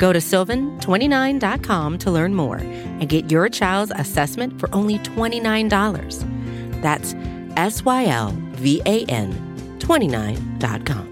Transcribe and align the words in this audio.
Go 0.00 0.14
to 0.14 0.18
sylvan29.com 0.18 1.98
to 1.98 2.10
learn 2.10 2.34
more 2.34 2.56
and 2.56 3.06
get 3.06 3.30
your 3.30 3.50
child's 3.50 3.92
assessment 3.94 4.58
for 4.58 4.74
only 4.74 4.98
$29. 5.00 6.80
That's 6.80 7.14
S 7.58 7.84
Y 7.84 8.06
L 8.06 8.34
V 8.52 8.80
A 8.86 9.04
N 9.04 9.30
29.com. 9.78 11.10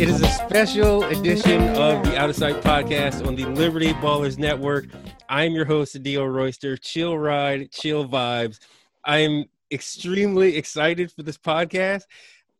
It 0.00 0.08
is 0.08 0.22
a 0.22 0.28
special 0.28 1.04
edition 1.04 1.60
of 1.76 2.02
the 2.02 2.16
Out 2.16 2.30
of 2.30 2.36
Sight 2.36 2.62
podcast 2.62 3.26
on 3.26 3.34
the 3.34 3.44
Liberty 3.44 3.92
Ballers 3.94 4.38
Network. 4.38 4.86
I'm 5.28 5.52
your 5.52 5.64
host, 5.64 6.02
Dio 6.02 6.24
Royster. 6.24 6.76
Chill 6.76 7.18
ride, 7.18 7.70
chill 7.70 8.08
vibes. 8.08 8.60
I'm 9.04 9.44
extremely 9.70 10.56
excited 10.56 11.12
for 11.12 11.22
this 11.22 11.36
podcast. 11.36 12.04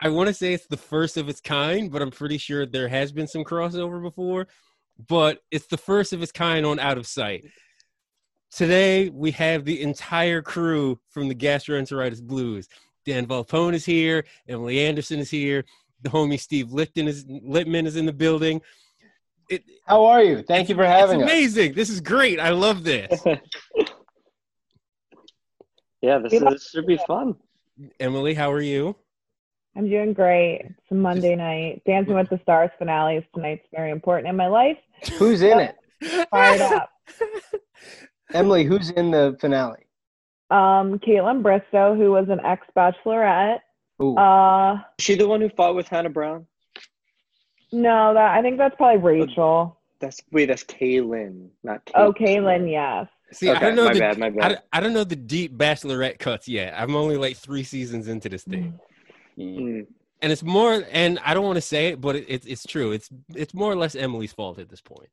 I 0.00 0.10
want 0.10 0.28
to 0.28 0.34
say 0.34 0.52
it's 0.52 0.66
the 0.66 0.76
first 0.76 1.16
of 1.16 1.28
its 1.28 1.40
kind, 1.40 1.90
but 1.90 2.02
I'm 2.02 2.10
pretty 2.10 2.38
sure 2.38 2.66
there 2.66 2.88
has 2.88 3.10
been 3.10 3.26
some 3.26 3.42
crossover 3.42 4.02
before. 4.02 4.48
But 5.08 5.42
it's 5.50 5.66
the 5.66 5.76
first 5.78 6.12
of 6.12 6.22
its 6.22 6.32
kind 6.32 6.66
on 6.66 6.78
Out 6.78 6.98
of 6.98 7.06
Sight. 7.06 7.46
Today, 8.50 9.08
we 9.10 9.30
have 9.32 9.64
the 9.64 9.82
entire 9.82 10.42
crew 10.42 10.98
from 11.08 11.28
the 11.28 11.34
Gastroenteritis 11.34 12.22
Blues. 12.22 12.68
Dan 13.04 13.26
Volpone 13.26 13.74
is 13.74 13.84
here, 13.84 14.24
Emily 14.48 14.80
Anderson 14.80 15.20
is 15.20 15.30
here, 15.30 15.64
the 16.02 16.10
homie 16.10 16.38
Steve 16.38 16.72
Lipton 16.72 17.08
is 17.08 17.24
Littman 17.24 17.86
is 17.86 17.96
in 17.96 18.06
the 18.06 18.12
building. 18.12 18.60
It, 19.48 19.64
How 19.86 20.04
are 20.04 20.22
you? 20.22 20.42
Thank 20.42 20.68
you 20.68 20.74
for 20.74 20.84
having 20.84 21.20
it's 21.20 21.26
us. 21.26 21.32
amazing. 21.32 21.72
This 21.74 21.88
is 21.88 22.00
great. 22.00 22.38
I 22.38 22.50
love 22.50 22.84
this. 22.84 23.22
yeah, 26.02 26.18
this, 26.18 26.34
is, 26.34 26.40
this 26.40 26.68
should 26.70 26.86
be 26.86 26.98
fun. 27.06 27.34
Emily, 27.98 28.34
how 28.34 28.52
are 28.52 28.60
you? 28.60 28.94
I'm 29.76 29.88
doing 29.88 30.12
great. 30.12 30.62
It's 30.64 30.90
a 30.90 30.94
Monday 30.94 31.36
night. 31.36 31.82
Dancing 31.86 32.14
with 32.14 32.28
the 32.28 32.38
Stars 32.42 32.70
finale 32.78 33.16
is 33.16 33.24
tonight's 33.34 33.66
very 33.72 33.90
important 33.90 34.28
in 34.28 34.36
my 34.36 34.48
life. 34.48 34.76
Who's 35.18 35.40
in 35.42 35.60
it? 35.60 35.76
Fired 36.30 36.60
up. 36.60 36.90
Emily, 38.34 38.64
who's 38.64 38.90
in 38.90 39.10
the 39.10 39.36
finale? 39.40 39.86
Um, 40.50 40.98
Kaitlyn 40.98 41.42
Bristowe, 41.42 41.96
who 41.96 42.10
was 42.10 42.28
an 42.28 42.40
ex 42.44 42.66
bachelorette. 42.76 43.60
Ooh. 44.02 44.16
Uh, 44.16 44.74
Is 44.98 45.04
she 45.04 45.14
the 45.14 45.28
one 45.28 45.40
who 45.40 45.48
fought 45.50 45.74
with 45.74 45.88
Hannah 45.88 46.10
Brown? 46.10 46.46
No, 47.72 48.14
that 48.14 48.34
I 48.36 48.42
think 48.42 48.58
that's 48.58 48.74
probably 48.76 49.00
Rachel. 49.02 49.78
That's 50.00 50.20
wait, 50.30 50.46
that's 50.46 50.64
Kaylin, 50.64 51.48
not 51.64 51.84
Kate. 51.84 51.94
Oh, 51.96 52.12
Kaylin, 52.12 52.70
yes. 52.70 53.08
See, 53.32 53.50
I 53.50 53.58
don't 53.58 53.74
know 53.74 53.84
my 53.86 53.92
the, 53.94 53.98
bad, 54.00 54.18
my 54.18 54.26
I, 54.26 54.30
bad. 54.30 54.48
don't- 54.48 54.60
I 54.72 54.80
don't 54.80 54.92
know 54.94 55.04
the 55.04 55.16
deep 55.16 55.56
bachelorette 55.58 56.18
cuts 56.18 56.48
yet. 56.48 56.72
I'm 56.76 56.94
only 56.96 57.16
like 57.16 57.36
three 57.36 57.62
seasons 57.64 58.08
into 58.08 58.28
this 58.28 58.44
thing, 58.44 58.78
Mm. 59.38 59.86
and 60.22 60.32
it's 60.32 60.42
more. 60.42 60.82
And 60.90 61.18
I 61.24 61.34
don't 61.34 61.44
want 61.44 61.56
to 61.56 61.60
say 61.60 61.88
it, 61.88 62.00
but 62.00 62.16
it, 62.16 62.24
it's 62.28 62.46
it's 62.46 62.64
true. 62.64 62.92
It's 62.92 63.10
it's 63.34 63.52
more 63.54 63.70
or 63.70 63.76
less 63.76 63.94
Emily's 63.94 64.32
fault 64.32 64.58
at 64.58 64.68
this 64.70 64.80
point. 64.80 65.10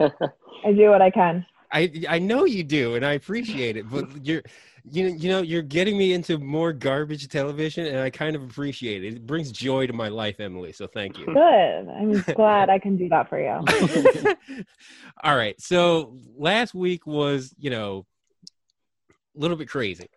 I 0.00 0.72
do 0.72 0.90
what 0.90 1.02
I 1.02 1.10
can. 1.10 1.46
I 1.74 1.90
I 2.08 2.18
know 2.20 2.44
you 2.44 2.62
do, 2.62 2.94
and 2.94 3.04
I 3.04 3.12
appreciate 3.12 3.76
it. 3.76 3.90
But 3.90 4.24
you're 4.24 4.42
you 4.90 5.08
know 5.08 5.14
you 5.16 5.28
know 5.28 5.42
you're 5.42 5.62
getting 5.62 5.98
me 5.98 6.12
into 6.12 6.38
more 6.38 6.72
garbage 6.72 7.28
television, 7.28 7.86
and 7.86 7.98
I 7.98 8.10
kind 8.10 8.36
of 8.36 8.44
appreciate 8.44 9.04
it. 9.04 9.14
It 9.14 9.26
brings 9.26 9.50
joy 9.50 9.88
to 9.88 9.92
my 9.92 10.08
life, 10.08 10.38
Emily. 10.38 10.72
So 10.72 10.86
thank 10.86 11.18
you. 11.18 11.26
Good. 11.26 11.88
I'm 11.88 12.20
glad 12.34 12.70
I 12.70 12.78
can 12.78 12.96
do 12.96 13.08
that 13.08 13.28
for 13.28 13.40
you. 13.40 14.34
All 15.24 15.36
right. 15.36 15.60
So 15.60 16.16
last 16.36 16.74
week 16.74 17.06
was, 17.06 17.52
you 17.58 17.70
know, 17.70 18.06
a 19.36 19.40
little 19.40 19.56
bit 19.56 19.68
crazy 19.68 20.08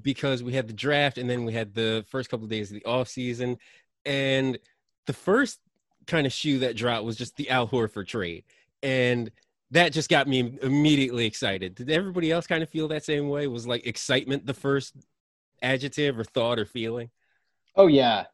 because 0.00 0.42
we 0.42 0.54
had 0.54 0.66
the 0.66 0.72
draft 0.72 1.18
and 1.18 1.28
then 1.28 1.44
we 1.44 1.52
had 1.52 1.74
the 1.74 2.04
first 2.08 2.30
couple 2.30 2.44
of 2.44 2.50
days 2.50 2.70
of 2.70 2.76
the 2.76 2.84
off 2.84 3.08
season. 3.08 3.58
And 4.06 4.58
the 5.06 5.12
first 5.12 5.60
kind 6.06 6.26
of 6.26 6.32
shoe 6.32 6.60
that 6.60 6.76
dropped 6.76 7.04
was 7.04 7.16
just 7.16 7.36
the 7.36 7.50
Al 7.50 7.68
Horford 7.68 8.08
trade. 8.08 8.44
And 8.82 9.30
that 9.70 9.92
just 9.92 10.08
got 10.10 10.28
me 10.28 10.58
immediately 10.62 11.26
excited. 11.26 11.74
Did 11.74 11.90
everybody 11.90 12.30
else 12.30 12.46
kind 12.46 12.62
of 12.62 12.68
feel 12.68 12.88
that 12.88 13.04
same 13.04 13.28
way? 13.28 13.46
Was 13.46 13.66
like 13.66 13.86
excitement 13.86 14.46
the 14.46 14.54
first 14.54 14.94
adjective 15.62 16.18
or 16.18 16.24
thought 16.24 16.58
or 16.58 16.64
feeling? 16.66 17.10
Oh 17.76 17.86
yeah, 17.86 18.24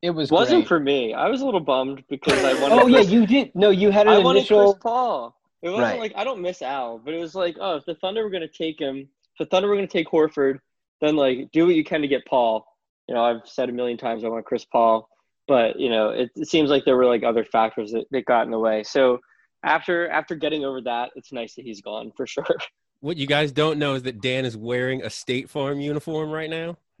it 0.00 0.10
was. 0.10 0.30
Wasn't 0.30 0.60
great. 0.62 0.68
for 0.68 0.80
me. 0.80 1.14
I 1.14 1.28
was 1.28 1.40
a 1.42 1.44
little 1.44 1.60
bummed 1.60 2.04
because 2.08 2.42
I 2.44 2.54
wanted. 2.60 2.72
Oh 2.82 2.86
yeah, 2.86 3.00
you 3.00 3.26
did. 3.26 3.52
No, 3.54 3.70
you 3.70 3.90
had 3.90 4.06
an 4.06 4.14
I 4.14 4.16
an 4.18 4.24
wanted 4.24 4.38
initial. 4.40 4.72
Chris 4.74 4.82
Paul. 4.82 5.36
It 5.62 5.68
wasn't 5.68 5.84
Right. 5.92 6.00
like 6.00 6.12
I 6.16 6.24
don't 6.24 6.40
miss 6.40 6.60
Al, 6.62 6.98
but 6.98 7.14
it 7.14 7.18
was 7.20 7.34
like, 7.34 7.56
oh, 7.60 7.76
if 7.76 7.84
the 7.84 7.94
Thunder 7.96 8.24
were 8.24 8.30
gonna 8.30 8.48
take 8.48 8.80
him, 8.80 8.96
if 8.98 9.38
the 9.38 9.46
Thunder 9.46 9.68
were 9.68 9.74
gonna 9.76 9.86
take 9.86 10.08
Horford, 10.08 10.58
then 11.00 11.14
like 11.16 11.50
do 11.52 11.66
what 11.66 11.74
you 11.76 11.84
can 11.84 12.00
to 12.02 12.08
get 12.08 12.24
Paul. 12.26 12.66
You 13.08 13.14
know, 13.14 13.24
I've 13.24 13.42
said 13.46 13.68
a 13.68 13.72
million 13.72 13.98
times 13.98 14.24
I 14.24 14.28
want 14.28 14.44
Chris 14.46 14.64
Paul, 14.64 15.08
but 15.46 15.78
you 15.78 15.88
know, 15.90 16.10
it, 16.10 16.30
it 16.36 16.48
seems 16.48 16.70
like 16.70 16.84
there 16.84 16.96
were 16.96 17.06
like 17.06 17.22
other 17.22 17.44
factors 17.44 17.92
that, 17.92 18.06
that 18.10 18.24
got 18.24 18.44
in 18.44 18.50
the 18.50 18.58
way. 18.58 18.82
So 18.82 19.18
after 19.62 20.08
after 20.08 20.34
getting 20.34 20.64
over 20.64 20.80
that, 20.82 21.10
it's 21.16 21.32
nice 21.32 21.54
that 21.54 21.64
he's 21.64 21.80
gone 21.80 22.12
for 22.16 22.26
sure. 22.26 22.44
What 23.00 23.16
you 23.16 23.26
guys 23.26 23.50
don't 23.50 23.80
know 23.80 23.94
is 23.94 24.04
that 24.04 24.20
Dan 24.20 24.44
is 24.44 24.56
wearing 24.56 25.02
a 25.02 25.10
State 25.10 25.50
Farm 25.50 25.80
uniform 25.80 26.30
right 26.30 26.48
now. 26.48 26.76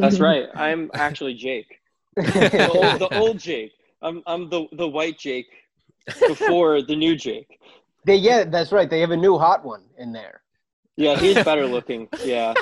That's 0.00 0.18
right. 0.18 0.48
I'm 0.56 0.90
actually 0.92 1.34
Jake, 1.34 1.78
the 2.16 2.68
old, 2.68 2.98
the 2.98 3.16
old 3.16 3.38
Jake. 3.38 3.70
I'm 4.02 4.24
I'm 4.26 4.50
the 4.50 4.66
the 4.72 4.88
white 4.88 5.20
Jake 5.20 5.46
before 6.26 6.82
the 6.82 6.96
new 6.96 7.14
Jake. 7.14 7.60
they 8.04 8.16
yeah, 8.16 8.42
that's 8.42 8.72
right. 8.72 8.90
They 8.90 8.98
have 8.98 9.12
a 9.12 9.16
new 9.16 9.38
hot 9.38 9.64
one 9.64 9.84
in 9.98 10.12
there. 10.12 10.40
Yeah, 10.96 11.16
he's 11.16 11.36
better 11.44 11.66
looking. 11.66 12.08
Yeah. 12.24 12.52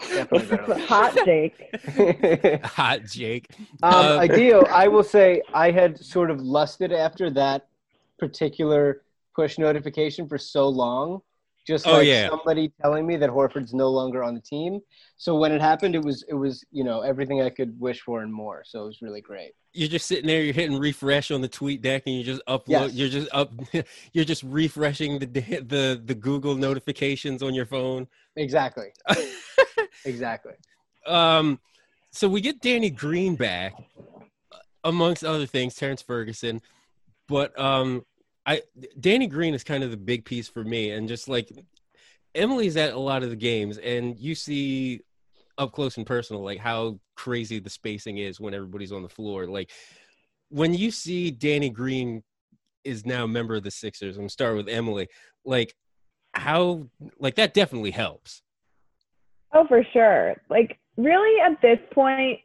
Definitely 0.00 0.56
better. 0.58 0.78
Hot 0.86 1.16
Jake. 1.24 2.62
Hot 2.64 3.04
Jake. 3.06 3.46
Um, 3.82 3.94
Uh, 3.94 4.18
Ideal, 4.18 4.64
I 4.70 4.86
will 4.88 5.02
say 5.02 5.40
I 5.54 5.70
had 5.70 5.98
sort 5.98 6.30
of 6.30 6.42
lusted 6.42 6.92
after 6.92 7.30
that 7.30 7.68
particular 8.20 9.02
push 9.34 9.58
notification 9.58 10.28
for 10.28 10.38
so 10.38 10.68
long. 10.68 11.20
Just 11.66 11.86
Oh, 11.86 11.92
like 11.98 12.06
yeah. 12.06 12.28
somebody 12.28 12.72
telling 12.80 13.06
me 13.06 13.16
that 13.16 13.28
Horford's 13.30 13.74
no 13.74 13.90
longer 13.90 14.22
on 14.24 14.34
the 14.34 14.40
team. 14.40 14.80
So 15.18 15.36
when 15.38 15.52
it 15.52 15.60
happened, 15.60 15.94
it 15.94 16.02
was 16.02 16.24
it 16.28 16.34
was 16.34 16.64
you 16.70 16.84
know 16.84 17.02
everything 17.02 17.42
I 17.42 17.50
could 17.50 17.78
wish 17.78 18.00
for 18.00 18.22
and 18.22 18.32
more. 18.32 18.62
So 18.64 18.82
it 18.82 18.86
was 18.86 19.02
really 19.02 19.20
great. 19.20 19.52
you're 19.74 19.88
just 19.88 20.06
sitting 20.06 20.26
there, 20.26 20.42
you're 20.42 20.54
hitting 20.54 20.78
refresh 20.78 21.30
on 21.30 21.42
the 21.42 21.48
TweetDeck, 21.48 22.02
and 22.06 22.14
you 22.16 22.24
just 22.24 22.40
upload. 22.48 22.66
Yes. 22.68 22.94
You're 22.94 23.08
just 23.10 23.28
up. 23.32 23.52
You're 24.14 24.24
just 24.24 24.42
refreshing 24.42 25.18
the 25.18 25.26
the 25.26 26.02
the 26.02 26.14
Google 26.14 26.54
notifications 26.56 27.42
on 27.42 27.52
your 27.54 27.66
phone. 27.66 28.08
Exactly. 28.36 28.88
Exactly. 30.06 30.52
um, 31.06 31.60
so 32.10 32.26
we 32.28 32.40
get 32.40 32.60
Danny 32.62 32.88
Green 32.90 33.34
back, 33.36 33.74
amongst 34.84 35.24
other 35.24 35.46
things, 35.46 35.74
Terrance 35.74 36.00
Ferguson, 36.02 36.60
but 37.28 37.58
um, 37.60 38.04
I 38.50 38.62
Danny 38.98 39.28
Green 39.28 39.54
is 39.54 39.62
kind 39.62 39.84
of 39.84 39.92
the 39.92 39.96
big 39.96 40.24
piece 40.24 40.48
for 40.48 40.64
me, 40.64 40.90
and 40.90 41.06
just 41.06 41.28
like 41.28 41.52
Emily's 42.34 42.76
at 42.76 42.94
a 42.94 42.98
lot 42.98 43.22
of 43.22 43.30
the 43.30 43.36
games, 43.36 43.78
and 43.78 44.18
you 44.18 44.34
see 44.34 45.02
up 45.56 45.72
close 45.72 45.96
and 45.96 46.06
personal 46.06 46.42
like 46.42 46.58
how 46.58 46.98
crazy 47.14 47.60
the 47.60 47.70
spacing 47.70 48.18
is 48.18 48.40
when 48.40 48.52
everybody's 48.52 48.90
on 48.90 49.02
the 49.02 49.08
floor. 49.08 49.46
Like 49.46 49.70
when 50.48 50.74
you 50.74 50.90
see 50.90 51.30
Danny 51.30 51.70
Green 51.70 52.24
is 52.82 53.06
now 53.06 53.24
a 53.24 53.28
member 53.28 53.54
of 53.54 53.62
the 53.62 53.70
Sixers, 53.70 54.16
I'm 54.16 54.22
gonna 54.22 54.30
start 54.30 54.56
with 54.56 54.68
Emily. 54.68 55.06
Like 55.44 55.76
how 56.34 56.88
like 57.20 57.36
that 57.36 57.54
definitely 57.54 57.92
helps. 57.92 58.42
Oh, 59.52 59.66
for 59.66 59.84
sure. 59.92 60.36
Like, 60.48 60.78
really, 60.96 61.40
at 61.40 61.60
this 61.60 61.78
point, 61.92 62.38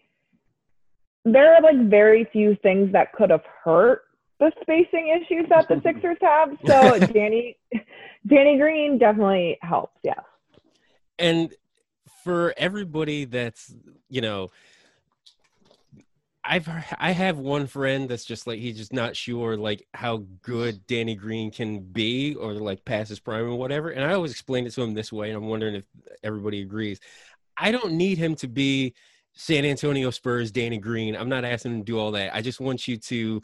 there 1.23 1.55
are 1.55 1.61
like 1.61 1.89
very 1.89 2.27
few 2.31 2.55
things 2.61 2.91
that 2.93 3.13
could 3.13 3.29
have 3.29 3.43
hurt 3.63 4.04
the 4.39 4.51
spacing 4.61 5.15
issues 5.21 5.47
that 5.49 5.67
the 5.67 5.81
Sixers 5.83 6.17
have. 6.21 6.57
So 6.65 6.99
Danny, 7.13 7.57
Danny 8.27 8.57
Green 8.57 8.97
definitely 8.97 9.57
helps. 9.61 9.97
Yes. 10.03 10.19
and 11.19 11.53
for 12.23 12.53
everybody 12.57 13.25
that's 13.25 13.73
you 14.09 14.19
know 14.21 14.49
I've 16.43 16.67
I 16.99 17.11
have 17.11 17.37
one 17.39 17.65
friend 17.65 18.07
that's 18.07 18.25
just 18.25 18.45
like 18.45 18.59
he's 18.59 18.77
just 18.77 18.93
not 18.93 19.15
sure 19.15 19.57
like 19.57 19.87
how 19.95 20.25
good 20.43 20.85
Danny 20.85 21.15
Green 21.15 21.49
can 21.49 21.79
be 21.79 22.35
or 22.35 22.53
like 22.53 22.85
past 22.85 23.09
his 23.09 23.19
prime 23.19 23.45
or 23.45 23.55
whatever. 23.55 23.89
And 23.89 24.03
I 24.05 24.13
always 24.13 24.31
explain 24.31 24.67
it 24.67 24.73
to 24.73 24.83
him 24.83 24.93
this 24.93 25.11
way, 25.11 25.29
and 25.29 25.37
I'm 25.37 25.47
wondering 25.47 25.73
if 25.75 25.85
everybody 26.23 26.61
agrees. 26.61 26.99
I 27.57 27.71
don't 27.71 27.93
need 27.93 28.19
him 28.19 28.35
to 28.35 28.47
be 28.47 28.93
San 29.33 29.65
Antonio 29.65 30.11
Spurs 30.11 30.51
Danny 30.51 30.77
Green. 30.77 31.15
I'm 31.15 31.29
not 31.29 31.45
asking 31.45 31.71
him 31.73 31.79
to 31.79 31.85
do 31.85 31.97
all 31.97 32.11
that. 32.11 32.35
I 32.35 32.41
just 32.41 32.59
want 32.59 32.87
you 32.87 32.97
to 32.97 33.41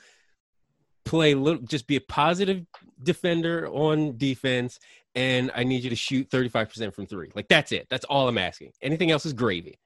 play 1.12 1.34
little 1.36 1.62
just 1.62 1.88
be 1.88 1.98
a 1.98 2.02
positive 2.02 2.66
defender 3.04 3.68
on 3.68 4.18
defense 4.18 4.80
and 5.14 5.52
I 5.54 5.66
need 5.66 5.84
you 5.84 5.90
to 5.90 5.96
shoot 5.96 6.30
35% 6.30 6.94
from 6.94 7.06
3. 7.06 7.32
Like 7.36 7.50
that's 7.50 7.74
it. 7.74 7.88
That's 7.90 8.06
all 8.06 8.30
I'm 8.30 8.38
asking. 8.38 8.72
Anything 8.82 9.12
else 9.12 9.26
is 9.26 9.34
gravy. 9.34 9.78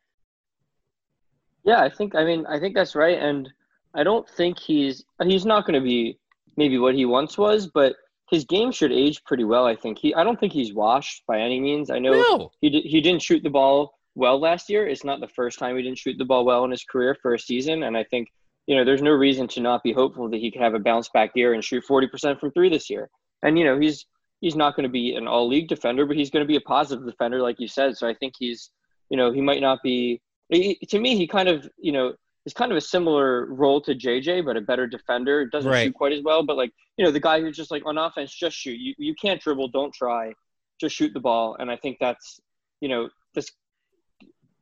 Yeah, 1.64 1.82
I 1.82 1.90
think 1.90 2.14
I 2.16 2.24
mean 2.24 2.46
I 2.46 2.60
think 2.60 2.76
that's 2.76 2.94
right, 2.94 3.18
and 3.18 3.50
I 3.96 4.04
don't 4.04 4.30
think 4.30 4.60
he's 4.60 5.04
he's 5.24 5.46
not 5.48 5.66
going 5.66 5.74
to 5.80 5.84
be 5.84 6.20
maybe 6.58 6.78
what 6.78 6.94
he 6.94 7.06
once 7.06 7.40
was, 7.40 7.66
but 7.68 7.96
his 8.30 8.46
game 8.46 8.72
should 8.72 8.92
age 8.92 9.24
pretty 9.24 9.46
well. 9.46 9.66
I 9.66 9.76
think 9.76 9.98
he 9.98 10.14
I 10.14 10.24
don't 10.24 10.40
think 10.40 10.54
he's 10.54 10.74
washed 10.74 11.24
by 11.28 11.40
any 11.40 11.60
means. 11.60 11.90
I 11.90 11.98
know 11.98 12.12
No. 12.12 12.52
he 12.62 12.70
di- 12.70 12.88
he 12.88 13.02
didn't 13.02 13.24
shoot 13.24 13.42
the 13.42 13.50
ball 13.50 13.98
well 14.14 14.40
last 14.40 14.70
year. 14.70 14.88
It's 14.88 15.04
not 15.04 15.20
the 15.22 15.28
first 15.40 15.58
time 15.58 15.76
he 15.76 15.82
didn't 15.82 15.98
shoot 15.98 16.18
the 16.20 16.26
ball 16.26 16.46
well 16.46 16.64
in 16.66 16.70
his 16.72 16.84
career 16.84 17.18
for 17.20 17.34
a 17.34 17.40
season, 17.40 17.82
and 17.84 17.98
I 17.98 18.04
think 18.04 18.28
you 18.68 18.76
know 18.76 18.84
there's 18.84 19.02
no 19.02 19.12
reason 19.12 19.48
to 19.50 19.62
not 19.62 19.84
be 19.84 19.94
hopeful 19.94 20.30
that 20.30 20.38
he 20.40 20.52
could 20.52 20.62
have 20.62 20.74
a 20.74 20.80
bounce 20.80 21.10
back 21.10 21.32
year 21.36 21.54
and 21.54 21.64
shoot 21.64 21.84
40% 21.88 22.40
from 22.40 22.52
three 22.52 22.70
this 22.70 22.90
year. 22.90 23.10
And 23.44 23.58
you 23.60 23.66
know 23.66 23.80
he's 23.80 24.06
he's 24.42 24.56
not 24.56 24.76
going 24.76 24.84
to 24.84 24.90
be 24.90 25.16
an 25.16 25.28
all 25.28 25.48
league 25.48 25.68
defender, 25.68 26.06
but 26.06 26.16
he's 26.18 26.30
going 26.30 26.44
to 26.44 26.48
be 26.48 26.56
a 26.58 26.62
positive 26.62 27.06
defender, 27.06 27.42
like 27.42 27.60
you 27.60 27.68
said. 27.68 27.96
So 27.98 28.08
I 28.08 28.14
think 28.14 28.34
he's 28.38 28.72
you 29.10 29.18
know 29.18 29.32
he 29.32 29.42
might 29.42 29.62
not 29.62 29.82
be 29.84 30.22
he- 30.50 30.76
to 30.90 31.00
me, 31.00 31.16
he 31.16 31.26
kind 31.28 31.50
of, 31.50 31.68
you 31.78 31.92
know, 31.92 32.14
is 32.46 32.54
kind 32.54 32.72
of 32.72 32.78
a 32.78 32.82
similar 32.82 33.48
role 33.48 33.82
to 33.82 33.96
JJ, 33.96 34.46
but 34.46 34.56
a 34.58 34.62
better 34.62 34.86
defender. 34.86 35.48
Doesn't 35.48 35.72
Right. 35.72 35.86
shoot 35.86 35.96
quite 35.96 36.14
as 36.14 36.22
well, 36.22 36.44
but 36.44 36.56
like, 36.58 36.72
you 36.98 37.04
know, 37.06 37.10
the 37.10 37.20
guy 37.20 37.42
who's 37.42 37.56
just 37.58 37.72
like 37.72 37.84
on 37.88 37.98
offense, 37.98 38.32
just 38.34 38.56
shoot. 38.56 38.78
You 38.80 38.94
you 39.00 39.16
can't 39.16 39.42
dribble, 39.42 39.70
don't 39.70 39.94
try, 39.94 40.34
just 40.80 40.96
shoot 40.96 41.14
the 41.14 41.20
ball. 41.20 41.56
And 41.60 41.72
I 41.72 41.78
think 41.78 41.98
that's, 42.00 42.40
you 42.82 42.90
know, 42.90 43.10
this 43.34 43.50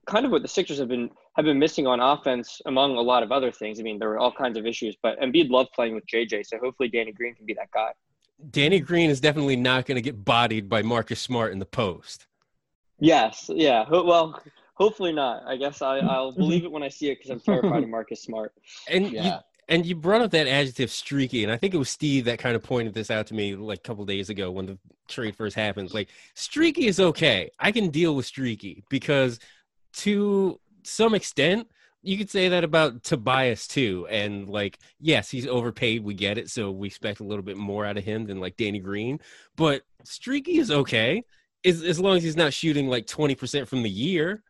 kind 0.05 0.25
of 0.25 0.31
what 0.31 0.41
the 0.41 0.47
Sixers 0.47 0.79
have 0.79 0.87
been 0.87 1.09
have 1.35 1.45
been 1.45 1.57
missing 1.59 1.87
on 1.87 1.99
offense, 1.99 2.61
among 2.65 2.95
a 2.95 3.01
lot 3.01 3.23
of 3.23 3.31
other 3.31 3.51
things. 3.51 3.79
I 3.79 3.83
mean, 3.83 3.97
there 3.99 4.09
were 4.09 4.19
all 4.19 4.31
kinds 4.31 4.57
of 4.57 4.65
issues, 4.65 4.95
but 5.01 5.19
Embiid 5.19 5.49
loved 5.49 5.71
playing 5.73 5.95
with 5.95 6.05
JJ, 6.05 6.45
so 6.45 6.57
hopefully 6.59 6.89
Danny 6.89 7.11
Green 7.11 7.33
can 7.35 7.45
be 7.45 7.53
that 7.55 7.71
guy. 7.73 7.91
Danny 8.51 8.79
Green 8.79 9.09
is 9.09 9.19
definitely 9.19 9.55
not 9.55 9.85
going 9.85 9.95
to 9.95 10.01
get 10.01 10.23
bodied 10.23 10.69
by 10.69 10.81
Marcus 10.81 11.19
Smart 11.19 11.51
in 11.51 11.59
the 11.59 11.65
post. 11.65 12.27
Yes, 12.99 13.49
yeah. 13.53 13.85
Well, 13.89 14.39
hopefully 14.75 15.11
not. 15.11 15.43
I 15.47 15.55
guess 15.57 15.81
I, 15.81 15.97
I'll 15.99 16.31
believe 16.35 16.63
it 16.65 16.71
when 16.71 16.83
I 16.83 16.89
see 16.89 17.09
it 17.09 17.15
because 17.19 17.31
I'm 17.31 17.39
terrified 17.39 17.83
of 17.83 17.89
Marcus 17.89 18.21
Smart. 18.21 18.53
And 18.89 19.05
you, 19.11 19.17
Yeah. 19.17 19.39
and 19.69 19.85
you 19.85 19.95
brought 19.95 20.21
up 20.21 20.31
that 20.31 20.47
adjective 20.47 20.91
streaky, 20.91 21.43
and 21.43 21.51
I 21.51 21.57
think 21.57 21.73
it 21.73 21.77
was 21.77 21.89
Steve 21.89 22.25
that 22.25 22.37
kind 22.39 22.55
of 22.55 22.63
pointed 22.63 22.93
this 22.93 23.09
out 23.09 23.27
to 23.27 23.33
me 23.33 23.55
like 23.55 23.79
a 23.79 23.81
couple 23.81 24.05
days 24.05 24.29
ago 24.29 24.51
when 24.51 24.65
the 24.67 24.77
trade 25.07 25.35
first 25.35 25.55
happened. 25.55 25.93
Like 25.93 26.09
streaky 26.35 26.85
is 26.87 26.99
okay. 26.99 27.49
I 27.59 27.71
can 27.71 27.89
deal 27.89 28.15
with 28.15 28.25
streaky 28.25 28.83
because 28.89 29.39
to 29.93 30.59
some 30.87 31.13
extent 31.15 31.67
you 32.05 32.17
could 32.17 32.29
say 32.29 32.49
that 32.49 32.65
about 32.65 33.01
Tobias 33.03 33.65
too. 33.65 34.05
And 34.09 34.49
like, 34.49 34.77
yes, 34.99 35.31
he's 35.31 35.47
overpaid. 35.47 36.03
We 36.03 36.13
get 36.13 36.37
it. 36.37 36.49
So 36.49 36.69
we 36.69 36.87
expect 36.87 37.21
a 37.21 37.23
little 37.23 37.43
bit 37.43 37.55
more 37.55 37.85
out 37.85 37.97
of 37.97 38.03
him 38.03 38.25
than 38.25 38.41
like 38.41 38.57
Danny 38.57 38.79
Green. 38.79 39.19
But 39.55 39.83
streaky 40.03 40.57
is 40.57 40.69
okay. 40.69 41.23
As, 41.63 41.81
as 41.81 42.01
long 42.01 42.17
as 42.17 42.23
he's 42.23 42.35
not 42.35 42.51
shooting 42.53 42.89
like 42.89 43.07
20% 43.07 43.67
from 43.69 43.83
the 43.83 43.89
year. 43.89 44.43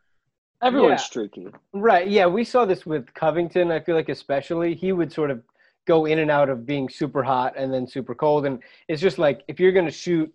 Everyone's 0.64 0.94
Yeah. 1.02 1.06
streaky. 1.06 1.48
Right. 1.74 2.08
Yeah, 2.08 2.26
we 2.26 2.44
saw 2.44 2.66
this 2.66 2.88
with 2.88 3.14
Covington. 3.14 3.70
I 3.70 3.80
feel 3.82 3.96
like 3.96 4.10
especially 4.10 4.74
he 4.74 4.92
would 4.92 5.12
sort 5.14 5.30
of 5.30 5.44
go 5.86 6.06
in 6.06 6.20
and 6.20 6.32
out 6.32 6.50
of 6.50 6.66
being 6.66 6.90
super 6.90 7.22
hot 7.22 7.54
and 7.56 7.72
then 7.72 7.86
super 7.86 8.16
cold, 8.16 8.46
and 8.46 8.64
it's 8.88 9.02
just 9.02 9.18
like 9.20 9.44
if 9.48 9.60
you're 9.60 9.74
going 9.74 9.86
to 9.86 9.92
shoot 9.92 10.34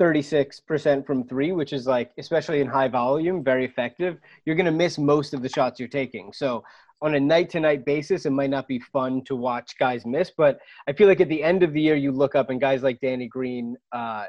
36% 0.00 1.06
from 1.06 1.24
three, 1.24 1.52
which 1.52 1.72
is 1.72 1.86
like 1.86 2.12
especially 2.18 2.60
in 2.60 2.66
high 2.66 2.88
volume, 2.88 3.42
very 3.42 3.64
effective, 3.64 4.18
you're 4.44 4.56
going 4.56 4.66
to 4.66 4.72
miss 4.72 4.98
most 4.98 5.34
of 5.34 5.42
the 5.42 5.48
shots 5.48 5.80
you're 5.80 5.88
taking. 5.88 6.32
So 6.32 6.62
on 7.00 7.14
a 7.14 7.20
night 7.20 7.50
to 7.50 7.60
night 7.60 7.84
basis, 7.84 8.26
it 8.26 8.30
might 8.30 8.50
not 8.50 8.66
be 8.66 8.78
fun 8.78 9.22
to 9.24 9.36
watch 9.36 9.78
guys 9.78 10.04
miss, 10.04 10.32
but 10.36 10.58
I 10.88 10.92
feel 10.92 11.08
like 11.08 11.20
at 11.20 11.28
the 11.28 11.42
end 11.42 11.62
of 11.62 11.72
the 11.72 11.80
year, 11.80 11.96
you 11.96 12.12
look 12.12 12.34
up 12.34 12.50
and 12.50 12.60
guys 12.60 12.82
like 12.82 13.00
Danny 13.00 13.28
Green 13.28 13.76
uh, 13.92 14.26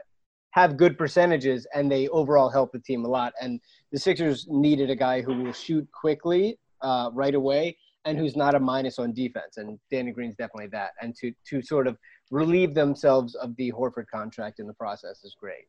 have 0.52 0.78
good 0.78 0.98
percentages 0.98 1.68
and 1.74 1.92
they 1.92 2.08
overall 2.10 2.50
help 2.50 2.72
the 2.72 2.80
team 2.80 3.06
a 3.06 3.08
lot. 3.08 3.34
And 3.42 3.60
the 3.92 4.00
Sixers 4.00 4.48
needed 4.50 4.90
a 4.90 4.96
guy 4.96 5.22
who 5.22 5.44
will 5.44 5.54
shoot 5.54 5.88
quickly 5.92 6.60
uh, 6.82 7.10
right 7.14 7.36
away 7.36 7.78
and 8.06 8.18
who's 8.18 8.36
not 8.36 8.56
a 8.56 8.60
minus 8.60 9.00
on 9.00 9.14
defense. 9.14 9.58
And 9.58 9.80
Danny 9.92 10.12
Green's 10.12 10.36
definitely 10.36 10.68
that. 10.72 10.92
And 11.02 11.16
to 11.18 11.32
to 11.50 11.62
sort 11.62 11.88
of 11.88 11.98
relieve 12.32 12.74
themselves 12.74 13.36
of 13.36 13.56
the 13.58 13.72
Horford 13.72 14.06
contract 14.14 14.60
in 14.60 14.68
the 14.68 14.74
process 14.74 15.24
is 15.24 15.36
great. 15.40 15.66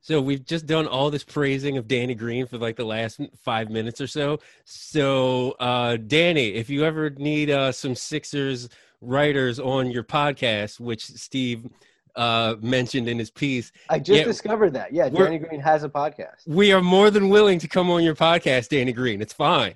So 0.00 0.20
we've 0.20 0.44
just 0.44 0.66
done 0.66 0.86
all 0.86 1.10
this 1.10 1.24
praising 1.24 1.78
of 1.78 1.88
Danny 1.88 2.14
Green 2.14 2.46
for 2.46 2.58
like 2.58 2.76
the 2.76 2.84
last 2.84 3.20
five 3.42 3.70
minutes 3.70 4.02
or 4.02 4.06
so. 4.06 4.38
So 4.66 5.52
uh, 5.60 5.96
Danny, 5.96 6.48
if 6.54 6.68
you 6.68 6.84
ever 6.84 7.08
need 7.10 7.50
uh, 7.50 7.72
some 7.72 7.94
Sixers 7.94 8.68
writers 9.00 9.58
on 9.58 9.90
your 9.90 10.04
podcast, 10.04 10.78
which 10.78 11.06
Steve 11.06 11.66
uh, 12.16 12.56
mentioned 12.60 13.08
in 13.08 13.18
his 13.18 13.30
piece, 13.30 13.72
I 13.88 13.98
just 13.98 14.18
Yeah. 14.18 14.24
discovered 14.24 14.74
that. 14.74 14.92
Yeah, 14.92 15.08
Danny 15.08 15.38
Green 15.38 15.60
has 15.60 15.84
a 15.84 15.88
podcast. 15.88 16.46
we 16.46 16.70
are 16.72 16.82
more 16.82 17.10
than 17.10 17.30
willing 17.30 17.58
to 17.60 17.68
come 17.68 17.90
on 17.90 18.02
your 18.02 18.14
podcast, 18.14 18.68
Danny 18.68 18.92
Green. 18.92 19.22
It's 19.22 19.32
fine. 19.32 19.74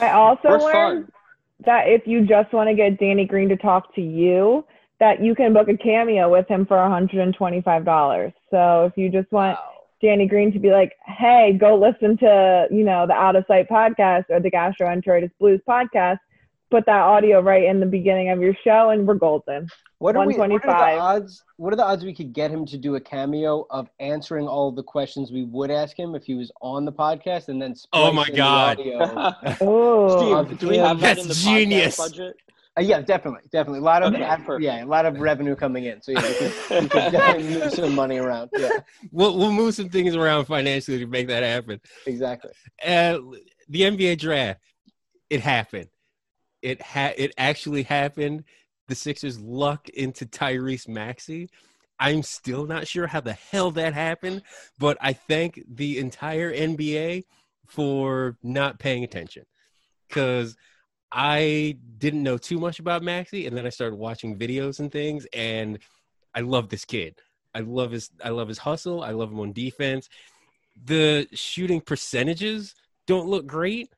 I 0.00 0.10
also 0.10 0.48
We're 0.48 0.58
learned 0.58 1.04
fun. 1.04 1.12
that 1.64 1.88
if 1.88 2.06
you 2.06 2.26
just 2.26 2.52
want 2.52 2.68
to 2.68 2.74
get 2.74 2.98
Danny 2.98 3.24
Green 3.26 3.48
to 3.48 3.56
talk 3.56 3.94
to 3.94 4.00
you, 4.00 4.64
that 5.00 5.22
you 5.22 5.34
can 5.34 5.52
book 5.52 5.68
a 5.68 5.76
cameo 5.76 6.30
with 6.30 6.46
him 6.48 6.64
for 6.66 6.76
$125. 6.76 8.32
So 8.50 8.84
if 8.86 8.96
you 8.96 9.08
just 9.10 9.30
want 9.32 9.58
Wow. 9.58 9.68
Danny 10.00 10.26
Green 10.26 10.52
to 10.52 10.58
be 10.58 10.70
like, 10.70 10.92
hey, 11.06 11.52
go 11.58 11.76
listen 11.76 12.16
to, 12.18 12.66
you 12.70 12.84
know, 12.84 13.06
the 13.06 13.12
Out 13.12 13.36
of 13.36 13.44
Sight 13.46 13.68
podcast 13.68 14.24
or 14.30 14.40
the 14.40 14.50
Gastroenteritis 14.50 15.30
Blues 15.38 15.60
podcast, 15.68 16.18
put 16.72 16.86
that 16.86 17.02
audio 17.02 17.40
right 17.40 17.64
in 17.64 17.80
the 17.80 17.86
beginning 17.86 18.30
of 18.30 18.40
your 18.40 18.54
show 18.64 18.90
and 18.90 19.06
we're 19.06 19.14
golden. 19.14 19.68
What 19.98 20.16
are, 20.16 20.26
we, 20.26 20.34
what 20.36 20.50
are 20.50 20.58
the 20.58 20.98
odds? 20.98 21.44
What 21.58 21.72
are 21.72 21.76
the 21.76 21.84
odds 21.84 22.02
we 22.02 22.14
could 22.14 22.32
get 22.32 22.50
him 22.50 22.64
to 22.66 22.78
do 22.78 22.96
a 22.96 23.00
cameo 23.00 23.66
of 23.70 23.88
answering 24.00 24.48
all 24.48 24.72
the 24.72 24.82
questions 24.82 25.30
we 25.30 25.44
would 25.44 25.70
ask 25.70 25.96
him 25.96 26.14
if 26.14 26.24
he 26.24 26.34
was 26.34 26.50
on 26.60 26.84
the 26.84 26.92
podcast, 26.92 27.48
and 27.48 27.60
then 27.62 27.74
Oh 27.92 28.10
my 28.10 28.26
in 28.26 28.34
God. 28.34 28.78
Oh, 29.60 30.44
Steve, 30.46 30.58
do 30.58 30.68
we 30.70 30.78
have 30.78 30.98
that 31.00 31.18
in 31.18 31.24
the 31.24 31.28
That's 31.28 31.44
genius. 31.44 31.96
budget? 31.98 32.34
Uh, 32.76 32.80
yeah, 32.80 33.02
definitely, 33.02 33.42
definitely. 33.52 33.80
A 33.80 33.82
lot 33.82 34.02
of 34.02 34.14
Okay, 34.14 34.24
ad- 34.24 34.44
yeah, 34.60 34.82
a 34.82 34.86
lot 34.86 35.04
of 35.04 35.20
revenue 35.20 35.54
coming 35.54 35.84
in. 35.84 36.00
So 36.00 36.12
yeah, 36.12 36.26
we 36.26 36.34
can, 36.34 36.82
we 36.84 36.88
could 36.88 37.12
definitely 37.12 37.54
move 37.54 37.70
some 37.74 37.94
money 37.94 38.16
around. 38.16 38.48
Yeah, 38.56 38.70
We'll 39.12 39.36
we'll 39.38 39.52
move 39.52 39.74
some 39.74 39.90
things 39.90 40.16
around 40.16 40.46
financially 40.46 40.98
to 41.00 41.06
make 41.06 41.28
that 41.28 41.42
happen. 41.42 41.80
exactly. 42.06 42.50
uh, 42.84 43.18
the 43.68 43.82
NBA 43.82 44.18
draft, 44.18 44.60
it 45.30 45.40
happened. 45.42 45.88
It 46.62 46.80
had 46.80 47.14
it 47.18 47.32
actually 47.36 47.82
happened. 47.82 48.44
The 48.88 48.94
Sixers 48.94 49.40
lucked 49.40 49.88
into 49.90 50.26
Tyrese 50.26 50.88
Maxey. 50.88 51.48
I'm 51.98 52.22
still 52.22 52.66
not 52.66 52.88
sure 52.88 53.06
how 53.06 53.20
the 53.20 53.34
hell 53.34 53.70
that 53.72 53.94
happened, 53.94 54.42
but 54.78 54.96
I 55.00 55.12
thank 55.12 55.62
the 55.68 55.98
entire 55.98 56.52
NBA 56.52 57.24
for 57.66 58.36
not 58.42 58.78
paying 58.78 59.04
attention 59.04 59.44
because 60.08 60.56
I 61.10 61.78
didn't 61.98 62.22
know 62.22 62.38
too 62.38 62.58
much 62.58 62.78
about 62.80 63.02
Maxey, 63.02 63.46
and 63.46 63.56
then 63.56 63.66
I 63.66 63.70
started 63.70 63.96
watching 63.96 64.38
videos 64.38 64.80
and 64.80 64.90
things, 64.90 65.26
and 65.32 65.78
I 66.34 66.40
love 66.40 66.70
this 66.70 66.84
kid. 66.84 67.20
I 67.54 67.60
love 67.60 67.90
his 67.90 68.10
I 68.24 68.30
love 68.30 68.48
his 68.48 68.58
hustle. 68.58 69.02
I 69.02 69.10
love 69.10 69.30
him 69.30 69.40
on 69.40 69.52
defense. 69.52 70.08
The 70.84 71.28
shooting 71.32 71.80
percentages 71.80 72.74
don't 73.06 73.28
look 73.28 73.46
great, 73.46 73.90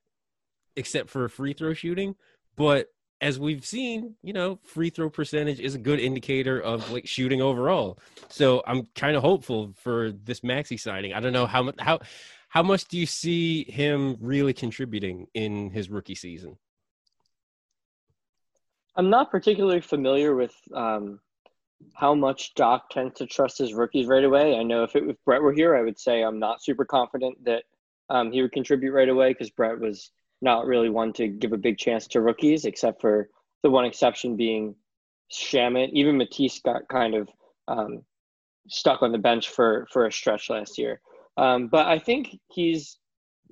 except 0.76 1.09
for 1.09 1.28
free 1.28 1.52
throw 1.52 1.73
shooting. 1.73 2.16
But 2.57 2.89
as 3.21 3.39
we've 3.39 3.65
seen, 3.65 4.17
you 4.23 4.33
know, 4.33 4.59
free 4.65 4.91
throw 4.91 5.09
percentage 5.09 5.61
is 5.61 5.75
a 5.75 5.79
good 5.79 5.99
indicator 5.99 6.61
of 6.61 6.91
like 6.91 7.07
shooting 7.07 7.41
overall. 7.41 7.99
So 8.29 8.63
I'm 8.67 8.87
kind 8.95 9.17
of 9.17 9.23
hopeful 9.23 9.73
for 9.77 10.13
this 10.13 10.45
Maxey 10.45 10.77
signing. 10.77 11.15
I 11.15 11.21
don't 11.21 11.33
know 11.33 11.47
how 11.47 11.63
much 11.63 11.77
how 11.79 12.01
how 12.49 12.63
much 12.63 12.85
do 12.87 12.99
you 12.99 13.07
see 13.07 13.65
him 13.65 14.17
really 14.21 14.53
contributing 14.53 15.27
in 15.35 15.71
his 15.71 15.89
rookie 15.91 16.15
season? 16.15 16.57
I'm 18.97 19.11
not 19.11 19.31
particularly 19.31 19.81
familiar 19.81 20.37
with 20.37 20.55
um, 20.73 21.19
how 21.95 22.15
much 22.15 22.55
Doc 22.55 22.91
tends 22.91 23.15
to 23.19 23.27
trust 23.27 23.59
his 23.59 23.75
rookies 23.75 24.07
right 24.07 24.23
away. 24.23 24.57
I 24.57 24.63
know 24.63 24.85
if 24.85 24.95
it 24.95 25.05
if 25.09 25.17
Brett 25.25 25.43
were 25.43 25.53
here, 25.53 25.75
I 25.75 25.83
would 25.83 25.99
say 25.99 26.23
I'm 26.23 26.39
not 26.39 26.63
super 26.63 26.85
confident 26.85 27.45
that 27.45 27.65
um, 28.11 28.31
he 28.33 28.43
would 28.43 28.53
contribute 28.53 28.93
right 28.93 29.09
away 29.09 29.31
because 29.31 29.51
Brett 29.51 29.81
was 29.81 30.11
not 30.45 30.67
really 30.67 30.91
one 30.91 31.13
to 31.15 31.27
give 31.27 31.53
a 31.53 31.59
big 31.59 31.79
chance 31.79 32.07
to 32.09 32.21
rookies, 32.21 32.65
except 32.65 33.01
for 33.01 33.29
the 33.63 33.71
one 33.71 33.85
exception 33.85 34.37
being 34.37 34.77
Shamit. 35.33 35.91
Even 35.93 36.17
Matisse 36.17 36.61
got 36.61 36.89
kind 36.89 37.15
of 37.15 37.29
um, 37.67 38.03
stuck 38.69 39.03
on 39.03 39.11
the 39.11 39.19
bench 39.19 39.49
for 39.49 39.89
for 39.91 40.07
a 40.07 40.13
stretch 40.13 40.51
last 40.51 40.79
year. 40.79 41.01
Um, 41.37 41.69
but 41.69 41.87
I 41.87 41.99
think 41.99 42.39
he's 42.49 42.99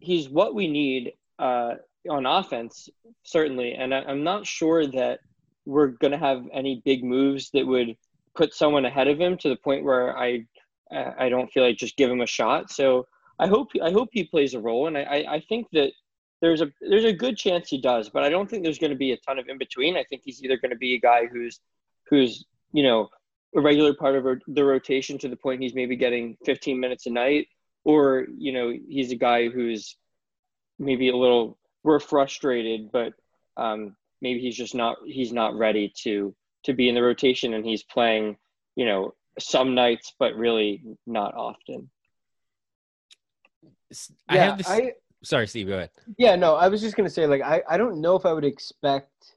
he's 0.00 0.28
what 0.28 0.54
we 0.54 0.68
need 0.68 1.12
uh, 1.38 1.74
on 2.08 2.26
offense, 2.26 2.88
certainly. 3.24 3.74
And 3.74 3.94
I, 3.94 4.02
I'm 4.02 4.22
not 4.22 4.46
sure 4.46 4.86
that 4.86 5.20
we're 5.64 5.88
going 5.88 6.12
to 6.12 6.18
have 6.18 6.44
any 6.52 6.82
big 6.84 7.04
moves 7.04 7.50
that 7.54 7.66
would 7.66 7.96
put 8.34 8.54
someone 8.54 8.84
ahead 8.84 9.08
of 9.08 9.20
him 9.20 9.36
to 9.38 9.48
the 9.48 9.56
point 9.56 9.84
where 9.84 10.16
I 10.16 10.46
I 11.18 11.30
don't 11.30 11.50
feel 11.50 11.64
like 11.64 11.78
just 11.78 11.96
give 11.96 12.10
him 12.10 12.20
a 12.20 12.26
shot. 12.26 12.70
So 12.70 13.06
I 13.38 13.46
hope 13.46 13.70
I 13.82 13.90
hope 13.90 14.10
he 14.12 14.24
plays 14.24 14.54
a 14.54 14.60
role, 14.60 14.86
and 14.86 14.98
I 14.98 15.24
I 15.28 15.42
think 15.48 15.68
that 15.72 15.92
there's 16.42 16.60
a 16.60 16.70
there's 16.80 17.04
a 17.04 17.12
good 17.12 17.36
chance 17.36 17.68
he 17.68 17.80
does, 17.80 18.10
but 18.10 18.24
I 18.24 18.28
don't 18.28 18.50
think 18.50 18.62
there's 18.64 18.78
going 18.78 18.90
to 18.90 18.96
be 18.96 19.12
a 19.12 19.16
ton 19.16 19.38
of 19.38 19.48
in 19.48 19.56
between. 19.56 19.96
I 19.96 20.04
think 20.04 20.22
he's 20.24 20.42
either 20.42 20.58
going 20.58 20.72
to 20.72 20.76
be 20.76 20.94
a 20.94 21.00
guy 21.00 21.26
who's 21.26 21.60
who's 22.08 22.44
you 22.72 22.82
know 22.82 23.08
a 23.56 23.60
regular 23.60 23.94
part 23.94 24.16
of 24.16 24.26
the 24.48 24.64
rotation 24.64 25.18
to 25.18 25.28
the 25.28 25.36
point 25.36 25.62
he's 25.62 25.74
maybe 25.74 25.94
getting 25.94 26.36
15 26.44 26.78
minutes 26.78 27.06
a 27.06 27.10
night, 27.10 27.46
or 27.84 28.26
you 28.36 28.52
know 28.52 28.74
he's 28.88 29.12
a 29.12 29.16
guy 29.16 29.48
who's 29.48 29.96
maybe 30.78 31.08
a 31.08 31.16
little 31.16 31.56
we're 31.84 32.00
frustrated, 32.00 32.90
but 32.92 33.12
um, 33.56 33.96
maybe 34.20 34.40
he's 34.40 34.56
just 34.56 34.74
not 34.74 34.96
he's 35.06 35.32
not 35.32 35.56
ready 35.56 35.92
to 36.02 36.34
to 36.64 36.72
be 36.72 36.88
in 36.88 36.94
the 36.94 37.02
rotation 37.02 37.54
and 37.54 37.64
he's 37.64 37.82
playing 37.82 38.36
you 38.76 38.86
know 38.86 39.14
some 39.38 39.74
nights 39.74 40.12
but 40.18 40.34
really 40.36 40.82
not 41.06 41.34
often 41.34 41.90
i 44.28 44.36
Yeah, 44.36 44.44
have 44.44 44.58
this 44.58 44.68
I, 44.68 44.92
sorry 45.22 45.46
steve 45.46 45.68
go 45.68 45.74
ahead 45.74 45.90
Yeah, 46.18 46.36
no, 46.36 46.54
I 46.54 46.68
was 46.68 46.80
just 46.80 46.96
gonna 46.96 47.10
say, 47.10 47.26
like, 47.26 47.42
I, 47.42 47.62
I 47.68 47.76
don't 47.76 48.00
know 48.00 48.16
if 48.16 48.26
I 48.26 48.32
would 48.32 48.44
expect 48.44 49.36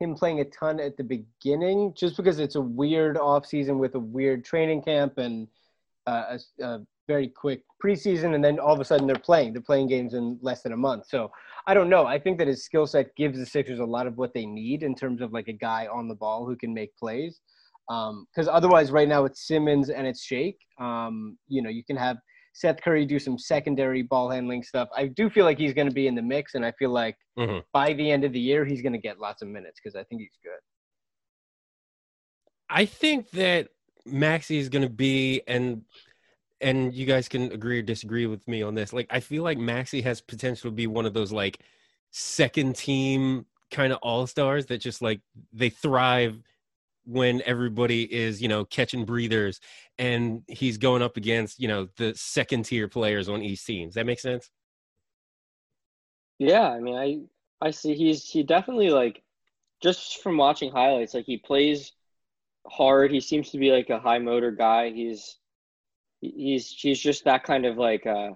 him 0.00 0.14
playing 0.14 0.40
a 0.40 0.44
ton 0.44 0.80
at 0.80 0.96
the 0.96 1.04
beginning, 1.04 1.94
just 1.96 2.16
because 2.16 2.38
it's 2.38 2.56
a 2.56 2.60
weird 2.60 3.16
off 3.16 3.46
season 3.46 3.78
with 3.78 3.94
a 3.94 3.98
weird 3.98 4.44
training 4.44 4.82
camp 4.82 5.18
and 5.18 5.48
uh, 6.06 6.36
a, 6.60 6.64
a 6.64 6.80
very 7.08 7.28
quick 7.28 7.62
preseason, 7.82 8.34
and 8.34 8.44
then 8.44 8.58
all 8.58 8.72
of 8.72 8.80
a 8.80 8.84
sudden 8.84 9.06
they're 9.06 9.16
playing. 9.16 9.52
They're 9.52 9.62
playing 9.62 9.88
games 9.88 10.14
in 10.14 10.38
less 10.42 10.62
than 10.62 10.72
a 10.72 10.76
month. 10.76 11.06
So 11.08 11.30
I 11.66 11.74
don't 11.74 11.88
know. 11.88 12.06
I 12.06 12.18
think 12.18 12.38
that 12.38 12.48
his 12.48 12.64
skill 12.64 12.86
set 12.86 13.14
gives 13.16 13.38
the 13.38 13.46
Sixers 13.46 13.78
a 13.78 13.84
lot 13.84 14.06
of 14.06 14.18
what 14.18 14.34
they 14.34 14.46
need 14.46 14.82
in 14.82 14.94
terms 14.94 15.20
of 15.20 15.32
like 15.32 15.48
a 15.48 15.52
guy 15.52 15.86
on 15.92 16.08
the 16.08 16.14
ball 16.14 16.46
who 16.46 16.56
can 16.56 16.74
make 16.74 16.96
plays. 16.96 17.40
Because 17.88 18.48
otherwise, 18.48 18.90
right 18.90 19.08
now 19.08 19.24
it's 19.24 19.46
Simmons 19.46 19.90
and 19.90 20.06
it's 20.06 20.22
Shake. 20.22 20.60
Um, 20.78 21.36
you 21.48 21.62
know, 21.62 21.70
you 21.70 21.84
can 21.84 21.96
have 21.96 22.18
Seth 22.52 22.80
Curry 22.82 23.06
do 23.06 23.18
some 23.18 23.38
secondary 23.38 24.02
ball 24.02 24.30
handling 24.30 24.62
stuff. 24.62 24.88
I 24.94 25.06
do 25.06 25.30
feel 25.30 25.44
like 25.44 25.58
he's 25.58 25.72
going 25.72 25.88
to 25.88 25.94
be 25.94 26.06
in 26.06 26.14
the 26.14 26.22
mix, 26.22 26.54
and 26.54 26.64
I 26.64 26.72
feel 26.72 26.90
like 26.90 27.16
Mhm. 27.38 27.64
by 27.72 27.92
the 27.94 28.10
end 28.10 28.24
of 28.24 28.32
the 28.32 28.40
year 28.40 28.64
he's 28.64 28.82
going 28.82 28.92
to 28.92 28.98
get 28.98 29.18
lots 29.18 29.42
of 29.42 29.48
minutes 29.48 29.80
because 29.82 29.96
I 29.96 30.04
think 30.04 30.20
he's 30.20 30.38
good. 30.42 30.60
I 32.68 32.86
think 32.86 33.30
that 33.30 33.68
Maxey 34.04 34.58
is 34.58 34.68
going 34.68 34.82
to 34.82 34.90
be 34.90 35.42
and 35.46 35.84
and 36.60 36.94
you 36.94 37.06
guys 37.06 37.28
can 37.28 37.50
agree 37.50 37.80
or 37.80 37.82
disagree 37.82 38.26
with 38.26 38.46
me 38.46 38.62
on 38.62 38.74
this. 38.74 38.92
Like 38.92 39.08
I 39.10 39.20
feel 39.20 39.42
like 39.42 39.58
Maxey 39.58 40.00
has 40.02 40.20
potential 40.20 40.70
to 40.70 40.74
be 40.74 40.86
one 40.86 41.06
of 41.06 41.12
those 41.12 41.32
like 41.32 41.58
second 42.12 42.76
team 42.76 43.46
kind 43.70 43.92
of 43.92 43.98
all-stars 44.02 44.66
that 44.66 44.78
just 44.78 45.02
like 45.02 45.20
they 45.52 45.70
thrive 45.70 46.40
when 47.04 47.42
everybody 47.46 48.12
is, 48.12 48.40
you 48.40 48.48
know, 48.48 48.64
catching 48.64 49.04
breathers 49.04 49.60
and 49.98 50.42
he's 50.48 50.78
going 50.78 51.02
up 51.02 51.16
against, 51.16 51.60
you 51.60 51.68
know, 51.68 51.88
the 51.96 52.14
second 52.14 52.64
tier 52.64 52.88
players 52.88 53.28
on 53.28 53.42
each 53.42 53.64
team. 53.64 53.88
Does 53.88 53.94
that 53.94 54.06
make 54.06 54.20
sense? 54.20 54.50
Yeah, 56.38 56.68
I 56.68 56.80
mean, 56.80 56.96
I 56.96 57.66
I 57.66 57.70
see 57.70 57.94
he's 57.94 58.28
he 58.28 58.42
definitely 58.42 58.90
like 58.90 59.22
just 59.82 60.22
from 60.22 60.36
watching 60.36 60.72
highlights, 60.72 61.14
like 61.14 61.24
he 61.26 61.36
plays 61.36 61.92
hard. 62.66 63.10
He 63.12 63.20
seems 63.20 63.50
to 63.50 63.58
be 63.58 63.70
like 63.70 63.90
a 63.90 64.00
high 64.00 64.18
motor 64.18 64.50
guy. 64.50 64.90
He's 64.90 65.36
he's 66.20 66.68
he's 66.70 67.00
just 67.00 67.24
that 67.24 67.44
kind 67.44 67.66
of 67.66 67.76
like 67.76 68.06
uh 68.06 68.30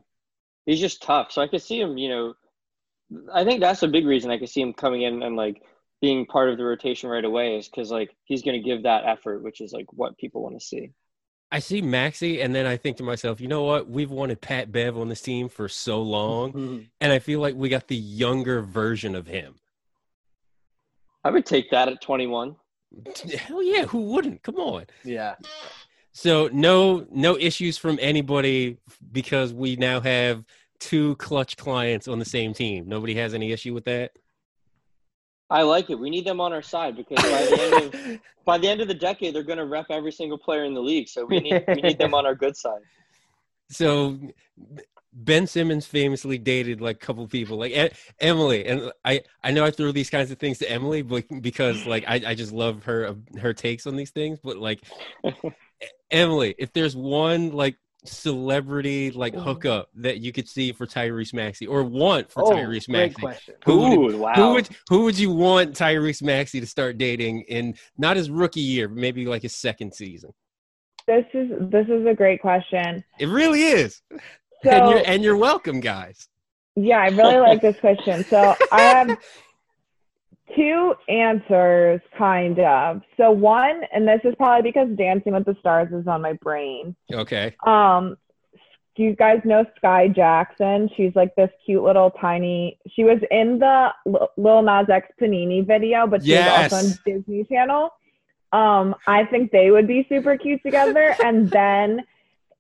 he's 0.67 0.81
just 0.81 1.03
tough. 1.03 1.33
So 1.33 1.43
I 1.43 1.49
could 1.49 1.63
see 1.63 1.81
him, 1.81 1.99
you 1.99 2.09
know, 2.09 2.35
I 3.33 3.45
think 3.45 3.61
that's 3.61 3.83
a 3.83 3.89
big 3.89 4.07
reason 4.07 4.31
I 4.31 4.39
could 4.39 4.49
see 4.49 4.61
him 4.61 4.73
coming 4.73 5.03
in 5.03 5.23
and 5.23 5.37
like 5.37 5.63
being 6.01 6.27
part 6.27 6.51
of 6.51 6.59
the 6.59 6.65
rotation 6.65 7.09
right 7.09 7.25
away 7.25 7.57
is 7.57 7.69
because 7.69 7.91
like 7.91 8.15
he's 8.25 8.43
going 8.43 8.61
to 8.61 8.67
give 8.67 8.83
that 8.83 9.05
effort, 9.07 9.43
which 9.43 9.61
is 9.61 9.73
like 9.73 9.87
what 9.93 10.17
people 10.19 10.43
want 10.43 10.59
to 10.59 10.65
see. 10.65 10.93
I 11.51 11.61
see 11.61 11.81
Maxey 11.81 12.41
and 12.43 12.55
then 12.55 12.67
I 12.67 12.77
think 12.77 12.97
to 12.99 13.03
myself, 13.03 13.41
you 13.41 13.49
know 13.49 13.63
what? 13.63 13.89
We've 13.89 14.11
wanted 14.11 14.41
Pat 14.41 14.73
Bev 14.73 14.99
on 14.99 15.09
this 15.09 15.21
team 15.21 15.49
for 15.49 15.69
so 15.69 16.03
long 16.03 16.89
and 17.01 17.13
I 17.13 17.19
feel 17.19 17.41
like 17.41 17.55
we 17.55 17.69
got 17.69 17.89
the 17.89 17.97
younger 17.97 18.63
version 18.63 19.15
of 19.15 19.27
him. 19.27 19.55
I 21.25 21.31
would 21.31 21.47
take 21.47 21.71
that 21.71 21.89
at 21.89 22.01
21. 22.01 22.57
Hell 23.39 23.63
yeah, 23.63 23.85
who 23.85 24.03
wouldn't? 24.03 24.43
Come 24.43 24.57
on. 24.57 24.87
yeah. 25.05 25.35
So 26.13 26.49
no 26.51 27.07
no 27.11 27.37
issues 27.37 27.77
from 27.77 27.99
anybody 28.01 28.79
because 29.13 29.53
we 29.53 29.77
now 29.77 30.01
have 30.01 30.45
two 30.79 31.15
Klutch 31.17 31.57
clients 31.57 32.09
on 32.09 32.19
the 32.19 32.25
same 32.25 32.55
team. 32.55 32.89
Nobody 32.89 33.15
has 33.17 33.35
any 33.35 33.53
issue 33.53 33.75
with 33.75 33.85
that. 33.85 34.13
I 35.49 35.63
like 35.63 35.91
it. 35.91 35.99
We 35.99 36.11
need 36.11 36.25
them 36.25 36.41
on 36.41 36.53
our 36.53 36.63
side 36.63 36.97
because 36.97 37.23
by 37.23 37.45
the 37.45 37.63
end 37.63 37.85
of 37.85 38.21
by 38.45 38.59
the 38.59 38.69
end 38.69 38.81
of 38.81 38.89
the 38.89 38.95
decade, 38.95 39.35
they're 39.35 39.43
going 39.43 39.59
to 39.59 39.67
rep 39.67 39.87
every 39.91 40.13
single 40.13 40.39
player 40.39 40.65
in 40.65 40.75
the 40.75 40.81
league. 40.81 41.09
So 41.09 41.25
we 41.25 41.41
need 41.41 41.65
we 41.69 41.83
need 41.83 41.99
them 41.99 42.15
on 42.15 42.27
our 42.27 42.35
good 42.35 42.57
side. 42.57 42.81
so 43.71 44.19
Ben 45.13 45.47
Simmons 45.47 45.87
famously 45.87 46.37
dated 46.37 46.81
like 46.81 46.97
a 46.97 47.07
couple 47.07 47.27
people, 47.27 47.59
like 47.59 47.73
E- 47.73 47.91
Emily, 48.21 48.67
and 48.67 48.93
I 49.05 49.23
I 49.43 49.51
know 49.53 49.65
I 49.65 49.71
throw 49.71 49.93
these 49.93 50.11
kinds 50.11 50.31
of 50.31 50.39
things 50.39 50.59
to 50.59 50.71
Emily, 50.71 51.03
but 51.03 51.25
because 51.41 51.87
like 51.87 52.05
I 52.07 52.21
I 52.27 52.35
just 52.35 52.53
love 52.53 52.85
her 52.85 53.17
her 53.41 53.55
takes 53.55 53.87
on 53.87 53.97
these 53.97 54.11
things. 54.11 54.39
But 54.43 54.59
like 54.59 54.83
Emily, 56.11 56.55
if 56.59 56.73
there's 56.73 56.97
one 56.97 57.53
like 57.53 57.77
celebrity 58.09 59.11
like 59.11 59.35
hookup 59.35 59.91
that 59.95 60.19
you 60.19 60.33
could 60.33 60.49
see 60.49 60.73
for 60.73 60.87
Tyrese 60.87 61.35
Maxey 61.35 61.67
or 61.67 61.85
want 61.85 62.31
for 62.31 62.45
oh, 62.45 62.51
Tyrese 62.51 62.89
Maxey, 62.89 63.21
question. 63.21 63.55
Who 63.65 63.79
would, 63.79 64.15
Ooh, 64.15 64.19
wow. 64.19 64.35
who 64.35 64.53
would 64.53 64.69
who 64.89 65.05
would 65.05 65.19
you 65.19 65.31
want 65.31 65.75
Tyrese 65.75 66.23
Maxey 66.23 66.61
to 66.61 66.67
start 66.67 66.99
dating 66.99 67.43
in 67.43 67.75
not 67.99 68.17
his 68.17 68.31
rookie 68.31 68.61
year, 68.61 68.89
but 68.89 68.99
maybe 68.99 69.27
like 69.27 69.43
his 69.43 69.55
second 69.55 69.95
season? 69.95 70.33
This 71.07 71.25
is 71.35 71.51
this 71.71 71.87
is 71.89 72.07
a 72.07 72.15
great 72.15 72.41
question. 72.41 73.05
It 73.19 73.29
really 73.29 73.63
is. 73.63 74.03
So 74.65 74.71
and 74.71 74.91
you're 74.91 75.03
and 75.07 75.23
you're 75.23 75.37
welcome, 75.37 75.81
guys. 75.81 76.29
yeah, 76.75 76.99
I 76.99 77.09
really 77.09 77.39
like 77.39 77.61
this 77.61 77.79
question. 77.79 78.25
So 78.25 78.57
I 78.73 78.81
have 78.81 79.19
two 80.55 80.95
answers, 81.09 82.01
kind 82.17 82.59
of. 82.61 83.03
So 83.17 83.31
one, 83.31 83.83
and 83.93 84.07
this 84.07 84.21
is 84.25 84.35
probably 84.37 84.71
because 84.71 84.89
Dancing 84.97 85.33
with 85.33 85.45
the 85.45 85.57
Stars 85.61 85.93
is 85.93 86.07
on 86.07 86.23
my 86.23 86.35
brain. 86.35 86.95
Okay. 87.13 87.55
Um, 87.67 88.17
do 88.97 89.03
you 89.03 89.15
guys 89.15 89.41
know 89.45 89.65
Skai 89.83 90.15
Jackson? 90.15 90.89
She's 90.97 91.15
like 91.15 91.35
this 91.35 91.51
cute 91.65 91.83
little 91.83 92.11
tiny. 92.13 92.79
She 92.95 93.05
was 93.05 93.19
in 93.31 93.59
the 93.59 93.89
Lil 94.07 94.29
Lil 94.37 94.63
Nas 94.63 94.89
X 94.89 95.09
Panini 95.21 95.67
video, 95.67 96.07
but 96.07 96.23
she 96.23 96.31
Yes. 96.31 96.71
was 96.71 96.73
also 96.73 96.89
on 96.89 96.99
Disney 97.05 97.45
Channel. 97.45 97.91
Um, 98.53 98.95
I 99.07 99.25
think 99.25 99.51
they 99.51 99.71
would 99.71 99.87
be 99.87 100.07
super 100.09 100.39
cute 100.39 100.63
together. 100.63 101.15
and 101.25 101.51
then 101.51 102.05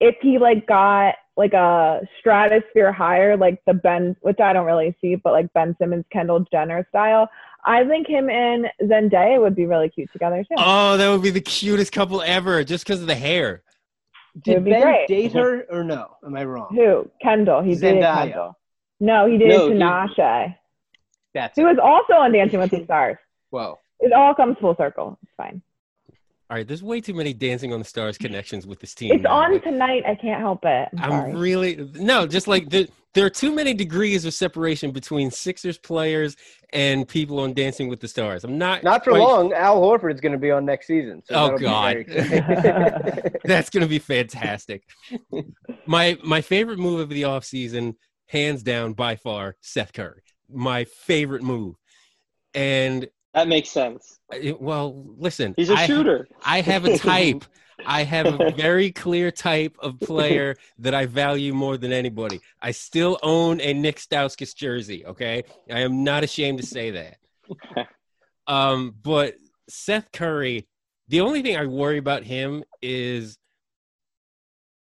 if 0.00 0.16
he 0.21 0.38
like 0.38 0.66
got 0.66 1.14
like 1.38 1.55
a 1.55 2.00
stratosphere 2.19 2.93
higher, 2.93 3.37
like 3.37 3.62
the 3.66 3.75
Ben, 3.75 4.16
which 4.21 4.40
I 4.40 4.52
don't 4.52 4.66
really 4.66 4.95
see, 5.00 5.14
but 5.16 5.33
like 5.33 5.52
Ben 5.55 5.75
Simmons, 5.78 6.05
Kendall 6.12 6.45
Jenner 6.52 6.87
style, 6.90 7.31
I 7.66 7.85
think 7.85 8.06
him 8.06 8.30
and 8.30 8.66
Zendaya 8.82 9.40
would 9.40 9.56
be 9.56 9.66
really 9.66 9.88
cute 9.88 10.11
together 10.12 10.42
too. 10.44 10.54
Oh, 10.56 10.96
that 10.96 11.11
would 11.11 11.23
be 11.23 11.30
the 11.30 11.40
cutest 11.40 11.90
couple 11.92 12.23
ever, 12.23 12.62
just 12.64 12.85
because 12.87 13.00
of 13.00 13.06
the 13.08 13.14
hair. 13.16 13.62
Did 14.42 14.64
be 14.64 14.70
Ben 14.70 14.82
great. 14.82 15.08
date 15.08 15.32
her 15.32 15.66
or 15.70 15.82
no? 15.82 16.11
Am 16.25 16.37
I 16.37 16.44
wrong? 16.44 16.68
Who? 16.75 17.11
Kendall. 17.23 17.62
He 17.62 17.75
dated 17.75 18.02
Kendall. 18.04 18.56
No, 19.00 19.26
he 19.26 19.37
dated 19.38 19.56
No, 19.56 19.68
he- 19.68 19.75
Tinashe. 19.75 20.56
That's 21.35 21.56
He 21.56 21.64
was 21.64 21.76
also 21.82 22.14
on 22.14 22.32
Dancing 22.32 22.61
with 22.61 22.70
the 22.70 22.85
Stars. 22.85 23.16
whoa. 23.50 23.78
It 24.00 24.12
all 24.12 24.35
comes 24.35 24.56
full 24.61 24.76
circle. 24.76 25.18
It's 25.23 25.32
fine. 25.38 25.62
All 26.49 26.56
right, 26.58 26.68
there's 26.68 26.82
way 26.82 27.00
too 27.00 27.14
many 27.14 27.32
Dancing 27.32 27.73
on 27.73 27.78
the 27.78 27.85
Stars 27.85 28.16
connections 28.18 28.66
with 28.66 28.78
this 28.78 28.94
team. 28.94 29.12
It's 29.12 29.23
now. 29.25 29.30
on 29.32 29.52
Like, 29.54 29.64
tonight. 29.64 30.04
I 30.06 30.14
can't 30.14 30.40
help 30.40 30.61
it. 30.64 30.88
I'm. 30.99 31.12
I'm 31.12 31.32
really 31.37 31.90
no, 31.94 32.26
just 32.26 32.46
like 32.46 32.68
the, 32.68 32.88
there 33.16 33.26
are 33.26 33.30
too 33.30 33.50
many 33.52 33.75
degrees 33.75 34.25
of 34.26 34.35
separation 34.35 34.92
between 34.92 35.30
Sixers 35.30 35.78
players 35.78 36.37
and 36.73 37.08
people 37.08 37.40
on 37.40 37.54
Dancing 37.54 37.88
with 37.88 37.99
the 37.99 38.06
Stars. 38.08 38.44
I'm 38.44 38.58
not 38.58 38.85
Not 38.85 39.02
for 39.04 39.11
quite- 39.12 39.20
long. 39.20 39.52
Al 39.54 39.80
Horford's 39.80 40.20
going 40.20 40.32
to 40.32 40.38
be 40.38 40.50
on 40.50 40.64
next 40.66 40.87
season. 40.87 41.23
So 41.25 41.35
Oh, 41.35 41.58
God. 41.58 42.04
very. 42.06 43.23
That's 43.44 43.70
gonna 43.70 43.87
be 43.87 43.99
fantastic. 43.99 44.82
my 45.87 46.18
my 46.23 46.40
favorite 46.40 46.78
move 46.78 47.00
of 47.00 47.08
the 47.08 47.23
offseason, 47.23 47.94
hands 48.28 48.62
down 48.62 48.92
by 48.92 49.16
far, 49.16 49.56
Seth 49.61 49.92
Curry. 49.92 50.23
My 50.52 50.85
favorite 50.85 51.42
move. 51.42 51.75
And 52.54 53.08
That 53.35 53.49
makes 53.49 53.70
sense. 53.70 54.18
well, 54.61 55.04
listen, 55.16 55.54
He's 55.56 55.70
a 55.70 55.75
I- 55.75 55.87
shooter. 55.87 56.28
I 56.44 56.61
have 56.61 56.85
a 56.85 56.99
type. 56.99 57.44
I 57.85 58.04
have 58.04 58.26
a 58.26 58.52
very 58.52 58.90
clear 58.90 59.30
type 59.30 59.76
of 59.80 60.00
player 60.00 60.56
that 60.78 60.95
I 60.95 61.06
value 61.06 61.52
more 61.52 61.76
than 61.76 61.92
anybody. 61.92 62.40
I 62.61 62.71
still 62.71 63.18
own 63.23 63.61
a 63.61 63.73
Nick 63.75 63.97
Stauskas 63.97 64.54
jersey. 64.54 65.04
Okay, 65.04 65.45
I 65.71 65.80
am 65.80 66.04
not 66.04 66.25
ashamed 66.25 66.61
to 66.61 66.66
say 66.66 66.90
that. 66.92 67.18
Um, 68.49 68.95
but 69.02 69.35
Seth 69.68 70.12
Curry, 70.12 70.68
the 71.09 71.21
only 71.21 71.42
thing 71.42 71.56
I 71.56 71.66
worry 71.66 71.99
about 71.99 72.23
him 72.23 72.62
is 72.80 73.38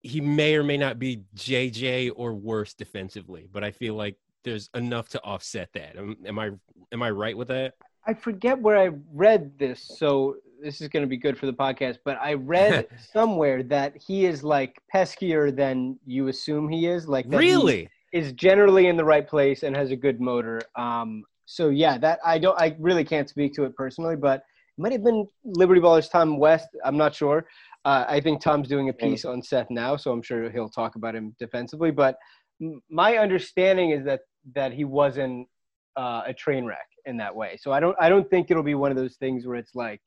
he 0.03 0.21
may 0.21 0.57
or 0.57 0.63
may 0.63 0.77
not 0.77 0.99
be 0.99 1.25
JJ 1.37 2.13
or 2.17 2.35
worse 2.35 2.75
defensively. 2.75 3.49
But 3.53 3.65
I 3.65 3.71
feel 3.71 3.95
like 3.95 4.17
there's 4.45 4.71
enough 4.75 5.09
to 5.11 5.23
offset 5.23 5.71
that. 5.75 5.97
Am, 5.97 6.17
am 6.25 6.39
I 6.39 6.51
am 6.93 7.03
I 7.03 7.11
right 7.11 7.37
with 7.37 7.49
that? 7.49 7.75
I 8.07 8.15
forget 8.15 8.59
where 8.59 8.79
I 8.79 8.91
read 9.13 9.59
this, 9.59 9.83
so 9.99 10.37
this 10.63 10.81
is 10.81 10.89
going 10.89 11.03
to 11.03 11.09
be 11.09 11.17
good 11.17 11.39
for 11.39 11.47
the 11.47 11.53
podcast. 11.53 11.99
But 12.05 12.19
I 12.21 12.35
read 12.35 12.87
somewhere 13.13 13.63
that 13.65 13.97
he 13.97 14.27
is 14.27 14.43
like 14.45 14.81
peskier 14.95 15.55
than 15.55 15.99
you 16.07 16.29
assume 16.29 16.69
he 16.69 16.87
is. 16.87 17.09
Like 17.09 17.27
Really? 17.29 17.89
is 18.13 18.33
generally 18.33 18.87
in 18.87 18.97
the 18.97 19.05
right 19.05 19.27
place 19.27 19.63
and 19.63 19.77
has 19.77 19.91
a 19.91 19.97
good 19.97 20.21
motor. 20.21 20.61
Um, 20.77 21.25
so 21.47 21.69
yeah, 21.69 21.99
that 21.99 22.19
I 22.25 22.39
don't, 22.39 22.59
I 22.61 22.77
really 22.79 23.05
can't 23.05 23.29
speak 23.29 23.55
to 23.55 23.65
it 23.65 23.75
personally, 23.77 24.17
but 24.17 24.41
it 24.41 24.83
might 24.83 24.93
have 24.93 25.05
been 25.05 25.27
Liberty 25.45 25.81
Ballers 25.81 26.11
Tom 26.11 26.39
West. 26.39 26.69
I'm 26.85 26.97
not 26.97 27.15
sure. 27.15 27.47
Uh, 27.85 28.05
I 28.09 28.21
think 28.21 28.41
Tom's 28.41 28.69
doing 28.69 28.89
a 28.89 28.93
piece 28.93 29.25
on 29.25 29.43
Seth 29.43 29.69
now, 29.71 29.97
so 29.97 30.13
I'm 30.13 30.23
sure 30.23 30.51
he'll 30.51 30.69
talk 30.69 30.97
about 30.97 31.15
him 31.15 31.35
defensively. 31.39 31.91
But 31.91 32.17
m- 32.61 32.81
my 32.91 33.17
understanding 33.17 33.91
is 33.91 34.05
that 34.05 34.21
that 34.55 34.73
he 34.73 34.85
wasn't 34.85 35.49
uh, 35.97 36.23
a 36.27 36.35
train 36.35 36.65
wreck 36.67 36.87
in 37.07 37.17
that 37.17 37.35
way. 37.35 37.59
So 37.61 37.73
I 37.73 37.81
don't, 37.81 37.97
I 38.01 38.09
don't 38.09 38.29
think 38.29 38.51
it'll 38.51 38.63
be 38.63 38.75
one 38.75 38.91
of 38.91 38.97
those 38.97 39.17
things 39.17 39.47
where 39.47 39.57
it's 39.57 39.75
like, 39.75 40.01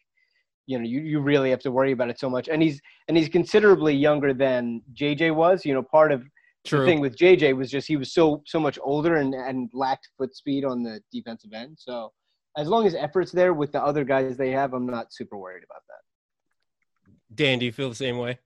you 0.66 0.78
know, 0.78 0.86
you, 0.86 1.02
you 1.02 1.20
really 1.20 1.50
have 1.50 1.60
to 1.60 1.72
worry 1.72 1.92
about 1.92 2.10
it 2.10 2.20
so 2.20 2.30
much. 2.30 2.48
And 2.48 2.62
he's 2.62 2.82
and 3.08 3.18
he's 3.18 3.30
considerably 3.30 3.94
younger 3.94 4.34
than 4.34 4.82
JJ 4.94 5.36
was. 5.36 5.66
You 5.66 5.74
know, 5.74 5.84
part 5.84 6.12
of 6.12 6.24
True. 6.66 6.80
the 6.80 6.86
thing 6.86 7.02
with 7.02 7.18
JJ 7.18 7.56
was 7.58 7.70
just 7.70 7.88
he 7.88 7.98
was 7.98 8.14
so 8.14 8.42
so 8.46 8.60
much 8.60 8.80
older 8.82 9.16
and 9.16 9.34
and 9.34 9.70
lacked 9.74 10.10
foot 10.18 10.36
speed 10.36 10.64
on 10.66 10.84
the 10.84 11.02
defensive 11.12 11.54
end. 11.54 11.78
So 11.80 12.12
as 12.58 12.68
long 12.68 12.86
as 12.86 12.96
effort's 12.96 13.32
there 13.32 13.54
with 13.54 13.72
the 13.72 13.84
other 13.84 14.04
guys 14.04 14.38
they 14.38 14.52
have, 14.52 14.74
I'm 14.74 14.86
not 14.86 15.14
super 15.14 15.38
worried 15.38 15.64
about 15.64 15.82
that. 15.88 17.36
Dan, 17.36 17.60
do 17.60 17.66
you 17.66 17.72
feel 17.72 17.90
the 17.90 17.96
same 17.96 18.18
way? 18.18 18.40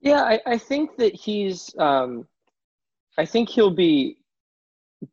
Yeah, 0.00 0.22
I, 0.22 0.40
I 0.46 0.58
think 0.58 0.96
that 0.96 1.14
he's. 1.14 1.74
Um, 1.78 2.26
I 3.18 3.26
think 3.26 3.48
he'll 3.48 3.74
be 3.74 4.18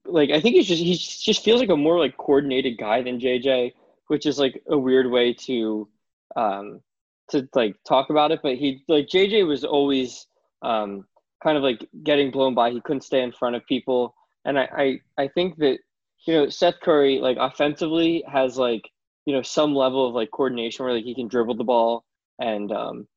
like. 0.05 0.29
I 0.29 0.39
think 0.39 0.55
he's 0.55 0.67
just 0.67 0.81
he 0.81 0.95
just 0.95 1.43
feels 1.43 1.59
like 1.59 1.69
a 1.69 1.75
more 1.75 1.99
like 1.99 2.15
coordinated 2.17 2.77
guy 2.77 3.01
than 3.01 3.19
JJ, 3.19 3.73
which 4.07 4.25
is 4.25 4.39
like 4.39 4.61
a 4.69 4.77
weird 4.77 5.09
way 5.09 5.33
to 5.33 5.89
um, 6.35 6.81
to 7.29 7.47
like 7.55 7.75
talk 7.87 8.09
about 8.09 8.31
it. 8.31 8.39
But 8.43 8.55
he 8.55 8.83
like 8.87 9.07
JJ 9.07 9.47
was 9.47 9.63
always 9.63 10.27
um, 10.61 11.05
kind 11.43 11.57
of 11.57 11.63
like 11.63 11.87
getting 12.03 12.31
blown 12.31 12.53
by. 12.55 12.71
He 12.71 12.81
couldn't 12.81 13.01
stay 13.01 13.21
in 13.21 13.31
front 13.31 13.55
of 13.55 13.65
people, 13.65 14.13
and 14.45 14.59
I 14.59 14.69
I, 15.17 15.23
I 15.23 15.27
think 15.29 15.57
that 15.57 15.79
you 16.25 16.33
know 16.33 16.49
Seth 16.49 16.79
Curry 16.81 17.19
like 17.19 17.37
offensively 17.39 18.23
has 18.31 18.57
like 18.57 18.83
you 19.25 19.33
know 19.33 19.41
some 19.41 19.75
level 19.75 20.07
of 20.07 20.13
like 20.13 20.31
coordination 20.31 20.85
where 20.85 20.93
like 20.93 21.03
he 21.03 21.15
can 21.15 21.27
dribble 21.27 21.55
the 21.55 21.63
ball 21.63 22.03
and 22.39 22.71
um, 22.71 23.07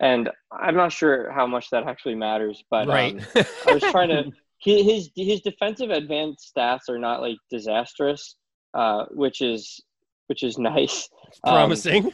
and 0.00 0.30
I'm 0.50 0.74
not 0.74 0.92
sure 0.92 1.30
how 1.30 1.46
much 1.46 1.70
that 1.70 1.84
actually 1.86 2.16
matters, 2.16 2.62
but 2.70 2.88
right. 2.88 3.14
um, 3.14 3.44
I 3.68 3.74
was 3.74 3.82
trying 3.84 4.08
to 4.08 4.32
he, 4.58 4.82
his 4.82 5.10
his 5.14 5.40
defensive 5.40 5.90
advanced 5.90 6.52
stats 6.54 6.88
are 6.88 6.98
not 6.98 7.20
like 7.20 7.36
disastrous, 7.50 8.36
uh, 8.74 9.06
which 9.10 9.40
is 9.40 9.80
which 10.26 10.42
is 10.42 10.58
nice. 10.58 11.08
Um, 11.44 11.54
Promising. 11.54 12.12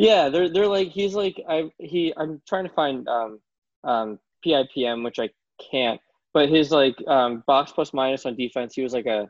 Yeah, 0.00 0.30
they're 0.30 0.48
they're 0.48 0.66
like 0.66 0.88
he's 0.88 1.14
like 1.14 1.38
I 1.46 1.70
he 1.78 2.14
I'm 2.16 2.40
trying 2.48 2.64
to 2.64 2.72
find 2.72 3.06
um 3.06 3.40
um 3.84 4.18
PIPM 4.44 5.04
which 5.04 5.18
I 5.18 5.28
can't, 5.70 6.00
but 6.32 6.48
his 6.48 6.70
like 6.70 6.96
um 7.06 7.44
box 7.46 7.70
plus 7.72 7.92
minus 7.92 8.24
on 8.24 8.34
defense 8.34 8.74
he 8.74 8.82
was 8.82 8.94
like 8.94 9.04
a 9.04 9.28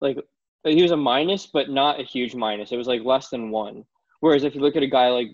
like 0.00 0.16
he 0.64 0.80
was 0.80 0.92
a 0.92 0.96
minus 0.96 1.46
but 1.46 1.68
not 1.68 2.00
a 2.00 2.04
huge 2.04 2.34
minus. 2.34 2.72
It 2.72 2.78
was 2.78 2.86
like 2.86 3.04
less 3.04 3.28
than 3.28 3.50
one. 3.50 3.84
Whereas 4.20 4.44
if 4.44 4.54
you 4.54 4.62
look 4.62 4.76
at 4.76 4.82
a 4.82 4.86
guy 4.88 5.08
like 5.08 5.28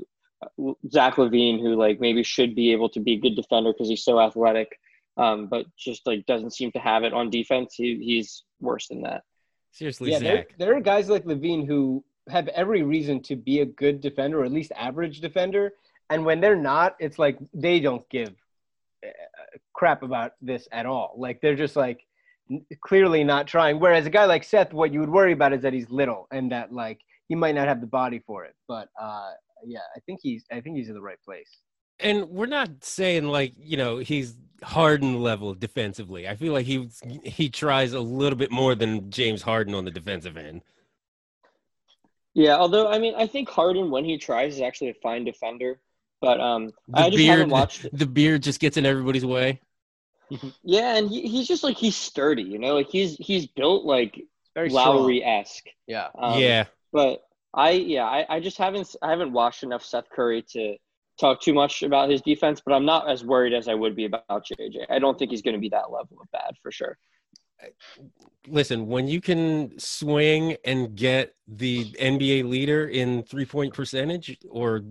Zach 0.90 1.14
LaVine, 1.14 1.61
who 1.61 1.76
like 1.76 2.00
maybe 2.00 2.25
should 2.25 2.57
be 2.57 2.73
able 2.73 2.88
to 2.90 3.00
be 3.00 3.12
a 3.12 3.21
good 3.21 3.37
defender 3.37 3.73
because 3.73 3.88
he's 3.88 4.04
so 4.04 4.21
athletic, 4.21 4.69
um, 5.16 5.47
but 5.47 5.66
just 5.78 6.04
like 6.04 6.26
doesn't 6.26 6.52
seem 6.52 6.73
to 6.73 6.81
have 6.81 7.04
it 7.04 7.14
on 7.14 7.31
defense. 7.31 7.75
He, 7.76 7.97
he's 8.02 8.43
worse 8.61 8.88
than 8.88 9.02
that. 9.02 9.23
Seriously, 9.71 10.11
yeah, 10.11 10.19
there, 10.19 10.47
there 10.59 10.76
are 10.76 10.81
guys 10.81 11.09
like 11.09 11.25
Levine 11.25 11.64
who 11.64 12.04
have 12.28 12.49
every 12.49 12.83
reason 12.83 13.21
to 13.23 13.37
be 13.37 13.61
a 13.61 13.66
good 13.66 14.00
defender 14.00 14.40
or 14.40 14.45
at 14.45 14.52
least 14.52 14.73
average 14.76 15.21
defender, 15.21 15.73
and 16.11 16.25
when 16.25 16.40
they're 16.40 16.57
not, 16.57 16.97
it's 16.99 17.19
like 17.19 17.38
they 17.52 17.81
don't 17.81 18.09
give 18.09 18.35
crap 19.73 20.02
about 20.02 20.33
this 20.40 20.69
at 20.73 20.87
all. 20.87 21.14
Like 21.16 21.40
they're 21.40 21.57
just 21.57 21.76
like 21.76 22.07
clearly 22.83 23.25
not 23.25 23.47
trying. 23.47 23.81
Whereas 23.81 24.07
a 24.07 24.11
guy 24.11 24.25
like 24.25 24.45
Seth, 24.45 24.73
what 24.73 24.93
you 24.93 25.00
would 25.00 25.11
worry 25.11 25.33
about 25.33 25.53
is 25.53 25.62
that 25.62 25.72
he's 25.72 25.90
little 25.90 26.27
and 26.31 26.51
that 26.53 26.72
like 26.72 27.01
he 27.29 27.35
might 27.35 27.55
not 27.55 27.68
have 27.68 27.81
the 27.81 27.87
body 27.87 28.20
for 28.27 28.44
it. 28.44 28.55
But 28.68 28.88
uh, 29.01 29.33
yeah, 29.66 29.81
I 29.96 30.01
think 30.01 30.20
he's 30.22 30.44
I 30.51 30.61
think 30.61 30.77
he's 30.77 30.88
in 30.88 30.94
the 30.94 31.03
right 31.03 31.20
place. 31.22 31.51
and 32.01 32.29
we're 32.29 32.46
not 32.46 32.85
saying 32.85 33.25
like 33.25 33.53
you 33.59 33.77
know 33.77 33.98
he's 33.98 34.37
Harden 34.62 35.20
level 35.20 35.55
defensively. 35.55 36.29
I 36.29 36.37
feel 36.37 36.53
like 36.53 36.66
he 36.66 36.88
he 37.25 37.48
tries 37.51 37.92
a 37.92 38.01
little 38.01 38.38
bit 38.38 38.51
more 38.51 38.75
than 38.75 39.11
James 39.11 39.42
Harden 39.42 39.75
on 39.75 39.85
the 39.85 39.90
defensive 39.90 40.37
end. 40.37 40.62
Yeah, 42.35 42.57
although 42.57 42.88
I 42.88 42.99
mean 42.99 43.14
I 43.16 43.27
think 43.27 43.49
Harden 43.49 43.90
when 43.90 44.05
he 44.05 44.18
tries 44.18 44.55
is 44.57 44.61
actually 44.61 44.90
a 44.90 44.94
fine 44.94 45.25
defender, 45.25 45.81
but 46.20 46.40
um 46.40 46.73
The 46.88 47.05
I 47.05 47.11
just 47.11 47.16
beard, 47.16 47.27
haven't 47.27 47.51
watched. 47.51 47.87
the 47.92 48.07
beard 48.07 48.42
just 48.42 48.61
gets 48.61 48.77
in 48.77 48.87
everybody's 48.87 49.25
way. 49.27 49.61
Yeah, 50.62 50.97
and 50.97 51.09
he, 51.11 51.23
he's 51.29 51.47
just 51.49 51.62
like 51.62 51.77
he's 51.77 51.97
sturdy, 51.97 52.42
you 52.42 52.59
know, 52.59 52.75
like 52.75 52.88
he's 52.90 53.16
he's 53.16 53.47
built 53.47 53.85
like 53.85 54.20
Very 54.55 54.70
strong. 54.70 55.05
Lowry 55.05 55.25
esque. 55.25 55.66
Yeah. 55.87 56.09
Um, 56.18 56.38
yeah, 56.40 56.66
but 56.92 57.23
I 57.55 57.70
yeah 57.73 58.05
I, 58.05 58.27
I 58.37 58.40
just 58.40 58.59
haven't 58.59 58.94
I 59.03 59.11
haven't 59.11 59.33
watched 59.33 59.62
enough 59.62 59.85
Seth 59.85 60.11
Curry 60.11 60.42
to 60.53 60.77
talk 61.20 61.40
too 61.40 61.55
much 61.55 61.83
about 61.83 62.11
his 62.11 62.23
defense, 62.23 62.61
but 62.64 62.75
I'm 62.75 62.85
not 62.87 63.09
as 63.11 63.25
worried 63.25 63.53
as 63.55 63.68
I 63.68 63.75
would 63.75 63.94
be 63.94 64.07
about 64.07 64.47
JJ. 64.47 64.87
I 64.90 64.99
don't 64.99 65.18
think 65.18 65.31
he's 65.31 65.42
going 65.42 65.55
to 65.55 65.61
be 65.61 65.68
that 65.70 65.90
level 65.92 66.18
of 66.20 66.31
bad 66.33 66.57
for 66.62 66.73
sure. 66.73 66.99
Listen, 68.47 68.87
when 68.87 69.09
you 69.09 69.21
can 69.21 69.79
swing 69.79 70.57
and 70.64 70.95
get 70.97 71.35
the 71.49 71.85
NBA 71.93 72.49
leader 72.49 72.87
in 72.88 73.23
three 73.23 73.45
point 73.47 73.75
percentage 73.75 74.38
or 74.49 74.83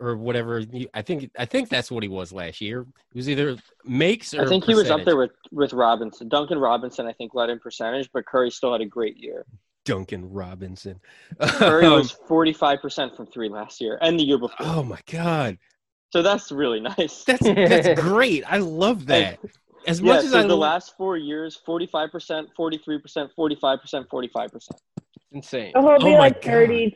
or 0.00 0.16
whatever, 0.16 0.62
I 0.92 1.02
think 1.02 1.30
I 1.38 1.44
think 1.46 1.68
that's 1.68 1.90
what 1.90 2.02
he 2.02 2.08
was 2.08 2.32
last 2.32 2.60
year. 2.60 2.80
It 2.80 3.16
was 3.16 3.28
either 3.28 3.56
makes 3.84 4.34
or 4.34 4.42
I 4.42 4.46
think 4.46 4.64
he 4.64 4.74
was 4.74 4.90
up 4.90 5.04
there 5.04 5.16
with 5.16 5.30
with 5.52 5.72
Robinson. 5.72 6.28
Duncan 6.28 6.58
Robinson, 6.58 7.06
I 7.06 7.12
think, 7.12 7.34
led 7.34 7.50
in 7.50 7.58
percentage, 7.60 8.10
but 8.12 8.26
Curry 8.26 8.50
still 8.50 8.72
had 8.72 8.80
a 8.80 8.86
great 8.86 9.16
year. 9.16 9.46
Duncan 9.84 10.30
Robinson. 10.32 11.00
Curry 11.40 11.88
was 11.88 12.10
forty 12.28 12.52
five 12.52 12.80
percent 12.80 13.14
from 13.16 13.26
three 13.26 13.48
last 13.48 13.80
year 13.80 13.98
and 14.00 14.18
the 14.18 14.24
year 14.24 14.38
before. 14.38 14.56
oh 14.66 14.82
my 14.82 14.98
god, 15.10 15.58
So 16.10 16.22
that's 16.22 16.50
really 16.50 16.80
nice. 16.80 17.22
that's 17.24 17.42
that's 17.44 17.88
great. 18.00 18.44
I 18.50 18.58
love 18.58 19.06
that. 19.06 19.38
As 19.86 20.00
yeah, 20.00 20.14
much 20.14 20.24
as 20.24 20.30
so 20.30 20.38
I 20.38 20.42
the 20.42 20.56
last 20.56 20.96
four 20.96 21.16
years, 21.16 21.60
forty 21.64 21.86
five 21.86 22.10
percent, 22.10 22.48
forty 22.56 22.78
three 22.78 22.98
percent, 22.98 23.30
forty 23.36 23.56
five 23.60 23.80
percent, 23.80 24.06
forty 24.10 24.28
five 24.28 24.50
percent. 24.50 24.80
Insane. 25.32 25.72
So 25.74 25.82
he'll 25.82 25.98
be 25.98 26.04
Oh 26.04 26.12
my 26.12 26.18
like 26.18 26.42
32% 26.42 26.92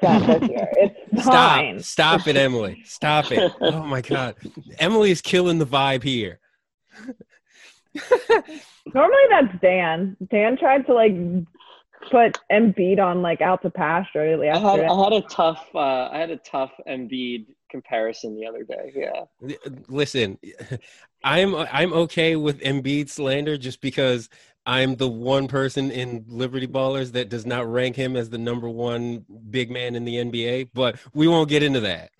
this 0.00 0.48
year. 0.48 0.68
It's 1.12 1.22
Stop. 1.22 1.58
fine. 1.58 1.80
Stop 1.80 2.28
it, 2.28 2.36
Emily. 2.36 2.80
Stop 2.84 3.32
it. 3.32 3.52
Oh 3.60 3.82
my 3.82 4.00
God. 4.00 4.36
Emily 4.78 5.10
is 5.10 5.20
killing 5.20 5.58
the 5.58 5.66
vibe 5.66 6.02
here. 6.04 6.38
Normally 8.94 9.24
that's 9.30 9.60
Dan. 9.60 10.16
Dan 10.30 10.56
tried 10.56 10.86
to 10.86 10.94
like 10.94 11.12
put 12.10 12.38
Embiid 12.50 12.98
on 12.98 13.22
like 13.22 13.40
out 13.40 13.62
to 13.62 13.70
pasture 13.70 14.42
I 14.42 14.58
had. 14.58 14.80
I 14.80 15.04
had 15.04 15.12
a 15.12 15.22
tough 15.22 15.66
uh, 15.74 16.08
I 16.10 16.18
had 16.18 16.30
a 16.30 16.36
tough 16.38 16.72
Embiid 16.88 17.46
comparison 17.70 18.38
the 18.38 18.46
other 18.46 18.64
day. 18.64 18.92
Yeah. 18.94 19.56
Listen, 19.88 20.38
I'm 21.24 21.54
I'm 21.54 21.92
okay 21.92 22.36
with 22.36 22.60
Embiid 22.60 23.08
slander 23.08 23.56
just 23.56 23.80
because 23.80 24.28
I'm 24.64 24.94
the 24.96 25.08
one 25.08 25.48
person 25.48 25.90
in 25.90 26.24
Liberty 26.28 26.68
Ballers 26.68 27.12
that 27.12 27.28
does 27.28 27.44
not 27.44 27.70
rank 27.70 27.96
him 27.96 28.16
as 28.16 28.30
the 28.30 28.38
number 28.38 28.68
one 28.68 29.24
big 29.50 29.70
man 29.70 29.96
in 29.96 30.04
the 30.04 30.16
NBA, 30.16 30.70
but 30.72 30.96
we 31.14 31.26
won't 31.26 31.48
get 31.48 31.62
into 31.62 31.80
that. 31.80 32.10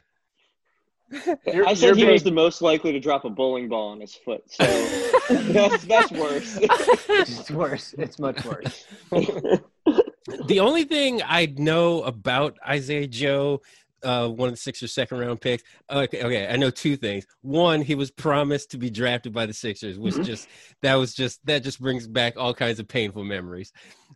You're- 1.46 1.66
I 1.66 1.75
said 1.75 1.96
you're 1.96 1.96
he 1.96 2.12
was 2.12 2.22
the 2.22 2.31
most 2.33 2.62
likely 2.62 2.92
to 2.92 3.01
drop 3.01 3.25
a 3.25 3.31
bowling 3.31 3.68
ball 3.68 3.88
on 3.90 4.01
his 4.01 4.14
foot. 4.14 4.42
So 4.46 4.64
that's 5.31 5.85
that's 5.85 6.12
worse. 6.12 6.59
It's 6.61 7.51
worse. 7.62 7.94
It's 7.98 8.18
much 8.18 8.44
worse. 8.44 8.87
the 9.11 10.61
only 10.61 10.85
thing 10.85 11.20
I 11.25 11.46
know 11.57 12.03
about 12.03 12.57
Isaiah 12.66 13.07
Joe, 13.07 13.61
uh, 14.03 14.29
one 14.29 14.48
of 14.48 14.55
the 14.55 14.59
Sixers 14.61 14.92
second 14.92 15.18
round 15.18 15.40
picks. 15.40 15.62
Okay, 15.90 16.22
okay, 16.22 16.48
I 16.48 16.57
know 16.57 16.70
two 16.70 16.96
things. 16.96 17.27
One, 17.42 17.83
he 17.83 17.94
was 17.94 18.11
promised 18.11 18.70
to 18.72 18.79
be 18.79 18.90
drafted 18.90 19.33
by 19.33 19.46
the 19.46 19.53
Sixers, 19.53 19.98
which 19.98 20.16
just 20.22 20.48
that 20.83 20.94
was 20.94 21.14
just 21.14 21.44
that 21.46 21.62
just 21.62 21.81
brings 21.81 22.07
back 22.07 22.35
all 22.37 22.55
kinds 22.55 22.79
of 22.81 22.88
painful 22.88 23.25
memories. 23.25 23.72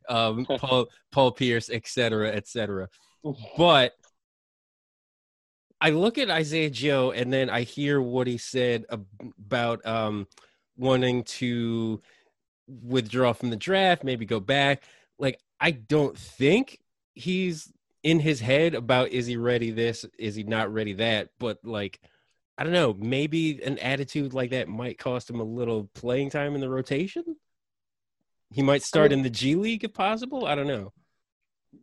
Um, 0.08 0.46
Paul 0.46 0.86
Paul 1.12 1.32
Pierce, 1.32 1.68
et 1.70 1.86
cetera, 1.86 2.30
et 2.30 2.46
cetera. 2.48 2.88
But 3.58 3.92
I 5.86 5.90
look 5.90 6.18
at 6.18 6.30
Isaiah 6.30 6.68
Joe 6.68 7.12
and 7.12 7.32
then 7.32 7.48
I 7.48 7.60
hear 7.60 8.02
what 8.02 8.26
he 8.26 8.38
said 8.38 8.86
about 8.90 9.86
um, 9.86 10.26
wanting 10.76 11.22
to 11.22 12.02
withdraw 12.66 13.32
from 13.32 13.50
the 13.50 13.56
draft, 13.56 14.02
maybe 14.02 14.26
go 14.26 14.40
back. 14.40 14.82
Like, 15.16 15.38
I 15.60 15.70
don't 15.70 16.18
think 16.18 16.80
he's 17.14 17.72
in 18.02 18.18
his 18.18 18.40
head 18.40 18.74
about 18.74 19.10
is 19.10 19.26
he 19.26 19.36
ready 19.36 19.70
this, 19.70 20.04
is 20.18 20.34
he 20.34 20.42
not 20.42 20.74
ready 20.74 20.94
that. 20.94 21.28
But, 21.38 21.60
like, 21.62 22.00
I 22.58 22.64
don't 22.64 22.72
know, 22.72 22.92
maybe 22.92 23.62
an 23.62 23.78
attitude 23.78 24.34
like 24.34 24.50
that 24.50 24.66
might 24.66 24.98
cost 24.98 25.30
him 25.30 25.38
a 25.38 25.44
little 25.44 25.88
playing 25.94 26.30
time 26.30 26.56
in 26.56 26.60
the 26.60 26.68
rotation. 26.68 27.36
he 28.50 28.60
might 28.60 28.82
start 28.82 29.12
in 29.12 29.22
the 29.22 29.30
G 29.30 29.54
League 29.54 29.84
if 29.84 29.94
possible. 29.94 30.46
I 30.46 30.56
don't 30.56 30.66
know. 30.66 30.92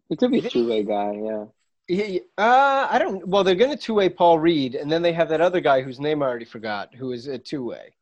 It 0.09 0.17
could 0.17 0.31
be 0.31 0.39
a 0.39 0.49
two 0.49 0.67
way 0.67 0.83
guy. 0.83 1.13
Yeah. 1.23 1.45
He, 1.95 2.21
uh, 2.37 2.87
I 2.89 2.97
don't. 2.99 3.27
Well, 3.27 3.43
they're 3.43 3.55
going 3.55 3.71
to 3.71 3.77
two 3.77 3.93
way 3.95 4.09
Paul 4.09 4.39
Reed, 4.39 4.75
and 4.75 4.91
then 4.91 5.01
they 5.01 5.13
have 5.13 5.29
that 5.29 5.41
other 5.41 5.59
guy 5.59 5.81
whose 5.81 5.99
name 5.99 6.21
I 6.23 6.27
already 6.27 6.45
forgot, 6.45 6.93
who 6.95 7.11
is 7.11 7.27
a 7.27 7.37
two 7.37 7.63
way. 7.65 7.93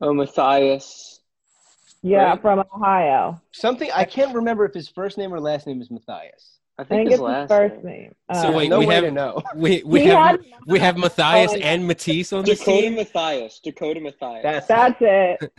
Oh, 0.00 0.12
Mathias. 0.12 1.20
Yeah, 2.02 2.30
Right. 2.30 2.40
from 2.42 2.64
Ohio. 2.74 3.40
Something 3.52 3.90
I 3.94 4.04
can't 4.04 4.34
remember 4.34 4.64
if 4.64 4.74
his 4.74 4.88
first 4.88 5.18
name 5.18 5.32
or 5.34 5.40
last 5.40 5.66
name 5.66 5.80
is 5.80 5.90
Mathias. 5.90 6.58
I 6.78 6.82
I 6.82 6.84
think, 6.84 7.08
think 7.08 7.10
his 7.10 7.20
it's 7.20 7.20
his 7.20 7.20
last 7.20 7.48
first 7.48 7.84
name. 7.84 7.84
name. 7.84 8.14
So 8.34 8.48
Uh, 8.48 8.52
wait, 8.52 8.68
no 8.68 8.78
we 8.80 8.86
way 8.86 8.94
have- 8.96 9.04
to 9.04 9.10
know. 9.10 9.42
We 9.56 9.82
we 9.84 10.00
He 10.02 10.06
have 10.08 10.18
had- 10.32 10.40
we 10.66 10.78
have 10.78 10.96
Mathias 10.98 11.52
Oh, 11.52 11.56
and 11.56 11.86
Matisse 11.86 12.32
on 12.34 12.44
this 12.44 12.58
Dakota 12.58 12.80
team. 12.82 12.94
Mathias. 12.96 13.60
Dakota 13.60 14.00
Mathias. 14.00 14.42
That's 14.42 14.66
That's 14.66 14.96
it. 15.00 15.52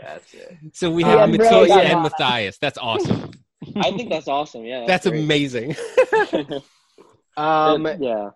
That's 0.00 0.34
it. 0.34 0.56
So 0.74 0.90
we 0.90 1.02
have 1.04 1.20
had 1.20 1.30
Matisse 1.30 1.50
really 1.50 1.70
and. 1.70 2.02
Mathias. 2.02 2.58
That's 2.58 2.76
awesome. 2.78 3.30
I 3.76 3.90
think 3.92 4.10
that's 4.10 4.28
awesome. 4.28 4.64
Yeah. 4.66 4.84
That's 4.86 5.06
great. 5.08 5.24
amazing. 5.24 5.74
Um, 7.36 7.86
yeah. 8.00 8.30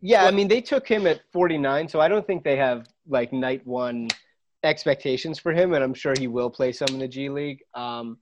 yeah, 0.00 0.24
I 0.24 0.30
mean 0.30 0.48
they 0.48 0.60
took 0.60 0.86
him 0.86 1.06
at 1.06 1.22
49, 1.32 1.88
so 1.88 2.00
I 2.00 2.08
don't 2.08 2.26
think 2.26 2.44
they 2.44 2.56
have 2.56 2.86
like 3.08 3.32
night 3.32 3.66
one 3.66 4.08
expectations 4.62 5.38
for 5.38 5.52
him, 5.52 5.74
and 5.74 5.82
I'm 5.82 5.94
sure 5.94 6.14
he 6.18 6.26
will 6.26 6.50
play 6.50 6.72
some 6.72 6.88
in 6.88 6.98
the 6.98 7.08
G 7.08 7.28
League. 7.28 7.62
Um, 7.74 8.18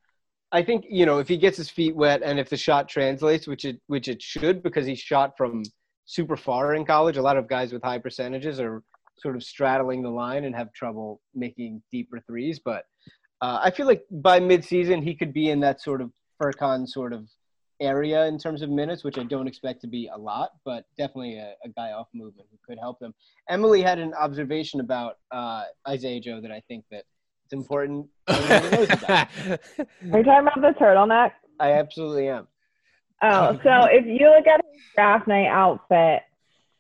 I 0.53 0.63
think 0.63 0.85
you 0.89 1.07
know 1.07 1.19
if 1.19 1.29
he 1.29 1.37
gets 1.37 1.57
his 1.57 1.71
feet 1.71 1.97
wet 1.97 2.23
and 2.23 2.39
if 2.39 2.49
the 2.51 2.57
shot 2.57 2.89
translates, 2.89 3.47
which 3.47 3.65
it 3.65 3.81
which 3.87 4.09
it 4.09 4.21
should, 4.21 4.63
because 4.63 4.87
he 4.87 4.95
shot 4.95 5.37
from 5.37 5.63
super 6.05 6.37
far 6.37 6.75
in 6.75 6.85
college. 6.85 7.17
A 7.17 7.23
lot 7.23 7.37
of 7.37 7.49
guys 7.49 7.73
with 7.73 7.83
high 7.83 7.99
percentages 7.99 8.61
are 8.61 8.83
sort 9.19 9.37
of 9.37 9.43
straddling 9.43 10.03
the 10.03 10.11
line 10.11 10.45
and 10.45 10.55
have 10.55 10.73
trouble 10.73 11.21
making 11.35 11.83
deeper 11.91 12.21
threes. 12.27 12.61
But 12.63 12.85
uh, 13.41 13.61
I 13.63 13.71
feel 13.71 13.87
like 13.87 14.05
by 14.11 14.41
midseason 14.41 15.03
he 15.03 15.15
could 15.15 15.33
be 15.33 15.51
in 15.51 15.61
that 15.61 15.81
sort 15.81 16.01
of 16.01 16.11
Furkan 16.41 16.87
sort 16.89 17.13
of 17.13 17.29
area 17.83 18.27
in 18.27 18.39
terms 18.39 18.63
of 18.63 18.71
minutes, 18.71 19.05
which 19.05 19.19
I 19.19 19.25
don't 19.25 19.47
expect 19.47 19.81
to 19.83 19.87
be 19.87 20.09
a 20.13 20.17
lot, 20.17 20.53
but 20.65 20.85
definitely 20.97 21.37
a, 21.39 21.55
a 21.65 21.69
guy 21.69 21.93
off 21.93 22.09
movement 22.15 22.49
who 22.51 22.59
could 22.67 22.79
help 22.79 22.99
them. 23.01 23.13
Emily 23.49 23.83
had 23.83 23.99
an 23.99 24.15
observation 24.15 24.81
about 24.81 25.19
uh, 25.31 25.65
Isaiah 25.87 26.21
Joe 26.21 26.41
that 26.41 26.51
I 26.51 26.63
think 26.69 26.85
that 26.91 27.05
it's 27.45 27.53
important. 27.53 28.07
everyone 28.29 28.71
knows 28.71 28.91
about. 28.91 29.29
Are 29.39 29.59
you 30.19 30.25
talking 30.25 30.49
about 30.49 30.61
the 30.63 30.75
turtleneck? 30.81 31.33
I 31.61 31.73
absolutely 31.73 32.29
am. 32.29 32.49
Oh, 33.23 33.61
so 33.63 33.85
if 33.91 34.05
you 34.07 34.31
look 34.31 34.47
at 34.47 34.65
his 34.73 34.83
draft 34.95 35.29
night 35.29 35.47
outfit, 35.47 36.23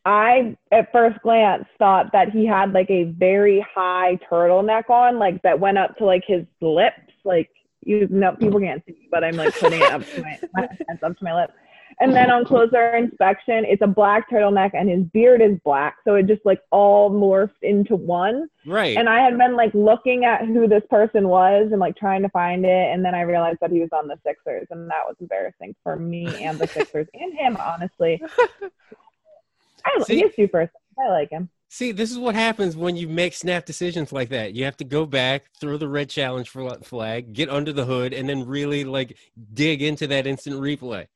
I 0.04 0.56
at 0.72 0.90
first 0.90 1.20
glance 1.22 1.64
thought 1.78 2.10
that 2.12 2.30
he 2.30 2.44
had 2.46 2.72
like 2.72 2.90
a 2.90 3.04
very 3.04 3.64
high 3.72 4.18
turtleneck 4.30 4.90
on, 4.90 5.18
like 5.18 5.40
that 5.42 5.60
went 5.60 5.78
up 5.78 5.96
to 5.98 6.04
like 6.04 6.24
his 6.26 6.44
lips. 6.60 7.12
Like 7.24 7.50
you 7.84 8.06
know, 8.10 8.34
people 8.36 8.60
can't 8.60 8.82
see, 8.86 9.08
but 9.10 9.24
I'm 9.24 9.36
like 9.36 9.54
putting 9.58 9.80
it 9.80 9.92
up 9.92 10.04
to 10.14 10.22
my, 10.22 10.38
my 10.54 10.68
hands 10.88 11.02
up 11.02 11.18
to 11.18 11.24
my 11.24 11.34
lips. 11.34 11.52
And 12.00 12.14
then 12.14 12.30
on 12.30 12.46
closer 12.46 12.96
inspection, 12.96 13.66
it's 13.66 13.82
a 13.82 13.86
black 13.86 14.30
turtleneck 14.30 14.70
and 14.72 14.88
his 14.88 15.02
beard 15.12 15.42
is 15.42 15.58
black, 15.62 15.96
so 16.04 16.14
it 16.14 16.26
just 16.26 16.40
like 16.44 16.60
all 16.70 17.10
morphed 17.10 17.50
into 17.62 17.96
one. 17.96 18.48
right. 18.66 18.96
And 18.96 19.08
I 19.10 19.20
had 19.20 19.36
been 19.36 19.56
like 19.56 19.74
looking 19.74 20.24
at 20.24 20.46
who 20.46 20.66
this 20.66 20.82
person 20.88 21.28
was 21.28 21.68
and 21.70 21.78
like 21.80 21.94
trying 21.96 22.22
to 22.22 22.30
find 22.30 22.64
it, 22.64 22.92
and 22.92 23.04
then 23.04 23.14
I 23.14 23.20
realized 23.22 23.58
that 23.60 23.70
he 23.70 23.80
was 23.80 23.90
on 23.92 24.08
the 24.08 24.18
Sixers, 24.24 24.66
and 24.70 24.88
that 24.88 25.02
was 25.06 25.16
embarrassing 25.20 25.76
for 25.82 25.96
me 25.96 26.26
and 26.42 26.58
the 26.58 26.66
Sixers 26.78 27.08
and 27.12 27.34
him, 27.34 27.56
honestly. 27.58 28.22
I 29.84 30.02
See- 30.04 30.20
he's 30.22 30.34
super. 30.34 30.70
I 30.98 31.08
like 31.08 31.30
him. 31.30 31.50
See, 31.74 31.90
this 31.90 32.11
is 32.11 32.18
what 32.18 32.35
happens 32.35 32.76
when 32.76 32.96
you 32.96 33.08
make 33.08 33.32
snap 33.32 33.64
decisions 33.64 34.12
like 34.12 34.28
that. 34.28 34.52
You 34.52 34.66
have 34.66 34.76
to 34.76 34.85
go 34.85 35.06
back, 35.06 35.44
throw 35.58 35.78
the 35.78 35.88
red 35.88 36.11
challenge 36.11 36.50
flag, 36.50 37.32
get 37.32 37.48
under 37.48 37.72
the 37.72 37.87
hood, 37.87 38.12
and 38.12 38.28
then 38.28 38.46
really 38.46 38.85
like 38.85 39.16
dig 39.54 39.80
into 39.80 40.06
that 40.08 40.26
instant 40.26 40.56
replay. 40.56 41.06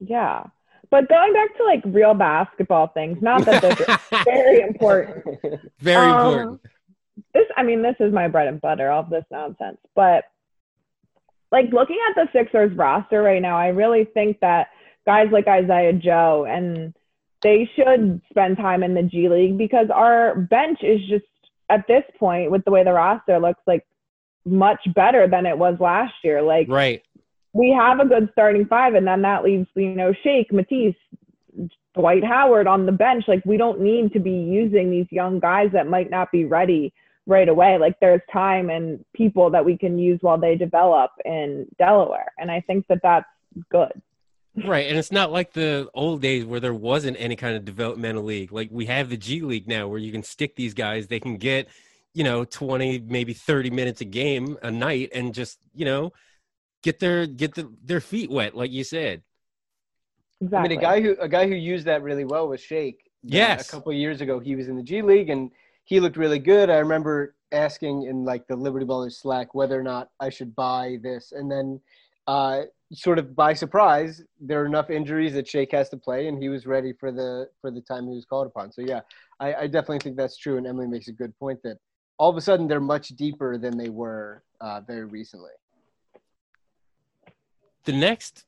Yeah, 0.00 0.42
but 0.90 1.08
going 1.08 1.32
back 1.32 1.56
to 1.56 1.62
like 1.62 1.82
real 1.84 2.14
basketball 2.14 2.88
things, 2.88 3.22
not 3.22 3.44
that 3.44 3.62
this 3.62 3.78
is 3.88 4.24
very 4.24 4.60
important. 4.62 5.24
Very 5.78 6.04
Um, 6.10 6.26
important. 6.26 6.60
this 7.32 7.46
i 7.56 7.62
mean 7.62 7.82
this 7.82 7.94
is 8.00 8.12
my 8.12 8.26
bread 8.26 8.48
and 8.48 8.60
butter 8.60 8.90
all 8.90 9.02
of 9.02 9.10
this 9.10 9.24
nonsense 9.30 9.78
but 9.94 10.24
like 11.52 11.66
looking 11.72 11.98
at 12.08 12.14
the 12.16 12.26
sixers 12.32 12.74
roster 12.76 13.22
right 13.22 13.42
now 13.42 13.56
i 13.56 13.68
really 13.68 14.04
think 14.04 14.40
that 14.40 14.68
guys 15.06 15.28
like 15.30 15.46
isaiah 15.46 15.92
joe 15.92 16.46
and 16.48 16.94
they 17.42 17.68
should 17.74 18.20
spend 18.30 18.56
time 18.56 18.82
in 18.82 18.94
the 18.94 19.02
g 19.02 19.28
league 19.28 19.58
because 19.58 19.88
our 19.92 20.34
bench 20.36 20.78
is 20.82 21.00
just 21.08 21.24
at 21.70 21.86
this 21.86 22.04
point 22.18 22.50
with 22.50 22.64
the 22.64 22.70
way 22.70 22.84
the 22.84 22.92
roster 22.92 23.38
looks 23.38 23.62
like 23.66 23.86
much 24.44 24.80
better 24.94 25.26
than 25.28 25.46
it 25.46 25.56
was 25.56 25.78
last 25.80 26.14
year 26.24 26.42
like 26.42 26.66
Right. 26.68 27.02
we 27.52 27.70
have 27.70 28.00
a 28.00 28.06
good 28.06 28.28
starting 28.32 28.66
five, 28.66 28.94
and 28.94 29.06
then 29.06 29.22
that 29.22 29.44
leaves, 29.44 29.66
you 29.74 29.94
know, 29.94 30.12
Shake, 30.24 30.52
Matisse, 30.52 30.96
Dwight 31.94 32.24
Howard 32.24 32.66
on 32.66 32.86
the 32.86 32.92
bench. 32.92 33.24
Like, 33.28 33.44
we 33.44 33.58
don't 33.58 33.80
need 33.80 34.12
to 34.14 34.20
be 34.20 34.30
using 34.30 34.90
these 34.90 35.06
young 35.10 35.38
guys 35.38 35.70
that 35.72 35.86
might 35.86 36.10
not 36.10 36.32
be 36.32 36.44
ready 36.46 36.92
right 37.26 37.48
away. 37.48 37.76
Like, 37.78 38.00
there's 38.00 38.22
time 38.32 38.70
and 38.70 39.04
people 39.12 39.50
that 39.50 39.64
we 39.64 39.76
can 39.76 39.98
use 39.98 40.18
while 40.22 40.38
they 40.38 40.56
develop 40.56 41.10
in 41.24 41.66
Delaware. 41.78 42.32
And 42.38 42.50
I 42.50 42.60
think 42.62 42.86
that 42.88 43.00
that's 43.02 43.28
good. 43.70 43.92
Right. 44.54 44.86
And 44.86 44.98
it's 44.98 45.12
not 45.12 45.32
like 45.32 45.52
the 45.52 45.88
old 45.94 46.20
days 46.20 46.44
where 46.44 46.60
there 46.60 46.74
wasn't 46.74 47.16
any 47.18 47.36
kind 47.36 47.56
of 47.56 47.64
developmental 47.64 48.22
league. 48.22 48.52
Like 48.52 48.68
we 48.70 48.86
have 48.86 49.08
the 49.08 49.16
G 49.16 49.40
League 49.40 49.66
now 49.66 49.88
where 49.88 49.98
you 49.98 50.12
can 50.12 50.22
stick 50.22 50.56
these 50.56 50.74
guys, 50.74 51.06
they 51.06 51.20
can 51.20 51.38
get, 51.38 51.68
you 52.12 52.22
know, 52.22 52.44
20, 52.44 53.00
maybe 53.00 53.32
30 53.32 53.70
minutes 53.70 54.02
a 54.02 54.04
game 54.04 54.58
a 54.62 54.70
night 54.70 55.10
and 55.14 55.32
just, 55.32 55.58
you 55.74 55.86
know, 55.86 56.12
get 56.82 57.00
their 57.00 57.26
get 57.26 57.54
the, 57.54 57.72
their 57.82 58.00
feet 58.00 58.30
wet, 58.30 58.54
like 58.54 58.70
you 58.70 58.84
said. 58.84 59.22
Exactly. 60.42 60.58
I 60.58 60.68
mean, 60.68 60.78
a 60.78 60.82
guy 60.82 61.00
who 61.00 61.16
a 61.20 61.28
guy 61.28 61.46
who 61.46 61.54
used 61.54 61.86
that 61.86 62.02
really 62.02 62.24
well 62.24 62.48
was 62.48 62.60
Shake. 62.60 63.10
Yes. 63.22 63.68
a 63.68 63.70
couple 63.70 63.92
of 63.92 63.96
years 63.96 64.20
ago, 64.20 64.40
he 64.40 64.56
was 64.56 64.68
in 64.68 64.76
the 64.76 64.82
G 64.82 65.00
League 65.00 65.30
and 65.30 65.50
he 65.84 66.00
looked 66.00 66.16
really 66.16 66.40
good. 66.40 66.68
I 66.68 66.78
remember 66.78 67.36
asking 67.52 68.02
in 68.02 68.24
like 68.24 68.46
the 68.48 68.56
Liberty 68.56 68.84
Ballers 68.84 69.20
Slack 69.20 69.54
whether 69.54 69.78
or 69.78 69.82
not 69.82 70.10
I 70.20 70.28
should 70.28 70.54
buy 70.54 70.98
this, 71.02 71.32
and 71.32 71.50
then 71.50 71.80
uh, 72.26 72.62
sort 72.92 73.18
of 73.18 73.34
by 73.34 73.54
surprise, 73.54 74.22
there 74.40 74.62
are 74.62 74.66
enough 74.66 74.90
injuries 74.90 75.32
that 75.34 75.48
Shake 75.48 75.72
has 75.72 75.88
to 75.90 75.96
play, 75.96 76.28
and 76.28 76.42
he 76.42 76.48
was 76.48 76.66
ready 76.66 76.92
for 76.92 77.10
the 77.10 77.48
for 77.60 77.70
the 77.70 77.80
time 77.80 78.08
he 78.08 78.14
was 78.14 78.24
called 78.24 78.46
upon. 78.46 78.72
So 78.72 78.82
yeah, 78.82 79.00
I, 79.40 79.54
I 79.54 79.66
definitely 79.66 80.00
think 80.00 80.16
that's 80.16 80.36
true, 80.36 80.56
and 80.56 80.66
Emily 80.66 80.86
makes 80.86 81.08
a 81.08 81.12
good 81.12 81.36
point 81.38 81.62
that 81.64 81.78
all 82.18 82.30
of 82.30 82.36
a 82.36 82.40
sudden 82.40 82.68
they're 82.68 82.80
much 82.80 83.08
deeper 83.08 83.58
than 83.58 83.76
they 83.76 83.88
were 83.88 84.42
uh, 84.60 84.80
very 84.80 85.04
recently. 85.04 85.50
The 87.84 87.92
next 87.92 88.44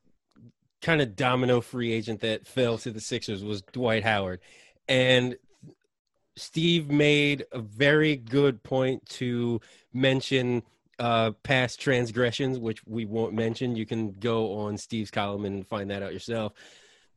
kind 0.80 1.00
of 1.00 1.16
domino 1.16 1.60
free 1.60 1.92
agent 1.92 2.20
that 2.20 2.46
fell 2.46 2.78
to 2.78 2.90
the 2.90 3.00
Sixers 3.00 3.42
was 3.42 3.62
Dwight 3.62 4.04
Howard. 4.04 4.40
And 4.86 5.36
Steve 6.36 6.90
made 6.90 7.46
a 7.52 7.58
very 7.58 8.16
good 8.16 8.62
point 8.62 9.04
to 9.06 9.60
mention 9.92 10.62
uh, 10.98 11.32
past 11.42 11.80
transgressions, 11.80 12.58
which 12.58 12.84
we 12.86 13.04
won't 13.04 13.34
mention. 13.34 13.76
You 13.76 13.86
can 13.86 14.12
go 14.12 14.54
on 14.58 14.76
Steve's 14.76 15.10
column 15.10 15.44
and 15.44 15.66
find 15.66 15.90
that 15.90 16.02
out 16.02 16.12
yourself. 16.12 16.52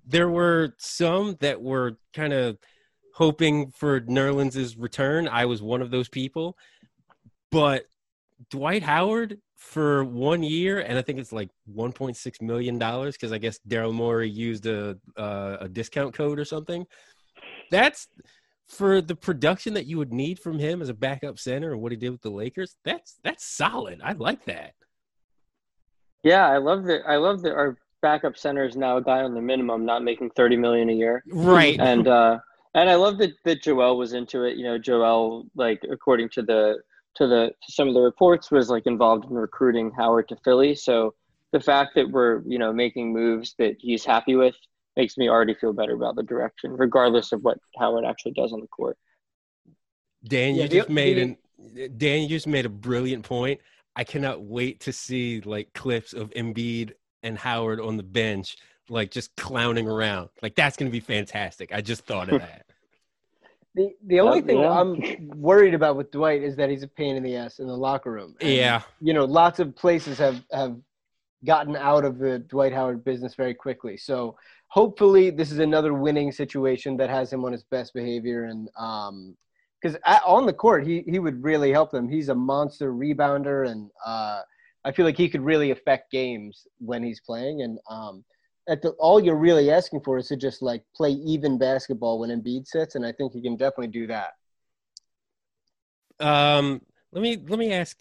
There 0.06 0.30
were 0.30 0.76
some 0.78 1.38
that 1.42 1.62
were 1.62 1.98
kind 2.13 2.34
of 2.34 2.58
hoping 3.13 3.72
for 3.72 4.02
Nerlens' 4.02 4.76
return. 4.78 5.28
I 5.28 5.46
was 5.46 5.62
one 5.62 5.82
of 5.82 5.92
those 5.92 6.08
people. 6.08 6.58
But 7.52 7.86
Dwight 8.50 8.84
Howard 8.84 9.40
for 9.56 10.04
one 10.04 10.44
year, 10.44 10.80
and 10.80 10.98
I 10.98 11.02
think 11.02 11.20
it's 11.20 11.32
like 11.32 11.50
1.6 11.74 12.42
million 12.42 12.78
dollars 12.78 13.16
because 13.16 13.32
I 13.32 13.38
guess 13.38 13.60
Daryl 13.68 13.94
Morey 13.94 14.30
used 14.30 14.66
a 14.66 14.98
uh, 15.18 15.58
a 15.62 15.70
discount 15.70 16.13
code 16.13 16.40
or 16.40 16.46
something. 16.46 16.86
That's 17.72 18.08
for 18.67 19.01
the 19.01 19.15
production 19.15 19.73
that 19.73 19.86
you 19.86 19.97
would 19.97 20.13
need 20.13 20.39
from 20.39 20.60
him 20.60 20.82
as 20.82 20.89
a 20.89 20.93
backup 20.93 21.39
center 21.39 21.71
and 21.71 21.82
what 21.82 21.91
he 21.91 21.97
did 21.97 22.10
with 22.10 22.21
the 22.21 22.30
Lakers. 22.30 22.75
That's 22.84 23.19
that's 23.23 23.45
solid. 23.45 24.01
I 24.03 24.13
like 24.13 24.45
that. 24.45 24.73
Yeah, 26.23 26.47
I 26.47 26.58
love 26.58 26.84
that. 26.86 27.01
I 27.08 27.15
love 27.15 27.41
that 27.43 27.53
our 27.53 27.77
backup 28.01 28.38
center 28.38 28.65
is 28.65 28.75
now 28.75 28.97
a 28.97 29.03
guy 29.03 29.23
on 29.23 29.34
the 29.34 29.41
minimum, 29.41 29.86
not 29.86 30.03
making 30.03 30.32
thirty 30.32 30.58
million 30.58 30.89
a 30.89 30.93
year. 30.93 31.23
Right. 31.32 31.80
And 31.80 32.08
uh, 32.08 32.39
and 32.73 32.89
I 32.89 32.95
love 32.95 33.17
that 33.19 33.32
that 33.45 33.63
Joel 33.63 33.97
was 33.97 34.13
into 34.13 34.43
it. 34.43 34.58
You 34.58 34.63
know, 34.63 34.77
Joel, 34.77 35.45
like 35.56 35.82
according 35.89 36.30
to 36.30 36.41
the 36.41 36.82
to 37.15 37.27
the 37.27 37.51
to 37.65 37.71
some 37.71 37.88
of 37.88 37.93
the 37.93 38.01
reports, 38.01 38.51
was 38.51 38.69
like 38.69 38.86
involved 38.86 39.25
in 39.25 39.36
recruiting 39.36 39.91
Howard 39.97 40.27
to 40.30 40.38
Philly. 40.43 40.75
So 40.75 41.13
the 41.53 41.60
fact 41.60 41.95
that 41.95 42.10
we're 42.10 42.41
you 42.45 42.60
know 42.60 42.73
making 42.73 43.13
moves 43.13 43.56
that 43.60 43.75
he's 43.80 44.03
happy 44.03 44.36
with 44.36 44.56
makes 44.97 45.15
me 45.17 45.29
already 45.29 45.53
feel 45.53 45.71
better 45.71 45.93
about 45.93 46.15
the 46.15 46.23
direction, 46.23 46.71
regardless 46.75 47.31
of 47.31 47.41
what 47.43 47.60
Howard 47.77 48.03
actually 48.03 48.33
does 48.33 48.51
on 48.51 48.60
the 48.60 48.67
court. 48.67 48.97
Dan, 50.25 50.55
Yeah, 50.55 50.63
you 50.63 50.69
the- 50.69 50.75
just 50.77 50.89
made 50.89 51.17
an 51.19 51.38
Dan, 51.97 52.23
you 52.23 52.27
just 52.29 52.47
made 52.47 52.65
a 52.65 52.69
brilliant 52.69 53.23
point. 53.23 53.60
I 53.95 54.03
cannot 54.03 54.41
wait 54.43 54.79
to 54.81 54.93
see 54.93 55.41
like 55.41 55.73
clips 55.73 56.13
of 56.13 56.29
Embiid 56.31 56.91
and 57.23 57.38
Howard 57.38 57.79
on 57.79 57.97
the 57.97 58.03
bench, 58.03 58.57
like 58.89 59.10
just 59.12 59.36
clowning 59.38 59.88
around. 59.88 60.29
Like 60.41 60.55
that's 60.55 60.75
gonna 60.77 60.91
be 60.91 60.99
fantastic. 60.99 61.73
I 61.73 61.81
just 61.81 62.05
thought 62.05 62.29
of 62.29 62.41
that. 62.41 62.65
The 63.75 63.89
the 64.05 64.19
only 64.19 64.39
Yeah, 64.39 64.45
thing 64.45 64.60
yeah. 64.60 64.79
I'm 64.79 65.29
worried 65.39 65.73
about 65.73 65.95
with 65.97 66.12
Dwight 66.12 66.41
is 66.43 66.55
that 66.57 66.69
he's 66.69 66.83
a 66.83 66.88
pain 66.88 67.15
in 67.15 67.23
the 67.23 67.36
ass 67.36 67.60
in 67.60 67.67
the 67.67 67.77
locker 67.77 68.12
room. 68.12 68.36
And, 68.41 68.49
Yeah. 68.51 68.81
You 69.01 69.13
know, 69.13 69.25
lots 69.25 69.60
of 69.60 69.75
places 69.75 70.17
have 70.19 70.43
have 70.51 70.75
gotten 71.45 71.75
out 71.75 72.03
of 72.05 72.17
the 72.17 72.39
Dwight 72.39 72.73
Howard 72.73 73.03
business 73.03 73.36
very 73.36 73.53
quickly. 73.53 73.97
So 73.97 74.36
hopefully 74.67 75.30
this 75.30 75.51
is 75.51 75.60
another 75.60 75.93
winning 75.93 76.32
situation 76.32 76.97
that 76.97 77.10
has 77.10 77.32
him 77.32 77.45
on 77.45 77.51
his 77.51 77.63
best 77.63 77.93
behavior 77.93 78.45
and 78.45 78.69
um 78.77 79.36
because 79.82 79.97
on 80.25 80.45
the 80.45 80.53
court 80.53 80.86
he 80.86 81.03
he 81.08 81.19
would 81.19 81.43
really 81.43 81.71
help 81.71 81.91
them. 81.91 82.10
He's 82.10 82.30
a 82.30 82.36
monster 82.36 82.93
rebounder 82.93 83.69
and 83.69 83.89
uh 84.06 84.41
I 84.84 84.91
feel 84.91 85.06
like 85.06 85.17
he 85.17 85.30
could 85.30 85.41
really 85.41 85.71
affect 85.71 86.12
games 86.12 86.65
when 86.80 87.03
he's 87.03 87.19
playing 87.21 87.62
and 87.62 87.80
um 87.89 88.23
at 88.67 88.82
the, 88.82 88.89
all 88.91 89.19
you're 89.19 89.36
really 89.36 89.71
asking 89.71 90.01
for 90.01 90.17
is 90.17 90.27
to 90.27 90.36
just 90.36 90.62
like 90.62 90.84
play 90.95 91.12
even 91.12 91.58
basketball 91.58 92.19
when 92.19 92.30
Embiid 92.30 92.67
sits, 92.67 92.95
and 92.95 93.06
I 93.06 93.12
think 93.12 93.34
he 93.34 93.41
can 93.41 93.56
definitely 93.56 93.88
do 93.88 94.08
that. 94.08 94.34
Um, 96.19 96.82
let 97.12 97.21
me 97.21 97.38
let 97.47 97.60
me 97.60 97.71
ask. 97.71 97.97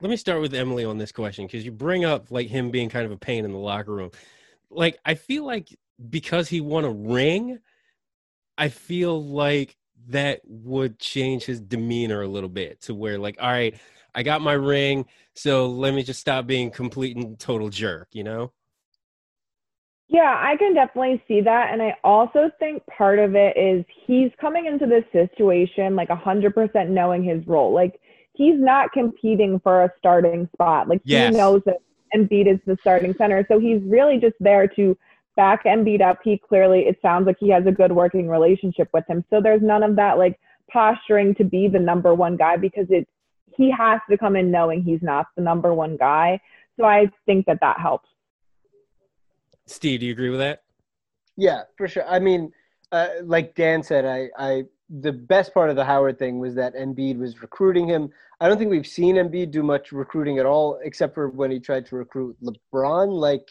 Let 0.00 0.10
me 0.10 0.16
start 0.16 0.42
with 0.42 0.52
Emily 0.52 0.84
on 0.84 0.98
this 0.98 1.10
question 1.10 1.46
because 1.46 1.64
you 1.64 1.72
bring 1.72 2.04
up 2.04 2.30
like 2.30 2.48
him 2.48 2.70
being 2.70 2.90
kind 2.90 3.06
of 3.06 3.12
a 3.12 3.16
pain 3.16 3.46
in 3.46 3.52
the 3.52 3.58
locker 3.58 3.92
room. 3.92 4.10
Like 4.76 4.98
I 5.04 5.14
feel 5.14 5.44
like 5.44 5.68
because 6.10 6.48
he 6.48 6.60
won 6.60 6.84
a 6.84 6.90
ring, 6.90 7.58
I 8.58 8.68
feel 8.68 9.24
like 9.24 9.76
that 10.08 10.40
would 10.44 10.98
change 10.98 11.44
his 11.44 11.60
demeanor 11.60 12.22
a 12.22 12.28
little 12.28 12.48
bit 12.48 12.80
to 12.82 12.94
where 12.94 13.18
like, 13.18 13.38
all 13.40 13.50
right, 13.50 13.74
I 14.14 14.22
got 14.22 14.40
my 14.40 14.52
ring, 14.52 15.06
so 15.34 15.66
let 15.66 15.94
me 15.94 16.02
just 16.02 16.20
stop 16.20 16.46
being 16.46 16.70
complete 16.70 17.16
and 17.16 17.38
total 17.38 17.68
jerk, 17.70 18.08
you 18.12 18.22
know? 18.24 18.52
Yeah, 20.08 20.38
I 20.40 20.56
can 20.56 20.72
definitely 20.74 21.22
see 21.26 21.40
that. 21.40 21.72
And 21.72 21.82
I 21.82 21.96
also 22.04 22.50
think 22.60 22.84
part 22.86 23.18
of 23.18 23.34
it 23.34 23.56
is 23.56 23.84
he's 24.06 24.30
coming 24.40 24.66
into 24.66 24.86
this 24.86 25.04
situation 25.12 25.96
like 25.96 26.08
100% 26.08 26.88
knowing 26.88 27.24
his 27.24 27.44
role. 27.46 27.72
Like, 27.72 28.00
he's 28.32 28.54
not 28.56 28.92
competing 28.92 29.58
for 29.60 29.82
a 29.82 29.92
starting 29.98 30.48
spot. 30.52 30.88
Like, 30.88 31.00
Yes. 31.04 31.32
he 31.32 31.38
knows 31.38 31.62
that 31.66 31.78
Embiid 32.14 32.52
is 32.52 32.60
the 32.66 32.76
starting 32.80 33.14
center. 33.16 33.44
So 33.48 33.58
he's 33.58 33.82
really 33.82 34.18
just 34.18 34.36
there 34.40 34.66
to 34.68 34.96
back 35.36 35.64
Embiid 35.64 36.00
up. 36.00 36.18
He 36.24 36.38
clearly, 36.38 36.80
it 36.80 36.98
sounds 37.02 37.26
like 37.26 37.36
he 37.38 37.50
has 37.50 37.66
a 37.66 37.72
good 37.72 37.92
working 37.92 38.28
relationship 38.28 38.88
with 38.92 39.04
him. 39.06 39.24
So 39.30 39.40
there's 39.40 39.62
none 39.62 39.82
of 39.82 39.96
that 39.96 40.18
like 40.18 40.38
posturing 40.70 41.34
to 41.36 41.44
be 41.44 41.68
the 41.68 41.78
number 41.78 42.14
one 42.14 42.36
guy 42.36 42.56
because 42.56 42.86
it, 42.90 43.06
he 43.56 43.70
has 43.70 44.00
to 44.10 44.18
come 44.18 44.36
in 44.36 44.50
knowing 44.50 44.82
he's 44.82 45.02
not 45.02 45.26
the 45.36 45.42
number 45.42 45.72
one 45.72 45.96
guy. 45.96 46.40
So 46.78 46.84
I 46.84 47.10
think 47.24 47.46
that 47.46 47.58
that 47.60 47.78
helps. 47.78 48.08
Steve, 49.66 50.00
do 50.00 50.06
you 50.06 50.12
agree 50.12 50.30
with 50.30 50.40
that? 50.40 50.62
Yeah, 51.36 51.62
for 51.76 51.88
sure. 51.88 52.06
I 52.06 52.18
mean, 52.18 52.52
uh, 52.92 53.08
like 53.22 53.54
Dan 53.54 53.82
said, 53.82 54.04
I, 54.04 54.28
I 54.38 54.64
the 54.88 55.12
best 55.12 55.52
part 55.52 55.70
of 55.70 55.76
the 55.76 55.84
Howard 55.84 56.18
thing 56.18 56.38
was 56.38 56.54
that 56.54 56.74
Embiid 56.74 57.18
was 57.18 57.42
recruiting 57.42 57.88
him. 57.88 58.10
I 58.40 58.48
don't 58.48 58.58
think 58.58 58.70
we've 58.70 58.86
seen 58.86 59.16
Embiid 59.16 59.50
do 59.50 59.62
much 59.62 59.90
recruiting 59.92 60.38
at 60.38 60.46
all, 60.46 60.78
except 60.84 61.14
for 61.14 61.28
when 61.28 61.50
he 61.50 61.58
tried 61.58 61.86
to 61.86 61.96
recruit 61.96 62.36
LeBron. 62.42 63.08
Like, 63.08 63.50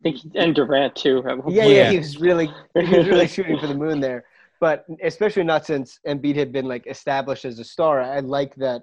I 0.00 0.10
think 0.10 0.34
and 0.34 0.54
Durant 0.54 0.96
too. 0.96 1.22
yeah, 1.48 1.64
yeah, 1.64 1.64
Yeah. 1.66 1.90
he 1.92 1.98
was 1.98 2.18
really 2.18 2.46
he 2.74 2.96
was 2.98 3.06
really 3.06 3.28
shooting 3.36 3.58
for 3.58 3.66
the 3.66 3.74
moon 3.74 4.00
there. 4.00 4.24
But 4.58 4.86
especially 5.02 5.44
not 5.44 5.66
since 5.66 6.00
Embiid 6.06 6.34
had 6.36 6.50
been 6.52 6.66
like 6.66 6.86
established 6.86 7.44
as 7.44 7.58
a 7.58 7.64
star. 7.64 8.00
I 8.00 8.20
like 8.20 8.54
that, 8.56 8.82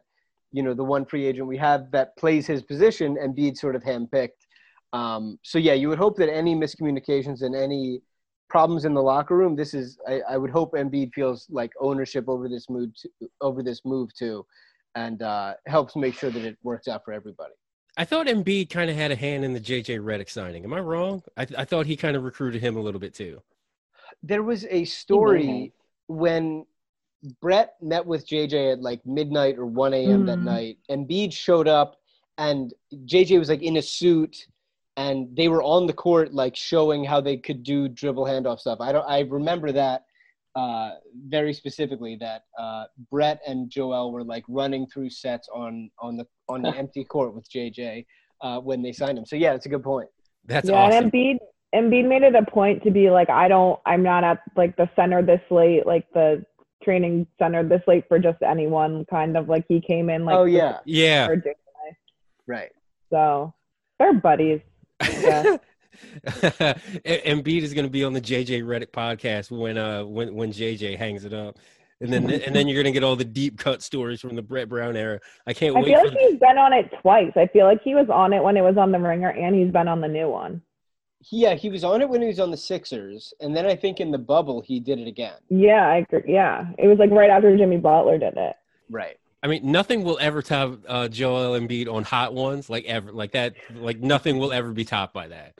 you 0.52 0.62
know, 0.64 0.74
the 0.74 0.84
one 0.84 1.04
free 1.06 1.26
agent 1.26 1.48
we 1.48 1.58
have 1.58 1.90
that 1.92 2.16
plays 2.16 2.46
his 2.48 2.62
position, 2.62 3.18
Embiid 3.18 3.58
sort 3.58 3.76
of 3.76 3.84
handpicked. 3.84 4.30
Um, 4.94 5.40
so 5.44 5.58
yeah, 5.58 5.74
you 5.74 5.90
would 5.90 5.98
hope 5.98 6.16
that 6.18 6.32
any 6.32 6.56
miscommunications 6.56 7.42
and 7.42 7.56
any 7.56 8.02
problems 8.50 8.86
in 8.86 8.94
the 8.94 9.02
locker 9.02 9.36
room, 9.38 9.56
this 9.56 9.74
is 9.74 9.98
I, 10.08 10.22
I 10.30 10.38
would 10.38 10.52
hope 10.52 10.74
Embiid 10.74 11.14
feels 11.14 11.48
like 11.50 11.72
ownership 11.80 12.26
over 12.28 12.48
this 12.48 12.70
move 12.70 12.92
to, 13.02 13.10
over 13.42 13.64
this 13.64 13.82
move 13.86 14.14
too, 14.14 14.46
and 14.96 15.22
uh, 15.22 15.54
helps 15.66 15.96
make 15.96 16.14
sure 16.16 16.30
that 16.30 16.44
it 16.44 16.58
works 16.64 16.88
out 16.88 17.04
for 17.04 17.14
everybody. 17.14 17.54
I 17.96 18.06
thought 18.06 18.28
Embiid 18.28 18.70
kind 18.70 18.90
of 18.90 18.96
had 18.96 19.12
a 19.12 19.16
hand 19.16 19.46
in 19.46 19.54
the 19.54 19.60
JJ 19.60 20.00
Redick 20.00 20.30
signing. 20.30 20.64
Am 20.64 20.74
I 20.74 20.80
wrong? 20.80 21.22
I, 21.38 21.46
I 21.60 21.66
thought 21.66 21.86
he 21.86 21.96
kind 21.96 22.16
of 22.16 22.24
recruited 22.24 22.62
him 22.62 22.76
a 22.76 22.82
little 22.82 23.00
bit 23.00 23.14
too. 23.14 23.42
there 24.24 24.44
was 24.44 24.66
a 24.70 24.86
story 24.86 25.74
when 26.08 26.66
Brett 27.42 27.76
met 27.82 28.06
with 28.06 28.28
JJ 28.28 28.74
at 28.74 28.82
like 28.82 29.06
midnight 29.06 29.58
or 29.58 29.66
1 29.66 29.94
a.m. 29.94 30.26
that 30.26 30.40
Mhm. 30.40 30.44
night. 30.44 30.78
Embiid 30.90 31.32
showed 31.34 31.68
up 31.68 31.98
and 32.38 32.74
JJ 33.06 33.40
was 33.40 33.50
like 33.50 33.62
in 33.62 33.78
a 33.78 33.82
suit 33.82 34.48
and 34.98 35.36
they 35.36 35.48
were 35.48 35.64
on 35.64 35.88
the 35.88 35.94
court 35.94 36.34
like 36.34 36.56
showing 36.56 37.04
how 37.04 37.20
they 37.20 37.38
could 37.38 37.64
do 37.64 37.88
dribble 37.88 38.26
handoff 38.26 38.60
stuff. 38.60 38.80
I 38.82 38.92
don't 38.92 39.06
I 39.08 39.22
remember 39.22 39.72
that 39.72 40.04
uh, 40.56 40.92
very 41.28 41.54
specifically 41.54 42.16
that 42.18 42.44
uh, 42.60 42.86
Brett 43.10 43.42
and 43.48 43.70
Joel 43.70 44.12
were 44.12 44.24
like 44.24 44.44
running 44.48 44.86
through 44.88 45.10
sets 45.10 45.50
on 45.54 45.90
on 46.00 46.18
the 46.18 46.28
on 46.48 46.66
an 46.66 46.76
empty 46.76 47.04
court 47.04 47.34
with 47.34 47.50
JJ 47.50 48.06
uh, 48.42 48.60
when 48.60 48.82
they 48.82 48.92
signed 48.92 49.18
him. 49.18 49.26
So 49.26 49.36
yeah, 49.36 49.54
it's 49.54 49.66
a 49.66 49.70
good 49.70 49.84
point. 49.84 50.10
That's 50.46 50.70
yeah, 50.70 50.76
awesome. 50.76 51.06
and 51.06 51.12
Embiid 51.12 51.38
Embiid 51.74 52.08
made 52.08 52.22
it 52.22 52.36
a 52.36 52.46
point 52.46 52.84
to 52.84 52.92
be 52.92 53.10
like, 53.10 53.30
I 53.30 53.48
don't, 53.48 53.80
I'm 53.86 54.04
not 54.04 54.24
at 54.24 54.42
like 54.56 54.76
the 54.76 54.88
center 54.96 55.24
this 55.24 55.42
late, 55.50 55.88
like 55.88 56.06
the 56.14 56.46
training 56.84 57.26
center 57.40 57.68
this 57.68 57.82
late 57.88 58.06
for 58.08 58.20
just 58.20 58.42
anyone. 58.44 59.06
Kind 59.10 59.36
of 59.36 59.50
like 59.50 59.66
he 59.68 59.82
came 59.82 60.10
in 60.10 60.26
like, 60.26 60.36
oh 60.36 60.44
yeah, 60.44 60.80
yeah. 60.86 61.28
right. 62.46 62.70
so 63.10 63.54
they're 63.98 64.14
buddies. 64.14 64.62
Yeah. 65.12 65.58
Embiid 66.26 67.62
is 67.62 67.74
going 67.74 67.86
to 67.86 67.92
be 67.92 68.04
on 68.04 68.14
the 68.14 68.22
JJ 68.22 68.64
Redick 68.64 68.92
podcast 68.92 69.52
when 69.52 69.78
uh 69.78 70.04
when 70.04 70.34
when 70.36 70.52
JJ 70.52 70.98
hangs 70.98 71.26
it 71.26 71.34
up, 71.34 71.58
and 72.02 72.12
then 72.12 72.30
and 72.46 72.56
then 72.56 72.68
you're 72.68 72.82
going 72.82 72.92
to 72.92 73.00
get 73.00 73.04
all 73.04 73.16
the 73.16 73.26
deep 73.26 73.58
cut 73.58 73.82
stories 73.82 74.22
from 74.22 74.36
the 74.36 74.42
Brett 74.42 74.70
Brown 74.70 74.96
era. 74.96 75.20
I 75.48 75.54
can't 75.54 75.76
I 75.76 75.80
wait. 75.80 75.88
feel 75.88 76.04
like 76.04 76.18
he's 76.18 76.40
been 76.40 76.58
on 76.58 76.74
it 76.74 76.92
twice. 77.02 77.32
I 77.36 77.48
feel 77.48 77.66
like 77.66 77.82
he 77.84 77.96
was 77.96 78.10
on 78.10 78.34
it 78.34 78.44
when 78.44 78.58
it 78.58 78.62
was 78.62 78.78
on 78.78 78.92
the 78.92 79.00
Ringer, 79.00 79.30
and 79.30 79.56
he's 79.56 79.72
been 79.72 79.88
on 79.88 80.02
the 80.02 80.08
new 80.08 80.30
one. 80.30 80.62
Yeah, 81.32 81.54
he 81.54 81.70
was 81.70 81.84
on 81.84 82.02
it 82.02 82.10
when 82.10 82.22
he 82.22 82.28
was 82.28 82.40
on 82.40 82.52
the 82.52 82.58
Sixers, 82.58 83.34
and 83.40 83.56
then 83.56 83.66
I 83.66 83.76
think 83.76 84.00
in 84.00 84.12
the 84.12 84.18
bubble 84.18 84.62
he 84.62 84.80
did 84.80 85.00
it 85.00 85.08
again. 85.08 85.36
Yeah, 85.50 85.88
I 85.88 85.98
agree. 85.98 86.24
Yeah, 86.28 86.68
it 86.78 86.88
was 86.88 86.98
like 86.98 87.12
right 87.12 87.30
after 87.30 87.56
Jimmy 87.56 87.78
Butler 87.78 88.18
did 88.18 88.36
it. 88.36 88.56
Right. 88.90 89.18
I 89.44 89.48
mean, 89.48 89.70
nothing 89.70 90.04
will 90.06 90.18
ever 90.22 90.42
top 90.42 90.80
uh, 90.88 91.10
Joel 91.10 91.60
Embiid 91.60 91.92
on 91.94 92.04
hot 92.04 92.34
ones 92.34 92.70
like 92.70 92.86
ever 92.86 93.12
like 93.12 93.34
that. 93.34 93.56
Like 93.76 94.00
nothing 94.00 94.38
will 94.40 94.54
ever 94.54 94.72
be 94.72 94.86
topped 94.86 95.14
by 95.14 95.28
that. 95.28 95.54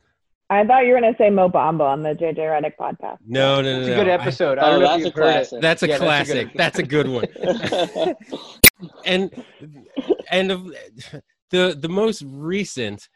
I 0.50 0.64
thought 0.66 0.86
you 0.86 0.94
were 0.94 1.02
gonna 1.02 1.16
say 1.18 1.30
Mo 1.30 1.50
Bamba 1.50 1.82
on 1.82 2.04
the 2.04 2.10
JJ 2.16 2.38
Redick 2.38 2.76
podcast. 2.80 3.18
No, 3.26 3.62
no, 3.62 3.74
no, 3.74 3.80
It's 3.82 3.90
a 3.90 3.96
good 3.96 4.08
episode. 4.08 4.58
I, 4.60 4.72
Oh, 4.76 4.80
that's 4.80 5.02
a 5.02 5.06
you've 5.06 5.14
heard 5.16 5.22
it. 5.22 5.50
classic. 5.50 5.62
that's 5.62 5.84
a 5.84 5.88
Yeah, 5.88 5.98
that's 5.98 6.30
a 6.30 6.34
good- 6.34 6.52
classic. 6.54 6.54
That's 6.56 6.80
a 6.80 6.84
good 6.84 7.08
one. 7.10 8.16
and 9.06 9.44
and 10.32 10.52
of- 10.52 10.74
the 11.50 11.76
the 11.80 11.90
most 11.90 12.24
recent 12.26 13.10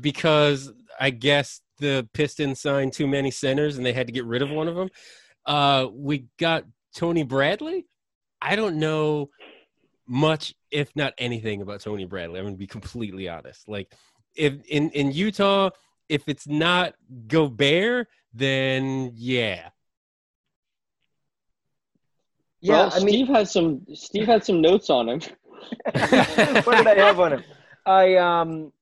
because 0.00 0.72
I 1.00 1.10
guess 1.10 1.60
the 1.78 2.08
Pistons 2.12 2.60
signed 2.60 2.92
too 2.92 3.06
many 3.06 3.30
centers 3.30 3.76
and 3.76 3.84
they 3.86 3.92
had 3.92 4.06
to 4.06 4.12
get 4.12 4.24
rid 4.24 4.42
of 4.42 4.50
one 4.50 4.68
of 4.68 4.74
them. 4.76 4.88
Uh, 5.46 5.86
we 5.92 6.26
got 6.38 6.64
Tony 6.94 7.22
Bradley. 7.22 7.86
I 8.40 8.56
don't 8.56 8.76
know 8.76 9.30
much, 10.12 10.54
if 10.70 10.94
not 10.94 11.14
anything, 11.18 11.62
about 11.62 11.80
Tony 11.80 12.04
Bradley. 12.04 12.38
I'm 12.38 12.46
gonna 12.46 12.56
be 12.56 12.66
completely 12.66 13.28
honest. 13.28 13.68
Like, 13.68 13.92
if 14.36 14.54
in 14.68 14.90
in 14.90 15.10
Utah, 15.10 15.70
if 16.08 16.28
it's 16.28 16.46
not 16.46 16.94
Gobert, 17.26 18.08
then 18.34 19.12
yeah, 19.14 19.70
Yeah, 22.62 22.74
well, 22.74 22.90
I 22.92 22.98
mean, 23.00 23.08
Steve 23.08 23.28
had 23.28 23.48
some. 23.48 23.80
Steve 23.92 24.26
had 24.26 24.44
some 24.44 24.60
notes 24.60 24.88
on 24.88 25.08
him. 25.08 25.20
what 25.92 26.76
did 26.76 26.86
I 26.86 26.94
have 26.94 27.18
on 27.18 27.32
him? 27.32 27.44
I 27.86 28.14
um, 28.14 28.72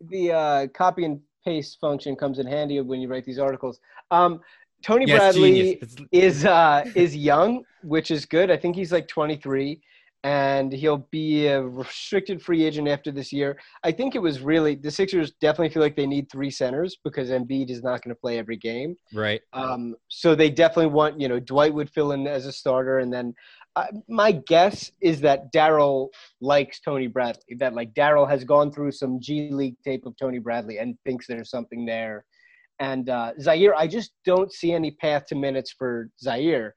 the 0.00 0.32
uh, 0.32 0.66
copy 0.68 1.04
and 1.04 1.20
paste 1.44 1.78
function 1.78 2.16
comes 2.16 2.38
in 2.38 2.46
handy 2.46 2.80
when 2.80 2.98
you 2.98 3.08
write 3.08 3.26
these 3.26 3.38
articles. 3.38 3.78
Um, 4.10 4.40
Tony 4.82 5.04
yes, 5.06 5.18
Bradley 5.18 5.82
is 6.12 6.46
uh, 6.46 6.90
is 6.94 7.14
young, 7.14 7.62
which 7.82 8.10
is 8.10 8.24
good. 8.24 8.50
I 8.50 8.56
think 8.56 8.74
he's 8.74 8.90
like 8.90 9.06
23, 9.06 9.82
and 10.24 10.72
he'll 10.72 11.06
be 11.10 11.46
a 11.46 11.62
restricted 11.62 12.42
free 12.42 12.64
agent 12.64 12.88
after 12.88 13.12
this 13.12 13.32
year. 13.32 13.58
I 13.84 13.92
think 13.92 14.14
it 14.14 14.18
was 14.18 14.40
really 14.40 14.74
the 14.74 14.90
Sixers 14.90 15.32
definitely 15.40 15.68
feel 15.68 15.82
like 15.82 15.96
they 15.96 16.06
need 16.06 16.30
three 16.30 16.50
centers 16.50 16.96
because 17.04 17.30
Embiid 17.30 17.70
is 17.70 17.82
not 17.82 18.02
going 18.02 18.14
to 18.14 18.20
play 18.20 18.38
every 18.38 18.56
game. 18.56 18.96
right. 19.14 19.40
Um, 19.52 19.94
so 20.08 20.34
they 20.34 20.50
definitely 20.50 20.92
want, 20.92 21.20
you 21.20 21.28
know, 21.28 21.38
Dwight 21.38 21.72
would 21.74 21.90
fill 21.90 22.12
in 22.12 22.26
as 22.26 22.46
a 22.46 22.52
starter. 22.52 22.98
And 22.98 23.12
then 23.12 23.34
uh, 23.76 23.86
my 24.08 24.32
guess 24.32 24.90
is 25.00 25.20
that 25.20 25.52
Daryl 25.52 26.08
likes 26.40 26.80
Tony 26.80 27.06
Bradley, 27.06 27.56
that 27.58 27.74
like 27.74 27.92
Daryl 27.94 28.28
has 28.28 28.42
gone 28.42 28.72
through 28.72 28.92
some 28.92 29.20
G 29.20 29.50
League 29.52 29.76
tape 29.84 30.06
of 30.06 30.16
Tony 30.16 30.38
Bradley 30.38 30.78
and 30.78 30.96
thinks 31.04 31.26
there's 31.26 31.50
something 31.50 31.84
there. 31.84 32.24
And 32.80 33.08
uh, 33.08 33.32
Zhaire, 33.40 33.74
I 33.76 33.86
just 33.86 34.12
don't 34.24 34.52
see 34.52 34.72
any 34.72 34.90
path 34.90 35.26
to 35.26 35.34
minutes 35.34 35.74
for 35.76 36.10
Zhaire. 36.24 36.72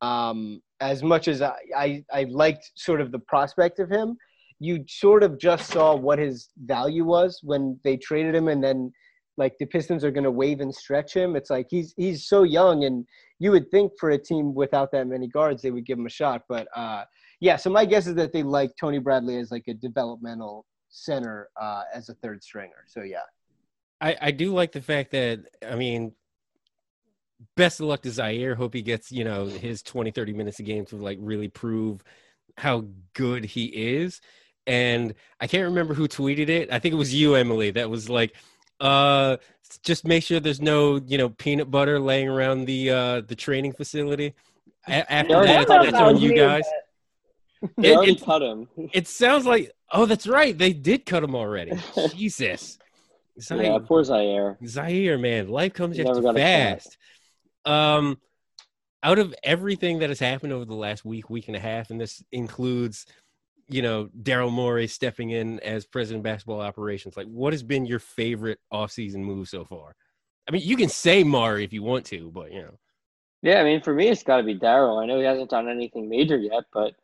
Um, 0.00 0.60
as 0.80 1.02
much 1.02 1.28
as 1.28 1.42
I, 1.42 1.56
I, 1.76 2.04
I 2.12 2.24
liked 2.24 2.72
sort 2.76 3.00
of 3.00 3.12
the 3.12 3.18
prospect 3.18 3.78
of 3.78 3.90
him, 3.90 4.16
you 4.60 4.84
sort 4.88 5.22
of 5.22 5.38
just 5.38 5.70
saw 5.70 5.94
what 5.94 6.18
his 6.18 6.48
value 6.64 7.04
was 7.04 7.40
when 7.42 7.78
they 7.84 7.96
traded 7.96 8.34
him 8.34 8.48
and 8.48 8.62
then 8.62 8.92
like 9.36 9.56
the 9.58 9.66
Pistons 9.66 10.04
are 10.04 10.10
going 10.10 10.24
to 10.24 10.30
wave 10.30 10.60
and 10.60 10.74
stretch 10.74 11.14
him. 11.14 11.36
It's 11.36 11.50
like 11.50 11.66
he's 11.70 11.92
he's 11.96 12.26
so 12.26 12.42
young, 12.44 12.84
and 12.84 13.04
you 13.38 13.50
would 13.50 13.70
think 13.70 13.92
for 13.98 14.10
a 14.10 14.18
team 14.18 14.54
without 14.54 14.92
that 14.92 15.06
many 15.06 15.28
guards, 15.28 15.62
they 15.62 15.70
would 15.70 15.86
give 15.86 15.98
him 15.98 16.06
a 16.06 16.10
shot. 16.10 16.42
But 16.48 16.68
uh, 16.74 17.04
yeah, 17.40 17.56
so 17.56 17.70
my 17.70 17.84
guess 17.84 18.06
is 18.06 18.14
that 18.14 18.32
they 18.32 18.42
like 18.42 18.70
Tony 18.78 18.98
Bradley 18.98 19.38
as 19.38 19.50
like 19.50 19.64
a 19.68 19.74
developmental 19.74 20.66
center 20.88 21.48
uh, 21.60 21.82
as 21.92 22.08
a 22.08 22.14
third 22.14 22.42
stringer. 22.42 22.84
So 22.86 23.02
yeah. 23.02 23.18
I, 24.00 24.16
I 24.20 24.30
do 24.30 24.52
like 24.52 24.72
the 24.72 24.82
fact 24.82 25.10
that 25.12 25.40
I 25.68 25.76
mean 25.76 26.12
best 27.56 27.80
of 27.80 27.86
luck 27.86 28.02
to 28.02 28.08
Zhaire. 28.08 28.56
Hope 28.56 28.74
he 28.74 28.82
gets, 28.82 29.10
you 29.12 29.24
know, 29.24 29.46
his 29.46 29.82
20, 29.82 30.10
30 30.10 30.32
minutes 30.32 30.58
a 30.60 30.62
game 30.62 30.84
to 30.86 30.96
like 30.96 31.18
really 31.20 31.48
prove 31.48 32.02
how 32.56 32.84
good 33.14 33.44
he 33.44 33.64
is. 33.66 34.20
And 34.66 35.14
I 35.40 35.46
can't 35.46 35.64
remember 35.64 35.94
who 35.94 36.08
tweeted 36.08 36.48
it. 36.48 36.72
I 36.72 36.78
think 36.78 36.94
it 36.94 36.98
was 36.98 37.12
you, 37.12 37.34
Emily, 37.34 37.70
that 37.72 37.90
was 37.90 38.08
like, 38.08 38.34
uh, 38.80 39.36
just 39.82 40.06
make 40.06 40.22
sure 40.24 40.40
there's 40.40 40.60
no, 40.62 40.96
you 41.06 41.18
know, 41.18 41.28
peanut 41.28 41.70
butter 41.70 41.98
laying 41.98 42.28
around 42.28 42.64
the 42.64 42.90
uh 42.90 43.20
the 43.22 43.34
training 43.34 43.72
facility. 43.72 44.34
A- 44.88 45.10
after 45.12 45.44
Yeah, 45.44 45.64
that, 45.64 45.68
that's 45.68 45.94
on 45.94 46.18
you 46.18 46.34
guys. 46.34 46.64
It- 47.78 47.96
already 47.96 48.12
it- 48.12 48.22
cut 48.22 48.42
him. 48.42 48.68
It 48.92 49.08
sounds 49.08 49.46
like 49.46 49.72
oh, 49.92 50.06
that's 50.06 50.26
right. 50.26 50.56
They 50.56 50.72
did 50.72 51.06
cut 51.06 51.22
him 51.24 51.34
already. 51.34 51.72
Jesus. 52.14 52.78
Zhaire, 53.40 53.64
Yeah, 53.64 53.78
poor 53.84 54.02
Zhaire. 54.02 54.60
Zhaire, 54.62 55.20
man, 55.20 55.48
life 55.48 55.72
comes 55.72 55.96
He 55.96 56.02
at 56.02 56.14
you 56.14 56.22
got 56.22 56.36
a 56.36 56.38
fast. 56.38 56.98
Um, 57.64 58.18
out 59.02 59.18
of 59.18 59.34
everything 59.42 59.98
that 59.98 60.08
has 60.08 60.18
happened 60.18 60.52
over 60.52 60.64
the 60.64 60.74
last 60.74 61.04
week, 61.04 61.28
week 61.28 61.48
and 61.48 61.56
a 61.56 61.60
half, 61.60 61.90
and 61.90 62.00
this 62.00 62.22
includes, 62.32 63.04
you 63.68 63.82
know, 63.82 64.08
Daryl 64.22 64.50
Morey 64.50 64.86
stepping 64.86 65.30
in 65.30 65.60
as 65.60 65.84
president 65.84 66.20
of 66.20 66.24
basketball 66.24 66.60
operations. 66.60 67.16
Like, 67.16 67.26
what 67.26 67.52
has 67.52 67.62
been 67.62 67.84
your 67.84 67.98
favorite 67.98 68.60
offseason 68.72 69.16
move 69.16 69.48
so 69.48 69.64
far? 69.64 69.94
I 70.48 70.52
mean, 70.52 70.62
you 70.64 70.76
can 70.76 70.88
say 70.88 71.22
Morey 71.24 71.64
if 71.64 71.72
you 71.72 71.82
want 71.82 72.06
to, 72.06 72.30
but 72.30 72.50
you 72.52 72.62
know, 72.62 72.78
Yeah, 73.42 73.60
I 73.60 73.64
mean, 73.64 73.82
for 73.82 73.92
me, 73.94 74.08
it's 74.08 74.22
got 74.22 74.38
to 74.38 74.42
be 74.42 74.54
Daryl. 74.58 75.02
I 75.02 75.06
know 75.06 75.18
he 75.18 75.24
hasn't 75.24 75.50
done 75.50 75.68
anything 75.68 76.08
major 76.08 76.38
yet, 76.38 76.64
but 76.72 76.94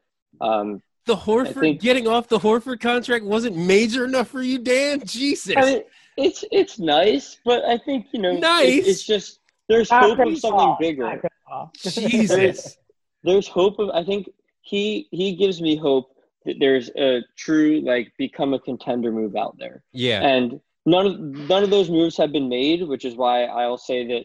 um, 0.40 0.82
the 1.06 1.16
Horford 1.16 1.60
think- 1.60 1.80
getting 1.82 2.06
off 2.06 2.28
the 2.28 2.38
Horford 2.38 2.80
contract 2.80 3.24
wasn't 3.26 3.56
major 3.56 4.04
enough 4.06 4.28
for 4.28 4.40
you, 4.42 4.58
Dan. 4.58 5.02
Jesus. 5.04 5.54
I 5.56 5.64
mean, 5.64 5.82
it's 6.16 6.44
it's 6.50 6.78
nice, 6.78 7.38
but 7.44 7.64
I 7.64 7.76
think 7.78 8.06
you 8.12 8.20
know, 8.20 8.30
it- 8.32 8.40
Nice. 8.40 8.86
it's 8.86 9.02
just 9.02 9.39
there's 9.70 9.90
Not 9.90 10.02
hope 10.04 10.18
of 10.26 10.38
something 10.38 10.58
Paul. 10.58 10.76
bigger. 10.80 11.02
Not 11.04 11.20
Chris 11.20 11.32
Paul. 11.48 11.70
Jesus. 11.82 12.76
there's 13.22 13.48
hope 13.48 13.78
of 13.78 13.90
I 13.90 14.04
think 14.04 14.28
he 14.62 15.08
he 15.10 15.34
gives 15.36 15.62
me 15.62 15.76
hope 15.76 16.14
that 16.44 16.56
there's 16.58 16.90
a 16.96 17.20
true 17.36 17.80
like 17.84 18.12
become 18.18 18.54
a 18.54 18.58
contender 18.58 19.12
move 19.12 19.36
out 19.36 19.56
there. 19.58 19.82
Yeah. 19.92 20.20
And 20.22 20.60
none 20.86 21.06
of 21.06 21.20
none 21.20 21.62
of 21.62 21.70
those 21.70 21.90
moves 21.90 22.16
have 22.16 22.32
been 22.32 22.48
made, 22.48 22.86
which 22.86 23.04
is 23.04 23.14
why 23.14 23.44
I'll 23.44 23.78
say 23.78 24.06
that 24.08 24.24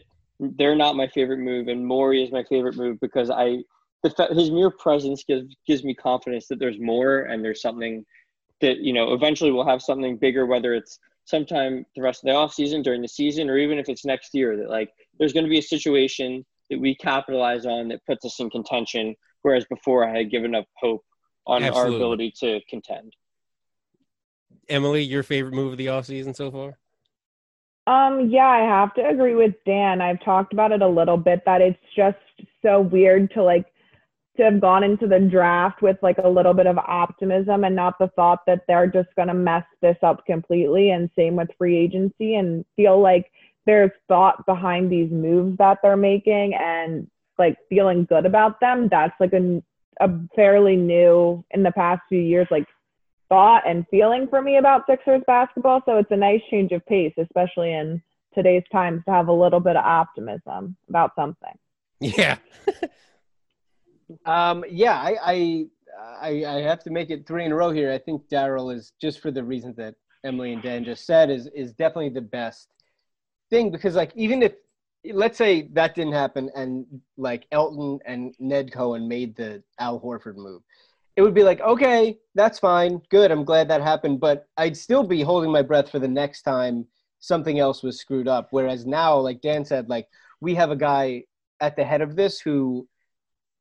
they're 0.58 0.76
not 0.76 0.96
my 0.96 1.08
favorite 1.08 1.38
move 1.38 1.68
and 1.68 1.86
Morey 1.86 2.22
is 2.22 2.30
my 2.32 2.44
favorite 2.44 2.76
move 2.76 3.00
because 3.00 3.30
I 3.30 3.58
the 4.02 4.10
fa- 4.10 4.34
his 4.34 4.50
mere 4.50 4.70
presence 4.70 5.24
gives 5.24 5.54
gives 5.66 5.82
me 5.84 5.94
confidence 5.94 6.46
that 6.48 6.58
there's 6.58 6.78
more 6.78 7.20
and 7.20 7.44
there's 7.44 7.62
something 7.62 8.04
that 8.60 8.78
you 8.78 8.92
know 8.92 9.12
eventually 9.14 9.50
we'll 9.52 9.66
have 9.66 9.82
something 9.82 10.16
bigger 10.16 10.44
whether 10.46 10.74
it's 10.74 10.98
sometime 11.26 11.84
the 11.94 12.02
rest 12.02 12.22
of 12.22 12.28
the 12.28 12.34
off 12.34 12.54
season 12.54 12.82
during 12.82 13.02
the 13.02 13.08
season 13.08 13.50
or 13.50 13.58
even 13.58 13.78
if 13.78 13.88
it's 13.88 14.04
next 14.04 14.30
year 14.32 14.56
that 14.56 14.70
like 14.70 14.90
there's 15.18 15.32
going 15.32 15.44
to 15.44 15.50
be 15.50 15.58
a 15.58 15.62
situation 15.62 16.44
that 16.70 16.80
we 16.80 16.94
capitalize 16.96 17.66
on 17.66 17.88
that 17.88 18.00
puts 18.06 18.24
us 18.24 18.40
in 18.40 18.48
contention 18.48 19.14
whereas 19.42 19.64
before 19.66 20.08
I 20.08 20.16
had 20.16 20.30
given 20.30 20.54
up 20.54 20.66
hope 20.76 21.04
on 21.46 21.62
Absolutely. 21.62 21.92
our 21.92 21.96
ability 21.96 22.32
to 22.40 22.60
contend. 22.68 23.12
Emily, 24.68 25.02
your 25.02 25.22
favorite 25.22 25.54
move 25.54 25.72
of 25.72 25.78
the 25.78 25.86
offseason 25.86 26.34
so 26.34 26.50
far? 26.50 26.78
Um, 27.86 28.30
yeah, 28.30 28.48
I 28.48 28.58
have 28.62 28.94
to 28.94 29.08
agree 29.08 29.36
with 29.36 29.54
Dan. 29.64 30.00
I've 30.00 30.20
talked 30.24 30.52
about 30.52 30.72
it 30.72 30.82
a 30.82 30.88
little 30.88 31.16
bit 31.16 31.44
that 31.46 31.60
it's 31.60 31.78
just 31.94 32.16
so 32.60 32.80
weird 32.80 33.30
to 33.34 33.44
like 33.44 33.66
to 34.36 34.44
have 34.44 34.60
gone 34.60 34.84
into 34.84 35.06
the 35.06 35.18
draft 35.18 35.82
with 35.82 35.96
like 36.02 36.18
a 36.18 36.28
little 36.28 36.54
bit 36.54 36.66
of 36.66 36.78
optimism 36.78 37.64
and 37.64 37.74
not 37.74 37.98
the 37.98 38.08
thought 38.16 38.40
that 38.46 38.62
they're 38.66 38.86
just 38.86 39.08
going 39.16 39.28
to 39.28 39.34
mess 39.34 39.64
this 39.80 39.96
up 40.02 40.24
completely 40.26 40.90
and 40.90 41.10
same 41.16 41.36
with 41.36 41.48
free 41.58 41.76
agency 41.76 42.34
and 42.34 42.64
feel 42.76 43.00
like 43.00 43.30
there's 43.66 43.90
thought 44.08 44.46
behind 44.46 44.90
these 44.90 45.10
moves 45.10 45.58
that 45.58 45.78
they're 45.82 45.96
making 45.96 46.54
and 46.54 47.08
like 47.38 47.56
feeling 47.68 48.04
good 48.04 48.26
about 48.26 48.60
them. 48.60 48.88
That's 48.88 49.14
like 49.20 49.32
a, 49.32 49.62
a 50.00 50.08
fairly 50.34 50.76
new 50.76 51.44
in 51.50 51.62
the 51.62 51.72
past 51.72 52.02
few 52.08 52.20
years 52.20 52.46
like 52.50 52.66
thought 53.28 53.68
and 53.68 53.86
feeling 53.90 54.28
for 54.28 54.40
me 54.40 54.56
about 54.56 54.86
Sixers 54.88 55.22
basketball. 55.26 55.82
So 55.84 55.98
it's 55.98 56.10
a 56.10 56.16
nice 56.16 56.40
change 56.50 56.72
of 56.72 56.84
pace, 56.86 57.14
especially 57.18 57.72
in 57.72 58.02
today's 58.34 58.64
times, 58.70 59.02
to 59.06 59.10
have 59.10 59.28
a 59.28 59.32
little 59.32 59.60
bit 59.60 59.76
of 59.76 59.84
optimism 59.84 60.76
about 60.88 61.12
something. 61.16 61.58
Yeah. 62.00 62.38
Um, 64.24 64.64
yeah, 64.68 64.94
I, 64.94 65.16
I 65.22 65.66
I 66.20 66.28
I 66.44 66.62
have 66.62 66.82
to 66.84 66.90
make 66.90 67.10
it 67.10 67.26
three 67.26 67.44
in 67.44 67.52
a 67.52 67.56
row 67.56 67.70
here. 67.70 67.92
I 67.92 67.98
think 67.98 68.28
Daryl 68.28 68.74
is 68.74 68.92
just 69.00 69.20
for 69.20 69.30
the 69.30 69.42
reasons 69.42 69.76
that 69.76 69.94
Emily 70.24 70.52
and 70.52 70.62
Dan 70.62 70.84
just 70.84 71.06
said 71.06 71.30
is 71.30 71.48
is 71.54 71.72
definitely 71.72 72.10
the 72.10 72.20
best 72.20 72.68
thing 73.50 73.70
because 73.70 73.94
like 73.94 74.12
even 74.14 74.42
if 74.42 74.54
let's 75.12 75.38
say 75.38 75.68
that 75.72 75.94
didn't 75.94 76.12
happen 76.12 76.50
and 76.54 76.84
like 77.16 77.46
Elton 77.52 77.98
and 78.06 78.34
Ned 78.38 78.72
Cohen 78.72 79.08
made 79.08 79.36
the 79.36 79.62
Al 79.78 80.00
Horford 80.00 80.36
move, 80.36 80.62
it 81.16 81.22
would 81.22 81.34
be 81.34 81.42
like 81.42 81.60
okay, 81.60 82.18
that's 82.34 82.58
fine, 82.58 83.00
good. 83.10 83.30
I'm 83.30 83.44
glad 83.44 83.68
that 83.68 83.82
happened, 83.82 84.20
but 84.20 84.46
I'd 84.56 84.76
still 84.76 85.02
be 85.04 85.22
holding 85.22 85.50
my 85.50 85.62
breath 85.62 85.90
for 85.90 85.98
the 85.98 86.08
next 86.08 86.42
time 86.42 86.86
something 87.20 87.58
else 87.58 87.82
was 87.82 87.98
screwed 87.98 88.28
up. 88.28 88.48
Whereas 88.50 88.86
now, 88.86 89.16
like 89.16 89.40
Dan 89.40 89.64
said, 89.64 89.88
like 89.88 90.06
we 90.40 90.54
have 90.54 90.70
a 90.70 90.76
guy 90.76 91.24
at 91.60 91.76
the 91.76 91.84
head 91.84 92.02
of 92.02 92.16
this 92.16 92.40
who 92.40 92.86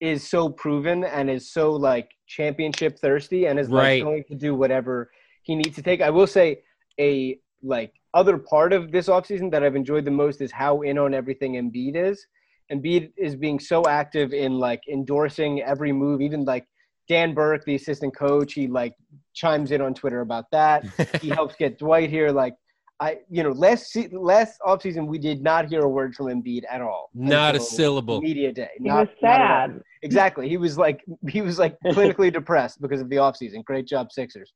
is 0.06 0.28
so 0.28 0.50
proven 0.50 1.04
and 1.04 1.30
is 1.30 1.52
so 1.52 1.72
like 1.72 2.10
championship 2.28 2.98
thirsty 3.00 3.46
and 3.48 3.60
is 3.60 3.70
Right. 3.70 4.00
like 4.00 4.04
going 4.04 4.24
to 4.30 4.36
do 4.36 4.56
whatever 4.56 5.12
he 5.44 5.56
needs 5.56 5.76
to 5.76 5.82
take. 5.82 6.02
I 6.02 6.10
will 6.10 6.28
say 6.28 6.62
a 7.00 7.40
like 7.64 7.94
other 8.14 8.38
part 8.38 8.72
of 8.74 8.92
this 8.92 9.08
offseason 9.08 9.52
that 9.52 9.64
I've 9.64 9.76
enjoyed 9.76 10.06
the 10.06 10.12
most 10.12 10.42
is 10.42 10.52
how 10.52 10.82
in 10.82 10.98
on 10.98 11.14
everything 11.14 11.54
Embiid 11.54 11.96
is. 11.96 12.26
Embiid 12.72 13.12
is 13.18 13.36
being 13.36 13.60
so 13.60 13.84
active 13.88 14.34
in 14.34 14.58
like 14.60 14.82
endorsing 14.92 15.62
every 15.62 15.92
move, 15.92 16.22
even 16.22 16.46
like 16.46 16.66
Dan 17.08 17.34
Burke, 17.34 17.64
the 17.66 17.76
assistant 17.76 18.16
coach, 18.16 18.54
he 18.54 18.68
like 18.68 18.94
chimes 19.34 19.72
in 19.72 19.82
on 19.82 19.94
Twitter 19.94 20.22
about 20.22 20.46
that. 20.52 20.86
he 21.22 21.30
helps 21.30 21.56
get 21.56 21.78
Dwight 21.78 22.10
here. 22.10 22.32
Like 22.32 22.56
I, 23.00 23.18
you 23.30 23.44
know, 23.44 23.52
last 23.52 23.92
se- 23.92 24.10
last 24.14 24.60
offseason 24.62 25.08
we 25.08 25.18
did 25.18 25.42
not 25.42 25.68
hear 25.68 25.82
a 25.82 25.90
word 25.90 26.16
from 26.16 26.28
Embiid 26.28 26.64
at 26.70 26.82
all. 26.82 27.10
Not 27.14 27.56
a 27.56 27.60
syllable. 27.60 28.22
Media 28.22 28.54
day. 28.54 28.70
It 28.76 28.82
Not, 28.82 29.00
was 29.00 29.08
not 29.22 29.38
sad. 29.38 29.82
Exactly. 30.02 30.48
He 30.48 30.56
was 30.56 30.78
like 30.78 31.04
he 31.28 31.42
was 31.42 31.60
like 31.60 31.78
clinically 31.86 32.32
depressed 32.32 32.82
because 32.82 33.02
of 33.02 33.10
the 33.10 33.18
offseason. 33.18 33.66
Great 33.66 33.86
job, 33.86 34.12
Sixers. 34.12 34.54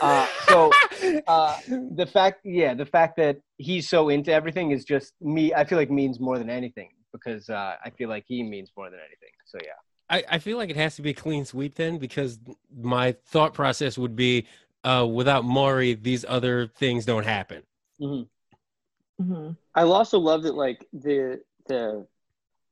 Uh, 0.00 0.26
so 0.48 0.70
uh, 1.26 1.58
the 1.68 2.08
fact, 2.10 2.40
yeah, 2.44 2.72
the 2.72 2.86
fact 2.86 3.16
that 3.18 3.36
he's 3.58 3.88
so 3.88 4.08
into 4.08 4.32
everything 4.32 4.70
is 4.70 4.84
just 4.84 5.12
me. 5.20 5.52
I 5.52 5.64
feel 5.64 5.76
like 5.76 5.90
means 5.90 6.18
more 6.18 6.38
than 6.38 6.48
anything 6.48 6.90
because 7.12 7.50
uh, 7.50 7.74
I 7.84 7.90
feel 7.90 8.08
like 8.08 8.24
he 8.26 8.42
means 8.42 8.72
more 8.74 8.88
than 8.88 9.00
anything. 9.00 9.32
So 9.44 9.58
yeah. 9.62 9.72
I, 10.08 10.36
I 10.36 10.38
feel 10.38 10.56
like 10.56 10.70
it 10.70 10.76
has 10.76 10.96
to 10.96 11.02
be 11.02 11.10
a 11.10 11.14
clean 11.14 11.44
sweep 11.44 11.74
then 11.74 11.98
because 11.98 12.38
my 12.74 13.12
thought 13.26 13.52
process 13.52 13.98
would 13.98 14.16
be 14.16 14.46
uh, 14.84 15.06
without 15.10 15.44
Morey, 15.44 15.94
these 15.94 16.24
other 16.26 16.66
things 16.66 17.04
don't 17.04 17.24
happen. 17.24 17.62
Hmm 19.18 19.50
I 19.74 19.82
also 19.82 20.18
love 20.18 20.42
that 20.42 20.54
like 20.54 20.86
the 20.92 21.40
the 21.66 22.06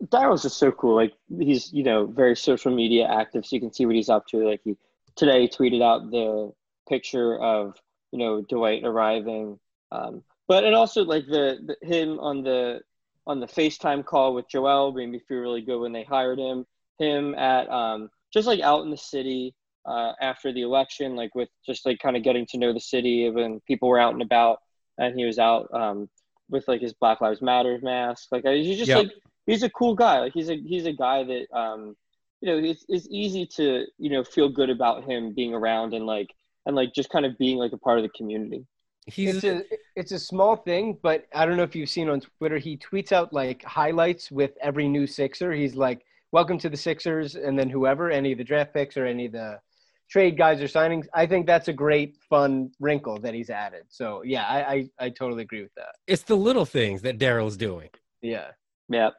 Daryl's 0.05 0.43
just 0.43 0.59
so 0.59 0.73
cool. 0.73 0.95
Like 0.97 1.13
he's 1.39 1.73
you 1.73 1.83
know 1.83 2.07
very 2.07 2.37
social 2.37 2.75
media 2.75 3.07
active, 3.07 3.47
so 3.47 3.57
you 3.57 3.61
can 3.61 3.73
see 3.73 3.87
what 3.87 3.95
he's 3.95 4.09
up 4.09 4.27
to. 4.29 4.39
Like 4.49 4.61
he 4.65 4.77
today 5.17 5.49
tweeted 5.49 5.83
out 5.83 6.11
the 6.11 6.53
picture 6.89 7.39
of 7.39 7.77
you 8.13 8.19
know 8.19 8.43
Dwight 8.43 8.85
arriving, 8.85 9.59
um, 9.93 10.23
but 10.49 10.65
and 10.65 10.75
also 10.75 11.05
like 11.05 11.27
the, 11.27 11.59
the 11.67 11.87
him 11.87 12.19
on 12.21 12.43
the 12.43 12.81
on 13.27 13.41
the 13.41 13.47
FaceTime 13.47 14.05
call 14.05 14.35
with 14.35 14.49
Joel 14.49 14.93
made 14.93 15.11
me 15.11 15.21
feel 15.29 15.39
really 15.39 15.61
good 15.61 15.81
when 15.81 15.93
they 15.93 16.05
hired 16.05 16.39
him. 16.39 16.67
Him 16.99 17.35
at 17.35 17.71
um, 17.71 18.11
just 18.33 18.47
like 18.47 18.61
out 18.61 18.83
in 18.83 18.91
the 18.91 18.97
city 18.97 19.55
uh, 19.87 20.13
after 20.21 20.53
the 20.53 20.63
election, 20.63 21.15
like 21.17 21.35
with 21.35 21.49
just 21.65 21.87
like 21.87 21.99
kind 21.99 22.17
of 22.17 22.23
getting 22.23 22.47
to 22.47 22.59
know 22.59 22.73
the 22.73 22.81
city 22.81 23.29
when 23.31 23.61
people 23.67 23.89
were 23.89 24.01
out 24.01 24.13
and 24.13 24.23
about, 24.23 24.59
and 24.99 25.19
he 25.19 25.25
was 25.25 25.39
out. 25.39 25.69
Um, 25.73 26.09
with 26.51 26.67
like 26.69 26.81
his 26.81 26.93
Black 26.93 27.21
Lives 27.21 27.41
Matter 27.41 27.79
mask. 27.83 28.29
Like 28.33 28.45
he's 28.45 28.77
just 28.79 28.89
Yep. 28.89 28.99
like 28.99 29.13
he's 29.47 29.63
a 29.63 29.71
cool 29.71 29.95
guy. 29.95 30.19
Like 30.21 30.33
he's 30.33 30.51
a 30.51 30.57
he's 30.57 30.87
a 30.87 30.93
guy 30.93 31.23
that 31.25 31.47
um 31.57 31.97
you 32.41 32.49
know 32.49 32.59
it's 32.59 32.85
it's 32.89 33.07
easy 33.11 33.47
to 33.57 33.87
you 33.99 34.11
know 34.11 34.25
feel 34.25 34.49
good 34.49 34.71
about 34.71 35.05
him 35.05 35.33
being 35.33 35.55
around 35.55 35.95
and 35.95 36.07
like 36.07 36.35
and 36.67 36.77
like 36.77 36.93
just 36.93 37.11
kind 37.11 37.25
of 37.25 37.39
being 37.39 37.57
like 37.57 37.73
a 37.73 37.79
part 37.79 37.99
of 37.99 38.03
the 38.03 38.11
community. 38.11 38.67
He's 39.07 39.37
it's 39.37 39.45
a 39.45 39.63
it's 39.97 40.13
a 40.13 40.19
small 40.19 40.57
thing, 40.57 40.99
but 41.03 41.27
I 41.35 41.47
don't 41.47 41.57
know 41.57 41.63
if 41.63 41.75
you've 41.75 41.89
seen 41.89 42.09
on 42.09 42.21
Twitter. 42.21 42.59
He 42.59 42.77
tweets 42.77 43.13
out 43.13 43.33
like 43.33 43.63
highlights 43.65 44.31
with 44.31 44.53
every 44.61 44.89
new 44.89 45.07
Sixer. 45.07 45.53
He's 45.53 45.75
like, 45.75 46.05
"Welcome 46.33 46.59
to 46.59 46.69
the 46.69 46.77
Sixers," 46.77 47.35
and 47.35 47.59
then 47.59 47.71
whoever, 47.71 48.11
any 48.11 48.33
of 48.33 48.39
the 48.39 48.45
draft 48.45 48.75
picks 48.75 48.97
or 48.97 49.07
any 49.07 49.27
of 49.27 49.33
the 49.33 49.59
trade 50.11 50.37
guys 50.37 50.61
or 50.61 50.67
signings. 50.67 51.07
I 51.15 51.27
think 51.27 51.47
that's 51.47 51.69
a 51.69 51.73
great 51.73 52.17
fun 52.29 52.73
wrinkle 52.81 53.19
that 53.21 53.33
he's 53.33 53.49
added. 53.49 53.85
So 53.89 54.23
yeah, 54.25 54.45
I 54.47 54.73
I, 54.73 54.89
I 55.07 55.11
totally 55.11 55.43
agree 55.43 55.63
with 55.63 55.75
that. 55.77 55.95
it's 56.07 56.23
the 56.25 56.37
little 56.37 56.67
things 56.67 57.03
that 57.03 57.19
Daryl's 57.19 57.57
doing. 57.57 57.89
Yeah. 58.21 58.49
Yeah. 58.89 59.11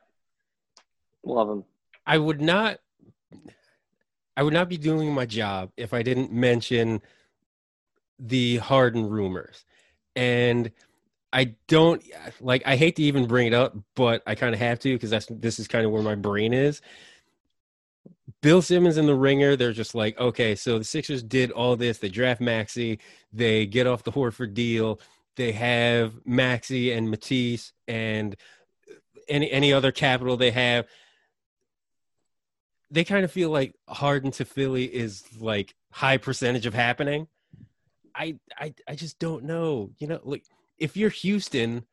Love 1.23 1.49
him. 1.49 1.63
I 2.05 2.17
would 2.17 2.41
not 2.41 2.79
I 4.35 4.43
would 4.43 4.53
not 4.53 4.69
be 4.69 4.77
doing 4.77 5.13
my 5.13 5.25
job 5.25 5.71
if 5.77 5.93
I 5.93 6.03
didn't 6.03 6.31
mention 6.31 7.01
the 8.19 8.57
Harden 8.57 9.09
rumors. 9.09 9.65
And 10.15 10.71
I 11.33 11.55
don't 11.67 12.03
like 12.41 12.63
I 12.65 12.75
hate 12.75 12.97
to 12.97 13.03
even 13.03 13.25
bring 13.25 13.47
it 13.47 13.53
up, 13.53 13.75
but 13.95 14.21
I 14.27 14.35
kind 14.35 14.53
of 14.53 14.59
have 14.59 14.79
to 14.79 14.93
because 14.93 15.09
that's 15.09 15.27
this 15.29 15.59
is 15.59 15.67
kind 15.67 15.85
of 15.85 15.91
where 15.91 16.01
my 16.01 16.15
brain 16.15 16.53
is. 16.53 16.81
Bill 18.41 18.61
Simmons 18.61 18.97
and 18.97 19.07
the 19.07 19.15
Ringer, 19.15 19.55
they're 19.55 19.71
just 19.71 19.93
like, 19.93 20.19
okay, 20.19 20.55
so 20.55 20.79
the 20.79 20.83
Sixers 20.83 21.21
did 21.21 21.51
all 21.51 21.75
this. 21.75 21.99
They 21.99 22.09
draft 22.09 22.41
Maxey, 22.41 22.99
they 23.31 23.65
get 23.65 23.85
off 23.85 24.03
the 24.03 24.11
Horford 24.11 24.53
deal, 24.53 24.99
they 25.35 25.51
have 25.51 26.13
Maxey 26.25 26.91
and 26.91 27.09
Matisse 27.09 27.73
and 27.87 28.35
uh, 28.89 28.95
any 29.29 29.51
any 29.51 29.71
other 29.71 29.91
capital 29.91 30.37
they 30.37 30.51
have. 30.51 30.87
They 32.89 33.03
kind 33.03 33.23
of 33.23 33.31
feel 33.31 33.49
like 33.49 33.75
Harden 33.87 34.31
to 34.31 34.45
Philly 34.45 34.85
is 34.85 35.23
like 35.39 35.75
high 35.91 36.17
percentage 36.17 36.65
of 36.65 36.73
happening. 36.73 37.27
I 38.15 38.39
I 38.57 38.73
I 38.87 38.95
just 38.95 39.19
don't 39.19 39.43
know. 39.43 39.91
You 39.99 40.07
know, 40.07 40.19
like 40.23 40.45
if 40.77 40.97
you're 40.97 41.09
Houston 41.09 41.85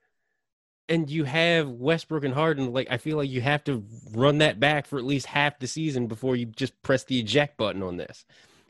and 0.88 1.10
you 1.10 1.24
have 1.24 1.68
Westbrook 1.68 2.24
and 2.24 2.34
Harden, 2.34 2.72
like 2.72 2.88
I 2.90 2.96
feel 2.96 3.16
like 3.16 3.30
you 3.30 3.40
have 3.40 3.62
to 3.64 3.84
run 4.12 4.38
that 4.38 4.58
back 4.58 4.86
for 4.86 4.98
at 4.98 5.04
least 5.04 5.26
half 5.26 5.58
the 5.58 5.66
season 5.66 6.06
before 6.06 6.36
you 6.36 6.46
just 6.46 6.80
press 6.82 7.04
the 7.04 7.18
eject 7.18 7.56
button 7.56 7.82
on 7.82 7.96
this. 7.96 8.24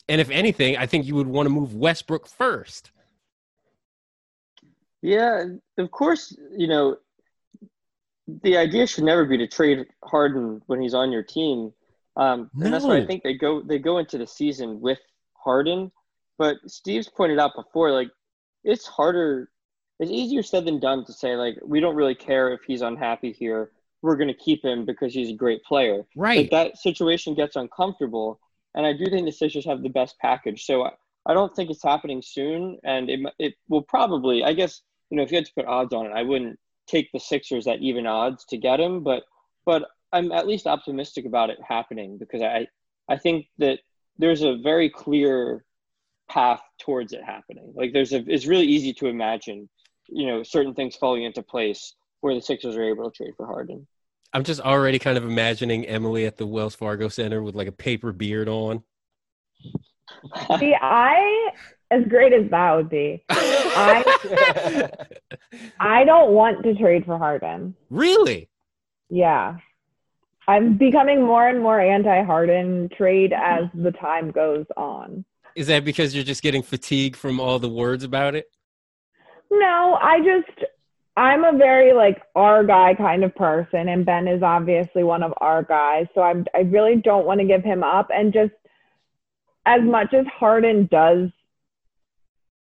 And 0.08 0.20
if 0.20 0.30
anything, 0.30 0.76
I 0.76 0.86
think 0.86 1.06
you 1.06 1.14
would 1.14 1.26
want 1.26 1.46
to 1.46 1.50
move 1.50 1.74
Westbrook 1.74 2.26
first. 2.26 2.90
Yeah, 5.02 5.44
of 5.76 5.90
course, 5.90 6.36
you 6.56 6.66
know, 6.66 6.96
the 8.42 8.56
idea 8.56 8.86
should 8.86 9.04
never 9.04 9.24
be 9.24 9.38
to 9.38 9.46
trade 9.46 9.86
Harden 10.04 10.60
when 10.66 10.80
he's 10.80 10.94
on 10.94 11.12
your 11.12 11.22
team. 11.22 11.72
Um, 12.16 12.50
and 12.60 12.72
that's 12.72 12.84
why 12.84 12.96
I 12.96 13.06
think 13.06 13.22
they 13.22 13.34
go 13.34 13.62
they 13.62 13.78
go 13.78 13.98
into 13.98 14.18
the 14.18 14.26
season 14.26 14.80
with 14.80 14.98
Harden. 15.34 15.92
But 16.36 16.56
Steve's 16.66 17.08
pointed 17.08 17.38
out 17.38 17.52
before, 17.54 17.92
like 17.92 18.10
it's 18.64 18.86
harder 18.86 19.50
it's 19.98 20.10
easier 20.10 20.42
said 20.42 20.64
than 20.64 20.80
done 20.80 21.04
to 21.06 21.12
say 21.12 21.36
like 21.36 21.58
we 21.64 21.80
don't 21.80 21.96
really 21.96 22.14
care 22.14 22.52
if 22.52 22.62
he's 22.66 22.82
unhappy 22.82 23.32
here. 23.32 23.72
We're 24.00 24.16
going 24.16 24.28
to 24.28 24.34
keep 24.34 24.64
him 24.64 24.84
because 24.84 25.12
he's 25.12 25.30
a 25.30 25.34
great 25.34 25.64
player. 25.64 26.06
Right. 26.14 26.42
Like, 26.42 26.50
that 26.50 26.78
situation 26.78 27.34
gets 27.34 27.56
uncomfortable, 27.56 28.38
and 28.76 28.86
I 28.86 28.92
do 28.92 29.06
think 29.06 29.26
the 29.26 29.32
Sixers 29.32 29.66
have 29.66 29.82
the 29.82 29.88
best 29.88 30.16
package. 30.20 30.64
So 30.64 30.84
I, 30.84 30.92
I 31.26 31.34
don't 31.34 31.54
think 31.54 31.70
it's 31.70 31.82
happening 31.82 32.22
soon, 32.22 32.78
and 32.84 33.10
it 33.10 33.20
it 33.38 33.54
will 33.68 33.82
probably. 33.82 34.44
I 34.44 34.52
guess 34.52 34.82
you 35.10 35.16
know 35.16 35.22
if 35.24 35.32
you 35.32 35.36
had 35.36 35.46
to 35.46 35.54
put 35.54 35.66
odds 35.66 35.92
on 35.92 36.06
it, 36.06 36.12
I 36.12 36.22
wouldn't 36.22 36.58
take 36.86 37.10
the 37.12 37.20
Sixers 37.20 37.66
at 37.66 37.80
even 37.80 38.06
odds 38.06 38.44
to 38.46 38.56
get 38.56 38.80
him, 38.80 39.02
but 39.02 39.24
but 39.66 39.88
I'm 40.12 40.32
at 40.32 40.46
least 40.46 40.66
optimistic 40.66 41.26
about 41.26 41.50
it 41.50 41.58
happening 41.66 42.18
because 42.18 42.40
I 42.40 42.68
I 43.08 43.16
think 43.16 43.46
that 43.58 43.80
there's 44.18 44.42
a 44.42 44.56
very 44.56 44.90
clear 44.90 45.64
path 46.28 46.60
towards 46.78 47.12
it 47.12 47.22
happening. 47.24 47.72
Like 47.74 47.92
there's 47.92 48.12
a 48.12 48.24
it's 48.26 48.46
really 48.46 48.66
easy 48.66 48.92
to 48.94 49.06
imagine 49.06 49.68
you 50.08 50.26
know 50.26 50.42
certain 50.42 50.74
things 50.74 50.96
falling 50.96 51.24
into 51.24 51.42
place 51.42 51.94
where 52.20 52.34
the 52.34 52.40
Sixers 52.40 52.76
are 52.76 52.84
able 52.84 53.10
to 53.10 53.16
trade 53.16 53.34
for 53.36 53.46
Harden. 53.46 53.86
I'm 54.32 54.44
just 54.44 54.60
already 54.60 54.98
kind 54.98 55.16
of 55.16 55.24
imagining 55.24 55.86
Emily 55.86 56.26
at 56.26 56.36
the 56.36 56.46
Wells 56.46 56.74
Fargo 56.74 57.08
Center 57.08 57.42
with 57.42 57.54
like 57.54 57.68
a 57.68 57.72
paper 57.72 58.12
beard 58.12 58.48
on. 58.48 58.82
See, 60.58 60.74
I 60.80 61.50
as 61.90 62.04
great 62.08 62.32
as 62.32 62.50
that 62.50 62.74
would 62.74 62.90
be, 62.90 63.24
I 63.30 64.90
I 65.80 66.04
don't 66.04 66.32
want 66.32 66.62
to 66.64 66.74
trade 66.74 67.04
for 67.06 67.18
Harden. 67.18 67.74
Really? 67.90 68.48
Yeah. 69.08 69.58
I'm 70.46 70.78
becoming 70.78 71.22
more 71.22 71.46
and 71.46 71.62
more 71.62 71.80
anti 71.80 72.24
Harden 72.24 72.88
trade 72.96 73.32
as 73.32 73.64
the 73.74 73.92
time 73.92 74.30
goes 74.30 74.64
on. 74.76 75.24
Is 75.54 75.66
that 75.66 75.84
because 75.84 76.14
you're 76.14 76.24
just 76.24 76.42
getting 76.42 76.62
fatigued 76.62 77.16
from 77.16 77.40
all 77.40 77.58
the 77.58 77.68
words 77.68 78.04
about 78.04 78.34
it? 78.34 78.46
No, 79.50 79.98
I 80.00 80.18
just 80.20 80.64
I'm 81.16 81.44
a 81.44 81.56
very 81.56 81.92
like 81.92 82.22
our 82.36 82.64
guy 82.64 82.94
kind 82.94 83.24
of 83.24 83.34
person, 83.34 83.88
and 83.88 84.06
Ben 84.06 84.28
is 84.28 84.42
obviously 84.42 85.02
one 85.02 85.22
of 85.22 85.34
our 85.38 85.62
guys. 85.62 86.06
So 86.14 86.20
I'm 86.22 86.46
I 86.54 86.60
really 86.60 86.96
don't 86.96 87.26
want 87.26 87.40
to 87.40 87.46
give 87.46 87.64
him 87.64 87.82
up, 87.82 88.08
and 88.14 88.32
just 88.32 88.52
as 89.66 89.80
much 89.82 90.14
as 90.14 90.26
Harden 90.26 90.88
does 90.90 91.30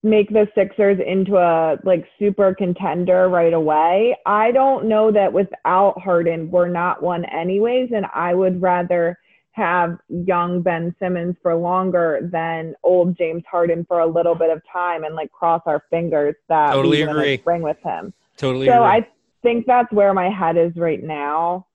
make 0.02 0.28
the 0.28 0.46
Sixers 0.54 0.98
into 1.04 1.36
a 1.36 1.76
like 1.84 2.06
super 2.18 2.54
contender 2.54 3.28
right 3.28 3.52
away, 3.52 4.16
I 4.24 4.52
don't 4.52 4.88
know 4.88 5.10
that 5.12 5.32
without 5.32 6.00
Harden 6.00 6.50
we're 6.50 6.68
not 6.68 7.02
one 7.02 7.24
anyways, 7.26 7.90
and 7.94 8.06
I 8.14 8.32
would 8.34 8.62
rather 8.62 9.18
have 9.56 9.98
young 10.08 10.60
Ben 10.60 10.94
Simmons 10.98 11.34
for 11.42 11.54
longer 11.56 12.20
than 12.30 12.74
old 12.82 13.16
James 13.16 13.42
Harden 13.50 13.86
for 13.86 14.00
a 14.00 14.06
little 14.06 14.34
bit 14.34 14.50
of 14.50 14.60
time 14.70 15.04
and 15.04 15.14
like 15.14 15.32
cross 15.32 15.62
our 15.64 15.82
fingers 15.88 16.34
that 16.48 16.72
totally 16.72 16.98
we 16.98 17.10
agree. 17.10 17.36
bring 17.38 17.62
with 17.62 17.78
him. 17.82 18.12
Totally. 18.36 18.66
So 18.66 18.84
agree. 18.84 18.86
I 18.86 19.08
think 19.42 19.66
that's 19.66 19.90
where 19.92 20.12
my 20.12 20.28
head 20.28 20.58
is 20.58 20.76
right 20.76 21.02
now. 21.02 21.66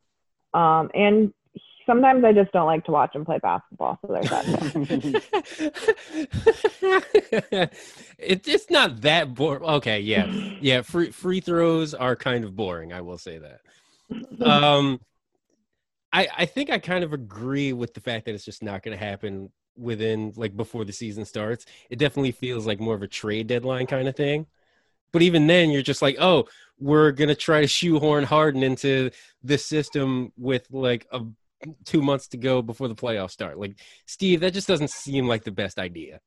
Um, 0.53 0.91
and 0.93 1.33
sometimes 1.87 2.23
I 2.23 2.33
just 2.33 2.51
don't 2.51 2.67
like 2.67 2.85
to 2.85 2.91
watch 2.91 3.15
him 3.15 3.25
play 3.25 3.39
basketball. 3.39 3.97
So 4.05 4.13
there's 4.13 4.29
that. 4.29 4.45
it, 8.19 8.47
it's 8.47 8.69
not 8.69 9.01
that 9.01 9.33
boring. 9.33 9.63
Okay, 9.63 10.01
yeah, 10.01 10.27
yeah. 10.61 10.83
Free 10.83 11.09
free 11.09 11.39
throws 11.39 11.95
are 11.95 12.15
kind 12.15 12.43
of 12.43 12.55
boring. 12.55 12.93
I 12.93 13.01
will 13.01 13.17
say 13.17 13.39
that. 13.39 13.61
Um, 14.41 14.99
I, 16.13 16.27
I 16.39 16.45
think 16.45 16.69
I 16.69 16.79
kind 16.79 17.03
of 17.03 17.13
agree 17.13 17.73
with 17.73 17.93
the 17.93 18.01
fact 18.01 18.25
that 18.25 18.35
it's 18.35 18.45
just 18.45 18.63
not 18.63 18.83
going 18.83 18.97
to 18.97 19.03
happen 19.03 19.49
within 19.77 20.33
like 20.35 20.55
before 20.55 20.85
the 20.85 20.93
season 20.93 21.25
starts. 21.25 21.65
It 21.89 21.99
definitely 21.99 22.31
feels 22.31 22.65
like 22.67 22.79
more 22.79 22.95
of 22.95 23.01
a 23.01 23.07
trade 23.07 23.47
deadline 23.47 23.87
kind 23.87 24.07
of 24.07 24.15
thing. 24.15 24.47
But 25.11 25.21
even 25.21 25.47
then, 25.47 25.69
you're 25.69 25.81
just 25.81 26.01
like, 26.01 26.15
oh, 26.19 26.45
we're 26.79 27.11
gonna 27.11 27.35
try 27.35 27.61
to 27.61 27.67
shoehorn 27.67 28.23
Harden 28.23 28.63
into 28.63 29.11
this 29.43 29.65
system 29.65 30.31
with 30.37 30.67
like 30.71 31.05
a 31.11 31.21
two 31.85 32.01
months 32.01 32.27
to 32.29 32.37
go 32.37 32.61
before 32.61 32.87
the 32.87 32.95
playoffs 32.95 33.31
start. 33.31 33.59
Like, 33.59 33.77
Steve, 34.05 34.39
that 34.39 34.53
just 34.53 34.67
doesn't 34.67 34.89
seem 34.89 35.27
like 35.27 35.43
the 35.43 35.51
best 35.51 35.77
idea. 35.77 36.19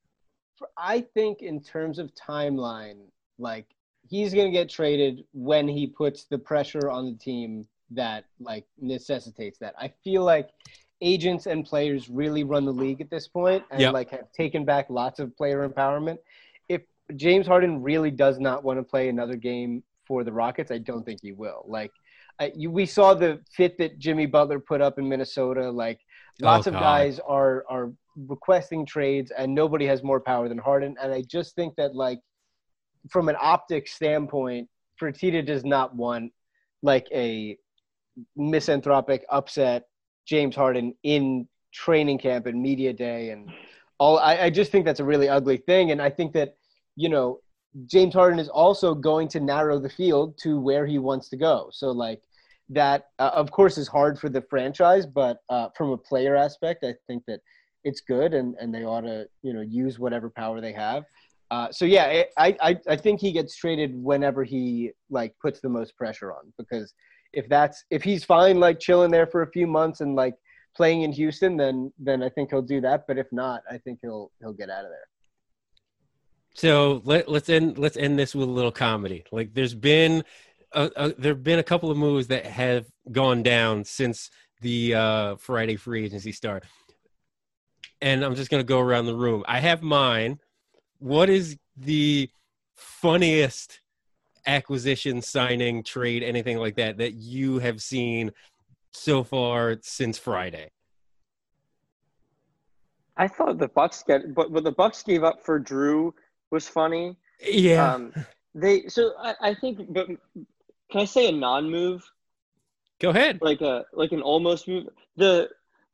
I 0.76 1.01
think 1.01 1.43
in 1.43 1.61
terms 1.61 1.99
of 1.99 2.14
timeline, 2.14 3.07
like 3.39 3.66
he's 4.07 4.35
gonna 4.35 4.51
get 4.51 4.68
traded 4.68 5.24
when 5.32 5.66
he 5.66 5.87
puts 5.87 6.24
the 6.24 6.39
pressure 6.39 6.91
on 6.91 7.07
the 7.07 7.18
team 7.18 7.66
that 7.91 8.24
like 8.41 8.64
necessitates 8.80 9.59
that. 9.59 9.74
I 9.78 9.89
feel 10.03 10.22
like 10.24 10.51
agents 11.01 11.47
and 11.47 11.64
players 11.64 12.09
really 12.09 12.45
run 12.45 12.64
the 12.64 12.72
league 12.72 13.01
at 13.01 13.11
this 13.11 13.28
point 13.28 13.62
and 13.70 13.80
Yep. 13.80 13.93
like 13.93 14.11
have 14.11 14.32
taken 14.32 14.64
back 14.64 14.87
lots 14.89 15.18
of 15.20 15.37
player 15.37 15.68
empowerment. 15.68 16.18
If 16.68 16.82
James 17.16 17.47
Harden 17.47 17.82
really 17.82 18.11
does 18.11 18.39
not 18.39 18.64
want 18.64 18.78
to 18.78 18.82
play 18.82 19.09
another 19.09 19.37
game 19.37 19.82
for 20.07 20.24
the 20.24 20.32
Rockets, 20.32 20.70
I 20.70 20.78
don't 20.78 21.05
think 21.05 21.20
he 21.22 21.32
will. 21.32 21.64
Like 21.66 21.93
I, 22.41 22.53
you, 22.57 22.70
we 22.70 22.87
saw 22.87 23.14
the 23.14 23.41
fit 23.53 23.78
that 23.78 23.99
Jimmy 23.99 24.26
Butler 24.26 24.59
put 24.61 24.80
up 24.80 24.99
in 24.99 25.09
Minnesota. 25.09 25.70
Like 25.70 26.01
oh, 26.43 26.47
lots 26.47 26.66
Oh, 26.66 26.70
of 26.70 26.74
guys 26.80 27.20
are 27.26 27.64
are 27.68 27.93
requesting 28.16 28.87
trades, 28.87 29.30
and 29.37 29.55
nobody 29.55 29.87
has 29.87 30.03
more 30.03 30.20
power 30.20 30.49
than 30.49 30.59
Harden. 30.59 30.97
And 31.03 31.12
I 31.12 31.22
just 31.22 31.55
think 31.55 31.74
that 31.76 31.95
like 31.95 32.20
from 33.11 33.28
an 33.28 33.37
optic 33.41 33.87
standpoint, 33.89 34.68
Fertitta 35.01 35.45
does 35.45 35.64
not 35.64 35.95
want 35.95 36.32
like 36.82 37.07
a 37.12 37.57
misanthropic 38.37 39.25
upset 39.31 39.87
James 40.27 40.57
Harden 40.57 40.95
in 41.03 41.49
training 41.73 42.19
camp 42.19 42.47
and 42.47 42.61
media 42.62 42.93
day 42.93 43.31
and 43.31 43.51
all 43.99 44.19
I, 44.19 44.43
I 44.43 44.51
just 44.51 44.71
think 44.71 44.85
that's 44.85 45.01
a 45.01 45.05
really 45.05 45.29
ugly 45.29 45.57
thing. 45.57 45.91
And 45.91 46.01
I 46.01 46.11
think 46.11 46.33
that 46.35 46.57
you 46.97 47.09
know 47.09 47.41
James 47.87 48.15
Harden 48.15 48.39
is 48.39 48.49
also 48.49 48.95
going 48.95 49.29
to 49.29 49.41
narrow 49.41 49.79
the 49.81 49.89
field 49.89 50.39
to 50.39 50.61
where 50.61 50.87
he 50.87 50.99
wants 50.99 51.29
to 51.31 51.37
go. 51.37 51.69
So 51.73 51.91
like 51.91 52.23
that 52.71 53.09
uh, 53.19 53.31
of 53.35 53.51
course 53.51 53.77
is 53.77 53.89
hard 53.89 54.19
for 54.19 54.31
the 54.31 54.43
franchise 54.43 55.05
but 55.05 55.39
uh, 55.51 55.69
from 55.77 55.91
a 55.91 55.99
player 55.99 56.35
aspect 56.35 56.85
I 56.85 56.95
think 57.07 57.23
that 57.27 57.41
it's 57.85 58.01
good 58.01 58.33
and, 58.33 58.55
and 58.59 58.75
they 58.75 58.85
ought 58.85 59.03
to 59.03 59.27
you 59.43 59.53
know 59.53 59.61
use 59.61 59.99
whatever 59.99 60.31
power 60.31 60.61
they 60.61 60.73
have. 60.73 61.05
Uh, 61.51 61.71
so 61.71 61.85
yeah 61.85 62.23
I, 62.39 62.57
I 62.61 62.79
I 62.89 62.97
think 62.97 63.21
he 63.21 63.33
gets 63.33 63.57
traded 63.57 63.95
whenever 63.95 64.45
he 64.45 64.93
like 65.11 65.35
puts 65.41 65.61
the 65.61 65.69
most 65.69 65.97
pressure 65.97 66.33
on 66.33 66.53
because 66.59 66.95
if 67.35 67.49
that's 67.49 67.85
if 67.91 68.03
he's 68.03 68.24
fine 68.24 68.61
like 68.61 68.80
chilling 68.80 69.11
there 69.11 69.26
for 69.26 69.43
a 69.43 69.51
few 69.51 69.66
months 69.66 70.01
and 70.01 70.14
like 70.14 70.35
playing 70.76 71.03
in 71.03 71.12
Houston, 71.12 71.57
then 71.57 71.93
then 71.99 72.22
I 72.22 72.28
think 72.28 72.51
he'll 72.51 72.62
do 72.62 72.80
that. 72.80 73.05
But 73.07 73.18
if 73.18 73.26
not, 73.32 73.62
I 73.70 73.78
think 73.78 73.99
he'll 74.03 74.30
he'll 74.41 74.53
get 74.53 74.70
out 74.70 74.85
of 74.85 74.91
there. 74.91 75.09
So 76.55 77.03
let, 77.05 77.28
let's 77.28 77.49
end 77.49 77.78
let's 77.78 77.97
end 77.97 78.18
this 78.18 78.35
with 78.35 78.49
a 78.49 78.53
little 78.53 78.72
comedy. 78.72 79.24
Like 79.32 79.55
there's 79.55 79.74
been 79.74 80.24
there've 80.72 81.43
been 81.43 81.59
a 81.59 81.64
couple 81.64 81.91
of 81.91 81.97
moves 81.97 82.28
that 82.28 82.47
have 82.47 82.87
gone 83.11 83.43
down 83.43 83.85
since 83.85 84.30
the 84.61 84.95
uh, 84.95 85.37
Friday 85.37 85.76
free 85.76 86.05
agency 86.05 86.32
start, 86.32 86.64
and 88.01 88.24
I'm 88.24 88.35
just 88.35 88.51
gonna 88.51 88.64
go 88.64 88.80
around 88.80 89.07
the 89.07 89.16
room. 89.16 89.45
I 89.47 89.61
have 89.61 89.82
mine. 89.82 90.39
What 90.99 91.28
is 91.28 91.57
the 91.76 92.30
funniest 92.74 93.80
acquisition, 94.47 95.20
signing, 95.22 95.82
trade, 95.82 96.22
anything 96.22 96.59
like 96.59 96.76
that 96.76 96.99
that 96.99 97.14
you 97.14 97.59
have 97.59 97.80
seen 97.82 98.30
so 98.92 99.24
far 99.24 99.76
since 99.82 100.18
Friday. 100.18 100.70
I 103.16 103.28
thought 103.28 103.59
the 103.59 103.68
Bucks 103.68 104.03
get, 104.07 104.34
but 104.34 104.51
what 104.51 104.64
the 104.64 104.72
Bucks 104.72 105.03
gave 105.03 105.22
up 105.22 105.45
for 105.45 105.59
Drew 105.59 106.14
was 106.51 106.68
funny. 106.68 107.16
Yeah. 107.47 107.95
Um, 107.95 108.12
they 108.55 108.86
so 108.88 109.12
I, 109.20 109.34
I 109.40 109.55
think, 109.55 109.92
but 109.92 110.07
can 110.07 111.01
I 111.01 111.05
say 111.05 111.28
a 111.28 111.32
non-move, 111.32 112.05
Go 113.01 113.11
ahead. 113.11 113.38
like 113.40 113.61
a 113.61 113.84
like 113.92 114.12
an 114.12 114.22
almost 114.22 114.66
move? 114.68 114.88
The 115.16 115.49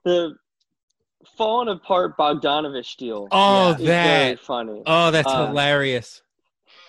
the 0.04 0.36
falling 1.36 1.68
apart 1.68 2.16
Bogdanovic 2.16 2.96
deal. 2.96 3.28
Oh, 3.30 3.74
very 3.78 3.86
that. 4.34 4.40
funny. 4.40 4.82
Oh, 4.86 5.10
that's 5.10 5.30
Uh, 5.30 5.46
hilarious. 5.48 6.22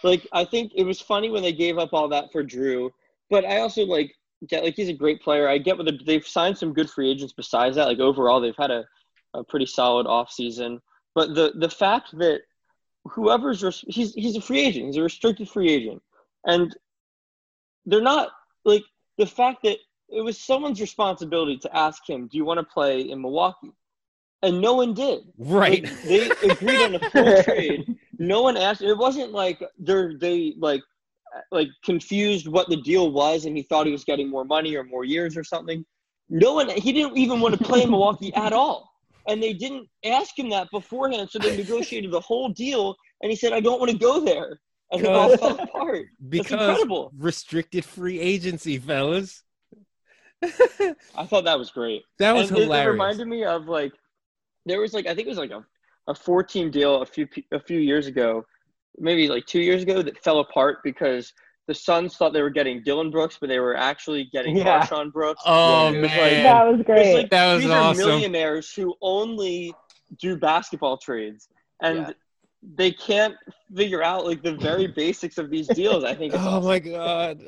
Like 0.04 0.28
I 0.32 0.44
think 0.46 0.72
it 0.76 0.84
was 0.84 1.00
funny 1.02 1.30
when 1.30 1.44
they 1.44 1.54
gave 1.54 1.78
up 1.78 1.94
all 1.94 2.08
that 2.10 2.32
for 2.32 2.44
Drew, 2.44 2.92
but 3.30 3.46
I 3.46 3.60
also 3.60 3.84
like 3.86 4.14
get 4.48 4.64
like 4.64 4.76
he's 4.76 4.90
a 4.90 4.94
great 4.94 5.22
player. 5.22 5.48
I 5.48 5.58
get 5.58 5.78
what 5.78 5.86
they're- 5.86 6.00
they've 6.06 6.28
signed 6.28 6.58
some 6.58 6.74
good 6.74 6.90
free 6.90 7.10
agents 7.12 7.34
besides 7.34 7.76
that. 7.76 7.88
Like 7.88 8.00
overall, 8.00 8.42
they've 8.42 8.56
had 8.58 8.72
a, 8.72 8.86
a 9.34 9.44
pretty 9.44 9.66
solid 9.66 10.08
offseason. 10.08 10.80
But 11.14 11.36
the 11.36 11.54
the 11.56 11.70
fact 11.70 12.18
that 12.18 12.42
whoever's 13.06 13.64
res- 13.64 13.86
he's 13.88 14.14
he's 14.14 14.36
a 14.36 14.42
free 14.42 14.62
agent, 14.62 14.88
he's 14.88 14.98
a 14.98 15.04
restricted 15.04 15.50
free 15.50 15.70
agent, 15.72 16.02
and 16.46 16.76
they're 17.86 18.02
not 18.02 18.30
like 18.66 18.84
the 19.18 19.26
fact 19.26 19.64
that 19.64 19.78
it 20.10 20.22
was 20.22 20.40
someone's 20.40 20.82
responsibility 20.82 21.58
to 21.58 21.76
ask 21.76 22.08
him, 22.10 22.28
"Do 22.28 22.38
you 22.38 22.46
want 22.46 22.60
to 22.60 22.64
play 22.64 23.02
in 23.02 23.22
Milwaukee?" 23.22 23.72
And 24.44 24.60
no 24.60 24.74
one 24.74 24.94
did. 24.94 25.22
Right. 25.38 25.84
Like, 25.84 26.02
they 26.04 26.30
agreed 26.50 26.82
on 26.84 26.96
a 26.96 27.10
full 27.12 27.44
trade. 27.44 27.86
No 28.18 28.42
one 28.42 28.58
asked. 28.58 28.82
It 28.82 28.98
wasn't 28.98 29.32
like 29.32 29.62
they're 29.78 30.18
they 30.18 30.56
like 30.58 30.82
like 31.52 31.70
confused 31.86 32.48
what 32.48 32.68
the 32.70 32.78
deal 32.78 33.12
was, 33.12 33.46
and 33.46 33.56
he 33.56 33.64
thought 33.64 33.86
he 33.86 33.92
was 33.92 34.04
getting 34.04 34.30
more 34.30 34.44
money 34.44 34.76
or 34.76 34.84
more 34.84 35.06
years 35.06 35.38
or 35.38 35.44
something. 35.44 35.86
No 36.30 36.54
one. 36.56 36.70
He 36.70 36.92
didn't 36.92 37.18
even 37.18 37.40
want 37.40 37.58
to 37.58 37.64
play 37.64 37.84
in 37.84 37.90
Milwaukee 37.92 38.34
at 38.36 38.52
all, 38.52 38.90
and 39.28 39.42
they 39.44 39.54
didn't 39.54 39.88
ask 40.04 40.38
him 40.38 40.50
that 40.50 40.70
beforehand. 40.72 41.30
So 41.30 41.38
they 41.40 41.56
negotiated 41.56 42.12
the 42.12 42.20
whole 42.20 42.50
deal, 42.50 42.96
and 43.22 43.30
he 43.30 43.36
said, 43.36 43.54
"I 43.54 43.60
don't 43.60 43.80
want 43.80 43.92
to 43.92 43.98
go 43.98 44.20
there," 44.26 44.60
and 44.92 45.02
it 45.02 45.08
all 45.08 45.38
fell 45.38 45.60
apart. 45.60 46.06
That's 46.20 46.30
Because 46.30 46.52
incredible. 46.68 47.12
restricted 47.18 47.86
free 47.86 48.20
agency, 48.20 48.78
fellas. 48.80 49.44
I 50.44 51.26
thought 51.28 51.44
that 51.46 51.60
was 51.60 51.70
great. 51.70 52.02
that 52.18 52.32
was 52.34 52.50
and 52.50 52.58
it- 52.58 52.62
It, 52.62 52.64
hilarious. 52.66 52.92
reminded 52.94 53.28
me 53.28 53.44
of 53.46 53.68
like 53.68 53.94
there 54.66 54.80
was 54.82 54.94
like 54.94 55.06
I 55.08 55.16
think 55.16 55.28
it 55.28 55.30
was 55.30 55.38
like 55.38 55.52
a, 55.52 55.66
a 56.08 56.16
four 56.16 56.44
team 56.44 56.72
deal 56.72 57.02
a 57.02 57.06
few 57.06 57.28
a 57.52 57.60
few 57.60 57.80
years 57.80 58.08
ago, 58.08 58.46
maybe 58.98 59.28
like 59.28 59.46
two 59.46 59.62
years 59.62 59.84
ago 59.84 60.02
that 60.02 60.18
fell 60.24 60.40
apart 60.40 60.80
because 60.84 61.34
the 61.68 61.74
Suns 61.76 62.18
thought 62.18 62.34
they 62.34 62.42
were 62.42 62.50
getting 62.50 62.82
Dillon 62.84 63.12
Brooks, 63.12 63.38
but 63.40 63.48
they 63.48 63.60
were 63.60 63.78
actually 63.78 64.26
getting 64.34 64.58
Yeah. 64.58 64.82
MarShon 64.86 65.12
Brooks. 65.14 65.42
oh 65.46 65.94
It 65.94 66.02
was 66.02 66.10
like- 66.12 66.20
man. 66.20 66.44
That 66.44 66.64
was 66.68 66.80
It's 66.80 66.86
great. 66.88 67.14
like 67.16 67.30
That 67.30 67.54
was 67.54 67.62
these 67.64 67.72
awesome. 67.72 68.04
are 68.04 68.08
millionaires 68.08 68.74
who 68.74 68.96
only 69.02 69.74
do 70.20 70.36
basketball 70.38 70.98
trades 70.98 71.48
and 71.82 71.98
Yeah. 72.00 72.12
they 72.76 72.92
can't 72.92 73.36
figure 73.76 74.04
out 74.04 74.26
like 74.26 74.42
the 74.44 74.54
very 74.56 74.88
basics 75.04 75.38
of 75.38 75.50
these 75.52 75.68
deals. 75.68 76.04
I 76.04 76.16
think. 76.16 76.34
It's 76.34 76.44
oh 76.46 76.48
awesome. 76.58 76.66
my 76.66 76.80
god. 76.80 77.42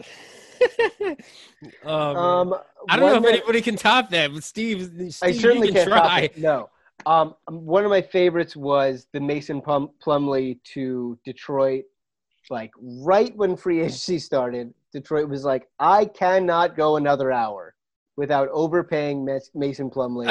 oh. 1.83 2.15
Um, 2.15 2.55
I 2.89 2.97
don't 2.97 3.09
know 3.09 3.15
if 3.17 3.23
that- 3.23 3.29
anybody 3.33 3.61
can 3.61 3.75
top 3.75 4.09
that, 4.11 4.33
but 4.33 4.43
Steve, 4.43 4.83
Steve 4.85 5.15
I 5.23 5.31
certainly 5.31 5.67
you 5.67 5.73
can 5.73 5.83
can't 5.85 5.89
top 5.95 6.05
try. 6.05 6.19
it. 6.21 6.37
No. 6.37 6.69
Um, 7.05 7.35
one 7.47 7.83
of 7.83 7.89
my 7.89 8.01
favorites 8.01 8.55
was 8.55 9.07
the 9.13 9.19
Mason 9.19 9.61
Plum- 9.61 9.91
Plumlee 10.05 10.59
to 10.73 11.17
Detroit. 11.25 11.85
Like 12.49 12.71
right 12.81 13.35
when 13.35 13.55
free 13.55 13.79
agency 13.85 14.19
started, 14.19 14.73
Detroit 14.91 15.29
was 15.29 15.43
like, 15.43 15.67
"I 15.79 16.05
cannot 16.05 16.75
go 16.75 16.97
another 16.97 17.31
hour 17.31 17.75
without 18.15 18.49
overpaying 18.51 19.25
Mas- 19.25 19.51
Mason 19.53 19.89
Plumlee." 19.89 20.27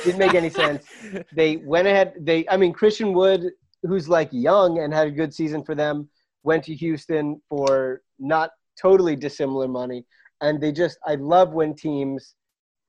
Didn't 0.04 0.18
make 0.18 0.34
any 0.34 0.50
sense. 0.50 0.86
They 1.34 1.58
went 1.58 1.86
ahead. 1.86 2.14
They, 2.20 2.48
I 2.48 2.56
mean, 2.56 2.72
Christian 2.72 3.12
Wood, 3.12 3.50
who's 3.82 4.08
like 4.08 4.30
young 4.32 4.78
and 4.78 4.94
had 4.94 5.06
a 5.06 5.10
good 5.10 5.34
season 5.34 5.62
for 5.62 5.74
them, 5.74 6.08
went 6.42 6.64
to 6.64 6.74
Houston 6.74 7.40
for 7.48 8.00
not 8.18 8.50
totally 8.80 9.16
dissimilar 9.16 9.68
money. 9.68 10.06
And 10.40 10.60
they 10.60 10.72
just, 10.72 10.98
I 11.06 11.16
love 11.16 11.52
when 11.52 11.74
teams, 11.74 12.34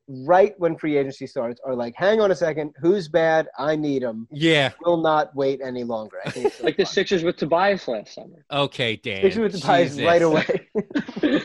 right 0.08 0.54
when 0.58 0.78
free 0.78 0.98
agency 0.98 1.28
starts, 1.28 1.60
are 1.66 1.76
like, 1.76 1.94
hang 1.96 2.20
on 2.22 2.32
a 2.32 2.36
second, 2.36 2.74
who's 2.80 3.08
bad? 3.08 3.48
I 3.58 3.76
need 3.76 4.04
him. 4.04 4.28
Yeah. 4.32 4.72
Will 4.84 4.98
not 4.98 5.36
wait 5.36 5.62
any 5.64 5.84
longer. 5.84 6.18
I 6.26 6.32
think 6.32 6.54
so 6.54 6.64
Like 6.64 6.78
the. 6.78 6.86
Sixers 6.86 7.24
with 7.24 7.38
Tobias 7.38 7.88
last 7.88 8.14
summer. 8.14 8.46
Okay, 8.52 8.98
Dan. 8.98 9.18
Especially 9.18 9.44
with 9.44 9.60
Tobias 9.62 9.96
Jesus. 9.96 10.06
right 10.06 10.22
away. 10.22 10.68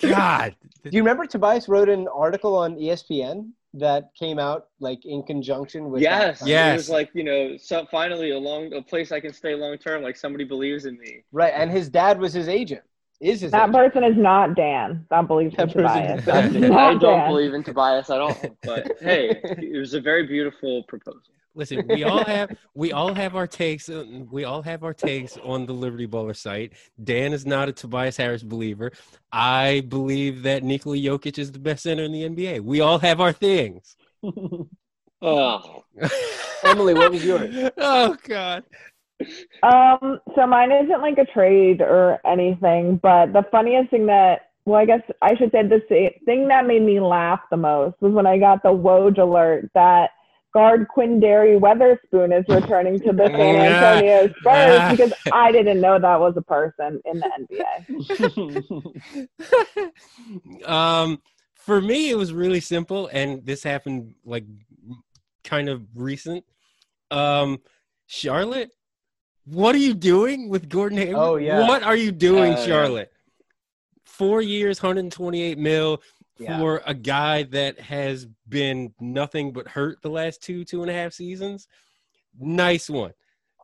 God. 0.00 0.56
Do 0.84 0.90
you 0.90 1.02
remember 1.02 1.26
Tobias 1.26 1.68
wrote 1.68 1.88
an 1.88 2.08
article 2.14 2.56
on 2.56 2.74
ESPN 2.76 3.50
that 3.74 4.10
came 4.18 4.38
out 4.38 4.66
like 4.80 5.04
in 5.04 5.22
conjunction 5.22 5.90
with 5.90 6.02
Yes, 6.02 6.40
that? 6.40 6.48
Yeah. 6.48 6.72
It 6.72 6.76
was 6.76 6.90
like 6.90 7.10
you 7.14 7.24
know, 7.24 7.56
so 7.56 7.86
finally 7.90 8.30
a 8.32 8.38
long 8.38 8.72
a 8.74 8.82
place 8.82 9.12
I 9.12 9.20
can 9.20 9.32
stay 9.32 9.54
long 9.54 9.78
term. 9.78 10.02
Like 10.02 10.16
somebody 10.16 10.44
believes 10.44 10.84
in 10.84 10.98
me. 10.98 11.22
Right, 11.32 11.52
and 11.56 11.70
his 11.70 11.88
dad 11.88 12.18
was 12.18 12.32
his 12.32 12.48
agent. 12.48 12.82
Is 13.22 13.40
his 13.40 13.52
That 13.52 13.68
agent. 13.70 13.74
person 13.76 14.04
is 14.04 14.16
not 14.16 14.56
Dan. 14.56 15.06
That 15.08 15.28
believes 15.28 15.54
in 15.54 15.66
That 15.68 15.74
person 15.74 16.02
Tobias. 16.02 16.18
is 16.20 16.24
That's 16.26 16.52
not 16.54 16.72
I 16.96 16.98
don't 16.98 17.00
Dan. 17.20 17.28
believe 17.30 17.54
in 17.54 17.62
Tobias 17.62 18.10
at 18.10 18.20
all. 18.20 18.36
But 18.64 18.96
hey, 19.00 19.40
it 19.44 19.78
was 19.78 19.94
a 19.94 20.00
very 20.00 20.26
beautiful 20.26 20.82
proposal. 20.88 21.20
Listen, 21.54 21.86
we 21.86 22.02
all 22.02 22.24
have 22.24 22.50
we 22.74 22.92
all 22.92 23.14
have 23.14 23.36
our 23.36 23.46
takes. 23.46 23.88
uh, 23.88 24.04
We 24.30 24.42
all 24.44 24.62
have 24.62 24.82
our 24.82 24.94
takes 24.94 25.36
on 25.36 25.66
the 25.66 25.72
Liberty 25.72 26.08
Baller 26.08 26.34
site. 26.36 26.72
Dan 27.04 27.32
is 27.32 27.46
not 27.46 27.68
a 27.68 27.72
Tobias 27.72 28.16
Harris 28.16 28.42
believer. 28.42 28.90
I 29.30 29.84
believe 29.86 30.42
that 30.42 30.64
Nikola 30.64 30.96
Jokic 30.96 31.38
is 31.38 31.52
the 31.52 31.58
best 31.60 31.82
center 31.84 32.02
in 32.04 32.12
the 32.12 32.28
NBA. 32.28 32.60
We 32.60 32.80
all 32.80 32.98
have 32.98 33.20
our 33.20 33.32
things. 33.32 33.96
Oh, 35.24 35.84
Emily, 36.64 36.94
what 36.94 37.12
was 37.12 37.24
yours? 37.24 37.70
oh 37.78 38.16
God. 38.26 38.64
Um, 39.62 40.20
so 40.34 40.46
mine 40.46 40.72
isn't 40.72 41.00
like 41.00 41.18
a 41.18 41.24
trade 41.24 41.80
or 41.80 42.20
anything, 42.26 42.98
but 43.02 43.32
the 43.32 43.44
funniest 43.50 43.90
thing 43.90 44.06
that, 44.06 44.50
well, 44.64 44.80
I 44.80 44.84
guess 44.84 45.02
I 45.20 45.36
should 45.36 45.50
say 45.52 45.62
the 45.62 45.80
thing 46.24 46.48
that 46.48 46.66
made 46.66 46.82
me 46.82 47.00
laugh 47.00 47.40
the 47.50 47.56
most 47.56 47.96
was 48.00 48.12
when 48.12 48.26
I 48.26 48.38
got 48.38 48.62
the 48.62 48.70
Woj 48.70 49.18
alert 49.18 49.70
that 49.74 50.10
guard 50.52 50.86
Quinndary 50.94 51.58
Weatherspoon 51.58 52.38
is 52.38 52.44
returning 52.48 53.00
to 53.00 53.12
the 53.12 53.26
San 53.26 53.56
Antonio 53.56 54.32
Spurs 54.38 54.90
because 54.90 55.12
I 55.32 55.50
didn't 55.50 55.80
know 55.80 55.98
that 55.98 56.20
was 56.20 56.34
a 56.36 56.42
person 56.42 57.00
in 57.04 57.20
the 57.20 57.30
NBA. 59.82 60.68
um, 60.68 61.20
for 61.54 61.80
me, 61.80 62.10
it 62.10 62.16
was 62.16 62.32
really 62.32 62.60
simple, 62.60 63.08
and 63.12 63.44
this 63.46 63.62
happened 63.62 64.14
like 64.24 64.44
kind 65.44 65.68
of 65.68 65.82
recent. 65.94 66.44
Um, 67.10 67.60
Charlotte, 68.06 68.70
what 69.44 69.74
are 69.74 69.78
you 69.78 69.94
doing 69.94 70.48
with 70.48 70.68
Gordon 70.68 70.98
Hayward? 70.98 71.16
Oh, 71.16 71.36
yeah. 71.36 71.66
What 71.66 71.82
are 71.82 71.96
you 71.96 72.12
doing, 72.12 72.54
Uh. 72.54 72.64
Charlotte? 72.66 73.12
Four 74.04 74.42
years, 74.42 74.82
128 74.82 75.58
mil 75.58 76.02
Yeah. 76.38 76.58
for 76.58 76.82
a 76.86 76.94
guy 76.94 77.44
that 77.44 77.78
has 77.80 78.26
been 78.48 78.92
nothing 79.00 79.52
but 79.52 79.66
hurt 79.68 80.02
the 80.02 80.10
last 80.10 80.42
two, 80.42 80.64
two 80.64 80.82
and 80.82 80.90
a 80.90 80.94
half 80.94 81.12
seasons. 81.12 81.66
Nice 82.38 82.88
one. 82.90 83.12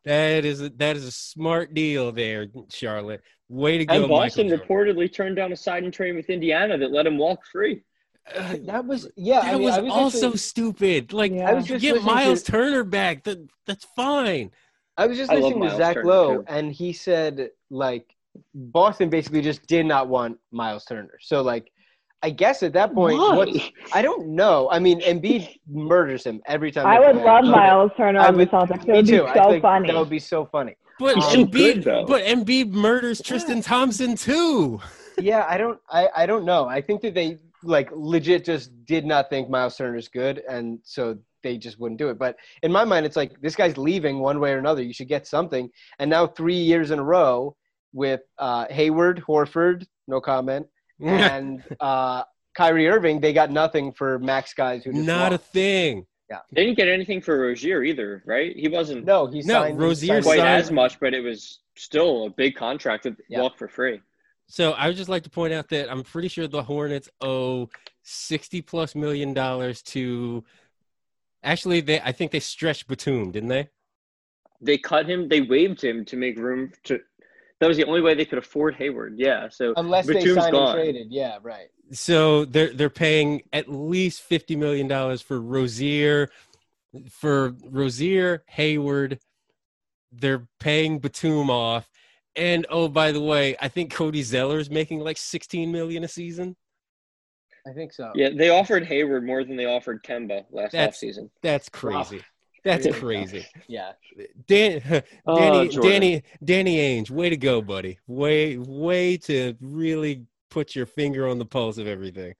That 0.05 0.45
is 0.45 0.63
a, 0.63 0.69
that 0.71 0.97
is 0.97 1.05
a 1.05 1.11
smart 1.11 1.75
deal 1.75 2.13
there, 2.13 2.47
Charlotte. 2.71 3.23
Way 3.49 3.79
to 3.79 3.85
go, 3.87 3.95
and 3.95 4.09
Boston 4.09 4.49
Michael 4.49 4.67
Jordan. 4.67 4.97
reportedly 4.97 5.13
turned 5.13 5.37
down 5.37 5.53
a 5.53 5.57
signing 5.57 5.91
trade 5.91 6.15
with 6.17 6.31
Indiana 6.31 6.79
that 6.79 6.91
let 6.93 7.07
him 7.07 7.19
walk 7.19 7.45
free. 7.47 7.83
Uh, 8.35 8.57
That 8.63 8.85
was 8.87 9.09
yeah. 9.17 9.41
that 9.41 9.49
I 9.49 9.53
mean, 9.55 9.63
was, 9.65 9.75
I 9.75 9.81
was 9.81 9.93
also 9.93 10.27
actually- 10.29 10.39
stupid. 10.39 11.13
Like 11.13 11.33
Yeah. 11.33 11.51
I 11.51 11.55
was 11.55 11.69
you 11.69 11.79
just 11.79 11.83
get 11.83 12.03
Miles 12.05 12.43
to- 12.43 12.53
Turner 12.53 12.85
back. 12.85 13.25
That 13.25 13.39
that's 13.67 13.85
fine. 13.97 14.51
I 14.99 15.07
was 15.07 15.17
just 15.17 15.31
I 15.31 15.37
listening 15.37 15.55
to 15.55 15.59
Miles 15.69 15.77
Zach 15.79 15.95
Turner, 15.95 16.07
Lowe, 16.07 16.37
too. 16.39 16.45
and 16.49 16.73
he 16.73 16.93
said 16.93 17.51
like 17.71 18.15
Boston 18.55 19.09
basically 19.09 19.41
just 19.41 19.67
did 19.67 19.87
not 19.87 20.09
want 20.09 20.39
Miles 20.53 20.85
Turner. 20.85 21.19
So 21.21 21.41
like, 21.43 21.73
I 22.23 22.31
guess 22.31 22.63
at 22.65 22.73
that 22.73 22.93
point, 22.95 23.17
Why? 23.19 23.37
what's, 23.37 23.57
I 23.95 24.03
don't 24.03 24.29
know. 24.31 24.69
I 24.71 24.79
mean, 24.81 25.01
Embiid 25.03 25.57
murders 25.71 26.25
him 26.25 26.43
every 26.47 26.73
time. 26.73 26.85
I 26.87 26.99
would 26.99 27.15
play. 27.17 27.25
love 27.25 27.45
So- 27.45 27.51
Miles 27.53 27.91
Turner 27.97 28.21
I 28.21 28.27
on 28.29 28.35
the 28.35 28.39
would- 28.39 28.51
Celtics. 28.51 28.83
It 28.83 28.89
Me 28.89 28.93
would 28.95 29.07
be 29.07 29.11
too. 29.13 29.29
So 29.35 29.51
think 29.51 29.63
funny. 29.63 29.89
that 29.89 29.97
would 29.99 30.11
be 30.11 30.19
so 30.19 30.45
funny. 30.47 30.77
But 30.99 31.15
He's 31.15 31.29
too 31.29 31.47
good, 31.47 31.77
Embiid, 31.79 31.85
though. 31.85 32.05
but 32.07 32.25
Embiid 32.25 32.73
murders 32.73 33.23
Tristan 33.23 33.63
Thompson 33.63 34.17
too. 34.17 34.81
Yeah, 35.21 35.47
I 35.49 35.57
don't. 35.57 35.79
I, 35.89 36.09
I 36.17 36.27
don't 36.27 36.45
know. 36.45 36.67
I 36.67 36.81
think 36.81 37.03
that 37.03 37.15
they 37.15 37.39
like 37.63 37.91
legit 37.93 38.45
just 38.45 38.71
did 38.85 39.05
not 39.05 39.31
think 39.31 39.49
Miles 39.51 39.77
Turner 39.77 39.97
is 39.97 40.09
good, 40.09 40.43
and 40.49 40.79
so 40.85 41.19
they 41.43 41.57
just 41.57 41.79
wouldn't 41.79 41.99
do 41.99 42.09
it. 42.09 42.19
But 42.19 42.37
in 42.63 42.73
my 42.73 42.85
mind, 42.85 43.07
it's 43.07 43.17
like 43.17 43.41
this 43.41 43.55
guy's 43.57 43.77
leaving 43.79 44.19
one 44.19 44.41
way 44.41 44.53
or 44.53 44.59
another. 44.59 44.83
You 44.83 44.93
should 44.93 45.09
get 45.09 45.27
something. 45.27 45.71
And 45.99 46.11
now 46.11 46.27
three 46.27 46.57
years 46.59 46.91
in 46.91 46.99
a 46.99 47.05
row 47.05 47.57
with 47.93 48.21
uh, 48.39 48.67
Hayward, 48.71 49.23
Horford, 49.27 49.87
no 50.07 50.21
comment, 50.21 50.67
and 51.01 51.63
uh, 51.81 52.23
Kyrie 52.57 52.89
Irving, 52.89 53.21
they 53.21 53.33
got 53.33 53.51
nothing 53.51 53.93
for 53.93 54.19
max 54.19 54.53
guys 54.55 54.85
who 54.85 54.93
just 54.93 55.07
Not 55.07 55.33
a 55.33 55.37
walk. 55.37 55.43
thing. 55.45 56.07
They 56.53 56.65
didn't 56.65 56.77
get 56.77 56.89
anything 56.89 57.23
for 57.23 57.41
Rozier 57.41 57.83
either, 57.83 58.23
right? 58.27 58.55
He 58.55 58.69
wasn't 58.69 59.07
no. 59.07 59.27
He 59.27 59.39
No, 59.41 59.55
signed 59.63 59.79
he 59.81 59.85
Rozier 59.87 60.09
signed- 60.15 60.25
quite 60.25 60.39
signed- 60.41 60.61
as 60.63 60.71
much, 60.71 61.01
but 61.01 61.15
it 61.15 61.21
was 61.21 61.61
still 61.75 62.27
a 62.27 62.31
big 62.31 62.55
contract 62.55 63.05
to 63.05 63.17
Yeah. 63.31 63.41
walk 63.41 63.57
for 63.57 63.67
free. 63.67 64.03
So 64.49 64.73
I 64.73 64.89
would 64.89 64.97
just 64.97 65.11
like 65.11 65.25
to 65.25 65.31
point 65.31 65.53
out 65.53 65.69
that 65.69 65.91
I'm 65.91 66.03
pretty 66.03 66.29
sure 66.29 66.49
the 66.49 66.63
Hornets 66.63 67.09
owe 67.21 67.69
sixty 68.03 68.63
plus 68.63 68.95
million 68.95 69.35
dollars 69.35 69.83
to. 69.83 70.45
Actually, 71.45 71.81
they 71.83 72.01
I 72.01 72.13
think 72.13 72.33
they 72.33 72.41
stretched 72.41 72.89
Batum, 72.89 73.31
didn't 73.31 73.51
they? 73.51 73.69
They 74.61 74.79
cut 74.79 75.09
him. 75.09 75.29
They 75.29 75.43
waived 75.43 75.83
him 75.83 76.05
to 76.07 76.17
make 76.17 76.39
room 76.39 76.73
to. 76.85 76.99
That 77.61 77.67
was 77.69 77.77
the 77.77 77.85
only 77.85 78.01
way 78.01 78.15
they 78.15 78.25
could 78.25 78.39
afford 78.39 78.77
Hayward. 78.77 79.15
Yeah. 79.19 79.49
So 79.51 79.75
Unless 79.77 80.07
they 80.07 80.15
Batum's 80.15 80.35
sign 80.37 80.53
gone. 80.53 80.69
and 80.69 80.75
traded. 80.77 81.07
Yeah, 81.11 81.39
right. 81.43 81.69
So 81.93 82.45
they're 82.45 82.73
they're 82.73 82.91
paying 82.91 83.43
at 83.53 83.69
least 83.69 84.23
fifty 84.23 84.57
million 84.57 84.89
dollars 84.89 85.21
for 85.21 85.41
Rozier, 85.41 86.31
for 87.11 87.55
Rozier 87.65 88.45
Hayward. 88.47 89.19
They're 90.11 90.49
paying 90.59 91.01
Batum 91.01 91.51
off, 91.51 91.89
and 92.39 92.67
oh 92.71 92.89
by 92.89 93.13
the 93.13 93.21
way, 93.21 93.57
I 93.61 93.69
think 93.69 93.93
Cody 93.93 94.23
Zeller 94.23 94.59
is 94.59 94.71
making 94.71 95.01
like 95.01 95.19
sixteen 95.19 95.71
million 95.73 96.05
a 96.05 96.09
season. 96.09 96.57
I 97.67 97.73
think 97.73 97.93
so. 97.93 98.13
Yeah, 98.15 98.31
they 98.35 98.49
offered 98.49 98.85
Hayward 98.87 99.27
more 99.27 99.45
than 99.45 99.57
they 99.57 99.67
offered 99.67 100.03
Kemba 100.03 100.45
last 100.51 100.73
That's- 100.73 101.03
offseason. 101.03 101.29
That's 101.43 101.69
Wow. 101.75 102.03
crazy. 102.05 102.25
That's 102.65 102.87
Yeah. 102.87 102.93
crazy. 102.93 103.47
Yeah. 103.69 103.93
Dan, 104.47 104.81
Oh, 105.27 105.39
Danny, 105.39 105.69
Jordan. 105.69 105.91
Danny, 105.91 106.23
Danny 106.43 106.77
Ainge, 106.79 107.11
way 107.11 107.29
to 107.31 107.37
go, 107.37 107.61
buddy. 107.61 107.99
Way, 108.07 108.57
way 108.57 109.17
to 109.19 109.55
really 109.61 110.25
put 110.51 110.75
your 110.75 110.87
finger 110.87 111.29
on 111.29 111.39
the 111.39 111.45
pulse 111.45 111.77
of 111.79 111.87
everything. 111.87 112.35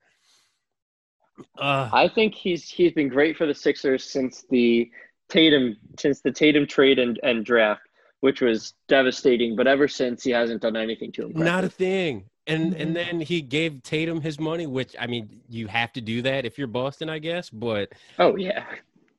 Uh, 1.57 1.89
I 1.93 2.07
think 2.09 2.33
he's 2.35 2.67
he's 2.69 2.91
been 2.93 3.07
great 3.07 3.37
for 3.37 3.45
the 3.45 3.53
Sixers 3.53 4.03
since 4.03 4.45
the 4.49 4.89
Tatum 5.29 5.77
since 5.99 6.21
the 6.21 6.31
Tatum 6.31 6.65
trade 6.67 6.99
and, 6.99 7.19
and 7.23 7.45
draft, 7.45 7.81
which 8.21 8.41
was 8.41 8.73
devastating. 8.87 9.55
But 9.55 9.67
ever 9.67 9.87
since, 9.87 10.23
he 10.23 10.31
hasn't 10.31 10.61
done 10.61 10.75
anything 10.75 11.11
to 11.13 11.25
impress. 11.27 11.45
not 11.45 11.63
a 11.63 11.69
thing. 11.69 12.25
And 12.47 12.71
Mm-hmm. 12.73 12.81
and 12.81 12.95
then 12.95 13.19
he 13.21 13.41
gave 13.41 13.83
Tatum 13.83 14.21
his 14.21 14.39
money, 14.39 14.65
which 14.65 14.95
I 14.99 15.05
mean, 15.07 15.41
you 15.49 15.67
have 15.67 15.93
to 15.93 16.01
do 16.01 16.21
that 16.23 16.45
if 16.45 16.57
you're 16.57 16.67
Boston, 16.67 17.07
I 17.09 17.19
guess. 17.19 17.49
But 17.49 17.89
oh 18.17 18.35
yeah, 18.37 18.65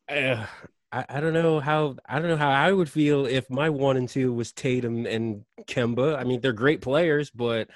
uh, 0.08 0.44
I, 0.90 1.04
I 1.08 1.20
don't 1.20 1.32
know 1.32 1.60
how 1.60 1.96
I 2.08 2.18
don't 2.18 2.28
know 2.28 2.36
how 2.36 2.50
I 2.50 2.72
would 2.72 2.90
feel 2.90 3.26
if 3.26 3.48
my 3.48 3.70
one 3.70 3.96
and 3.96 4.08
two 4.08 4.32
was 4.32 4.50
Tatum 4.52 5.06
and 5.06 5.44
Kemba. 5.68 6.18
I 6.18 6.24
mean, 6.24 6.40
they're 6.40 6.52
great 6.52 6.80
players, 6.80 7.30
but 7.30 7.68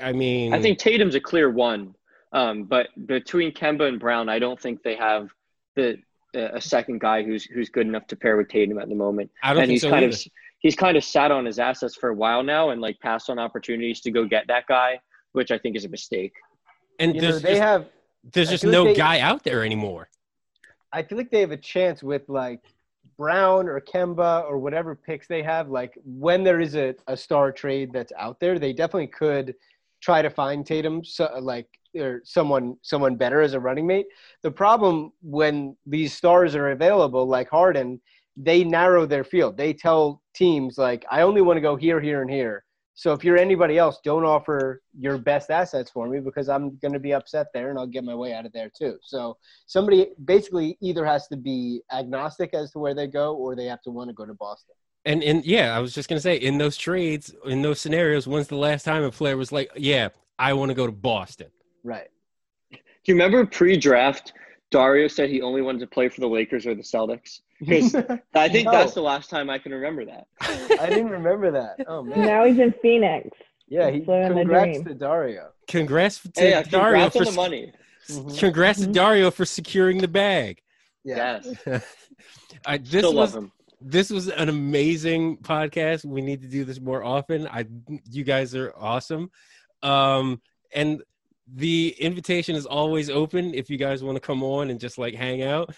I 0.00 0.12
mean, 0.12 0.54
I 0.54 0.60
think 0.62 0.78
Tatum's 0.78 1.14
a 1.16 1.20
clear 1.20 1.50
one. 1.50 1.94
Um, 2.32 2.64
but 2.64 2.88
between 3.06 3.50
Kemba 3.52 3.88
and 3.88 3.98
Brown, 3.98 4.28
I 4.28 4.38
don't 4.38 4.60
think 4.60 4.84
they 4.84 4.94
have 4.94 5.30
the 5.74 5.98
a 6.34 6.60
second 6.60 7.00
guy 7.00 7.22
who's 7.22 7.44
who's 7.44 7.68
good 7.68 7.86
enough 7.86 8.06
to 8.08 8.16
pair 8.16 8.36
with 8.36 8.48
Tatum 8.48 8.78
at 8.78 8.88
the 8.88 8.94
moment. 8.94 9.30
I 9.42 9.52
don't 9.52 9.62
and 9.62 9.68
think 9.68 9.72
he's 9.72 9.82
so 9.82 9.90
kind 9.90 10.04
either. 10.04 10.14
of 10.14 10.22
he's 10.58 10.76
kind 10.76 10.96
of 10.96 11.04
sat 11.04 11.30
on 11.30 11.44
his 11.46 11.58
assets 11.58 11.96
for 11.96 12.10
a 12.10 12.14
while 12.14 12.42
now 12.42 12.70
and 12.70 12.80
like 12.80 12.98
passed 13.00 13.30
on 13.30 13.38
opportunities 13.38 14.00
to 14.02 14.10
go 14.10 14.24
get 14.24 14.46
that 14.48 14.66
guy, 14.66 15.00
which 15.32 15.50
I 15.50 15.58
think 15.58 15.76
is 15.76 15.84
a 15.84 15.88
mistake. 15.88 16.32
and 16.98 17.14
You 17.14 17.22
know, 17.22 17.38
they 17.38 17.50
just, 17.52 17.62
have 17.62 17.86
there's 18.32 18.48
I 18.48 18.52
just 18.52 18.64
no 18.64 18.84
like 18.84 18.94
they- 18.94 18.98
guy 19.00 19.20
out 19.20 19.42
there 19.44 19.64
anymore. 19.64 20.08
I 20.92 21.02
feel 21.02 21.18
like 21.18 21.30
they 21.30 21.40
have 21.40 21.52
a 21.52 21.56
chance 21.56 22.02
with 22.02 22.28
like 22.28 22.60
Brown 23.16 23.68
or 23.68 23.80
Kemba 23.80 24.44
or 24.44 24.58
whatever 24.58 24.94
picks 24.96 25.28
they 25.28 25.42
have. 25.42 25.68
Like 25.68 25.96
when 26.04 26.42
there 26.42 26.60
is 26.60 26.74
a, 26.74 26.94
a 27.06 27.16
star 27.16 27.52
trade 27.52 27.92
that's 27.92 28.12
out 28.18 28.40
there, 28.40 28.58
they 28.58 28.72
definitely 28.72 29.06
could 29.06 29.54
try 30.00 30.22
to 30.22 30.30
find 30.30 30.66
Tatum 30.66 31.04
so, 31.04 31.30
like 31.40 31.66
or 31.96 32.20
someone 32.24 32.76
someone 32.82 33.16
better 33.16 33.40
as 33.40 33.54
a 33.54 33.60
running 33.60 33.86
mate. 33.86 34.06
The 34.42 34.50
problem 34.50 35.12
when 35.22 35.76
these 35.86 36.12
stars 36.12 36.54
are 36.54 36.70
available, 36.70 37.26
like 37.26 37.50
Harden, 37.50 38.00
they 38.36 38.64
narrow 38.64 39.06
their 39.06 39.24
field. 39.24 39.56
They 39.56 39.72
tell 39.72 40.22
teams 40.34 40.78
like, 40.78 41.04
I 41.10 41.22
only 41.22 41.42
want 41.42 41.56
to 41.56 41.60
go 41.60 41.76
here, 41.76 42.00
here, 42.00 42.22
and 42.22 42.30
here. 42.30 42.64
So 42.94 43.14
if 43.14 43.24
you're 43.24 43.38
anybody 43.38 43.78
else, 43.78 43.98
don't 44.04 44.26
offer 44.26 44.82
your 44.98 45.16
best 45.16 45.50
assets 45.50 45.90
for 45.90 46.06
me 46.06 46.20
because 46.20 46.50
I'm 46.50 46.76
going 46.82 46.92
to 46.92 46.98
be 46.98 47.14
upset 47.14 47.46
there 47.54 47.70
and 47.70 47.78
I'll 47.78 47.86
get 47.86 48.04
my 48.04 48.14
way 48.14 48.34
out 48.34 48.44
of 48.44 48.52
there 48.52 48.70
too. 48.76 48.98
So 49.02 49.38
somebody 49.66 50.08
basically 50.26 50.76
either 50.82 51.06
has 51.06 51.26
to 51.28 51.36
be 51.36 51.80
agnostic 51.90 52.52
as 52.52 52.72
to 52.72 52.78
where 52.78 52.94
they 52.94 53.06
go 53.06 53.34
or 53.34 53.56
they 53.56 53.64
have 53.66 53.80
to 53.82 53.90
want 53.90 54.10
to 54.10 54.14
go 54.14 54.26
to 54.26 54.34
Boston. 54.34 54.74
And 55.04 55.22
and 55.22 55.44
yeah, 55.46 55.74
I 55.76 55.80
was 55.80 55.94
just 55.94 56.08
gonna 56.08 56.20
say 56.20 56.36
in 56.36 56.58
those 56.58 56.76
trades, 56.76 57.34
in 57.46 57.62
those 57.62 57.80
scenarios, 57.80 58.26
when's 58.26 58.48
the 58.48 58.56
last 58.56 58.84
time 58.84 59.02
a 59.02 59.10
player 59.10 59.36
was 59.36 59.50
like, 59.50 59.70
"Yeah, 59.76 60.08
I 60.38 60.52
want 60.52 60.68
to 60.70 60.74
go 60.74 60.86
to 60.86 60.92
Boston"? 60.92 61.48
Right. 61.82 62.08
Do 62.70 62.78
you 63.06 63.14
remember 63.14 63.46
pre-draft? 63.46 64.34
Dario 64.70 65.08
said 65.08 65.30
he 65.30 65.42
only 65.42 65.62
wanted 65.62 65.80
to 65.80 65.86
play 65.86 66.08
for 66.08 66.20
the 66.20 66.28
Lakers 66.28 66.66
or 66.66 66.74
the 66.74 66.82
Celtics. 66.82 67.40
Because 67.60 67.94
I 68.34 68.48
think 68.48 68.64
No. 68.66 68.72
that's 68.72 68.94
the 68.94 69.02
last 69.02 69.28
time 69.28 69.50
I 69.50 69.58
can 69.58 69.72
remember 69.72 70.06
that. 70.06 70.26
I 70.40 70.86
didn't 70.88 71.10
remember 71.10 71.50
that. 71.50 71.76
Oh 71.86 72.02
man. 72.02 72.24
Now 72.24 72.44
he's 72.46 72.58
in 72.58 72.72
Phoenix. 72.80 73.28
Yeah, 73.68 73.90
he 73.90 74.00
Living 74.00 74.28
the 74.30 74.34
congrats 74.40 74.72
dream. 74.72 74.84
to 74.86 74.94
Dario. 74.94 75.50
Congrats 75.68 76.20
to 76.20 76.30
Hey, 76.34 76.50
yeah, 76.50 76.62
Dario 76.62 77.10
congrats 77.10 77.16
for 77.16 77.20
on 77.20 77.24
the 77.26 77.32
money. 77.32 77.72
Mhm. 78.08 78.38
congrats 78.38 78.80
to 78.80 78.86
Mhm. 78.88 78.92
Dario 78.94 79.30
for 79.30 79.44
securing 79.44 79.98
the 79.98 80.08
bag. 80.08 80.62
Yeah. 81.04 81.40
Yes, 81.66 81.84
I, 82.66 82.78
this 82.78 82.88
still 82.88 83.14
was 83.14 83.34
love 83.34 83.44
him. 83.44 83.52
This 83.80 84.10
was 84.10 84.28
an 84.28 84.48
amazing 84.48 85.38
podcast. 85.38 86.04
We 86.04 86.20
need 86.20 86.42
to 86.42 86.48
do 86.48 86.64
this 86.64 86.80
more 86.80 87.02
often. 87.02 87.46
I 87.46 87.66
you 88.10 88.24
guys 88.24 88.54
are 88.54 88.72
awesome. 88.76 89.30
Um 89.82 90.40
and 90.72 91.02
the 91.52 91.94
invitation 91.98 92.54
is 92.54 92.66
always 92.66 93.10
open 93.10 93.54
if 93.54 93.70
you 93.70 93.76
guys 93.76 94.04
want 94.04 94.16
to 94.16 94.20
come 94.20 94.42
on 94.42 94.70
and 94.70 94.78
just 94.78 94.98
like 94.98 95.14
hang 95.14 95.42
out. 95.42 95.74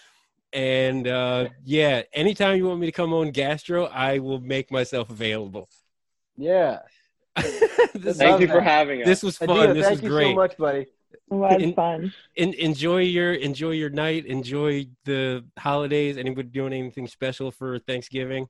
And 0.51 1.07
uh 1.07 1.49
yeah, 1.63 2.03
anytime 2.13 2.57
you 2.57 2.65
want 2.65 2.79
me 2.79 2.87
to 2.87 2.91
come 2.91 3.13
on 3.13 3.31
Gastro, 3.31 3.85
I 3.85 4.19
will 4.19 4.39
make 4.39 4.71
myself 4.71 5.09
available. 5.09 5.69
Yeah. 6.37 6.79
Thank 7.37 8.41
you 8.41 8.47
for 8.47 8.61
having 8.61 9.01
us. 9.01 9.07
this 9.07 9.23
was 9.23 9.37
fun. 9.37 9.49
Adia, 9.49 9.73
this 9.73 9.83
thank 9.85 9.95
was 9.95 10.03
you 10.03 10.09
great. 10.09 10.31
so 10.31 10.35
much, 10.35 10.57
buddy. 10.57 10.85
It 11.13 11.33
was 11.33 11.61
In- 11.61 11.73
fun. 11.73 12.13
En- 12.37 12.53
enjoy 12.53 13.01
your 13.01 13.33
enjoy 13.33 13.71
your 13.71 13.89
night. 13.89 14.25
Enjoy 14.25 14.85
the 15.05 15.43
holidays. 15.57 16.17
Anybody 16.17 16.49
doing 16.49 16.73
anything 16.73 17.07
special 17.07 17.51
for 17.51 17.79
Thanksgiving? 17.79 18.47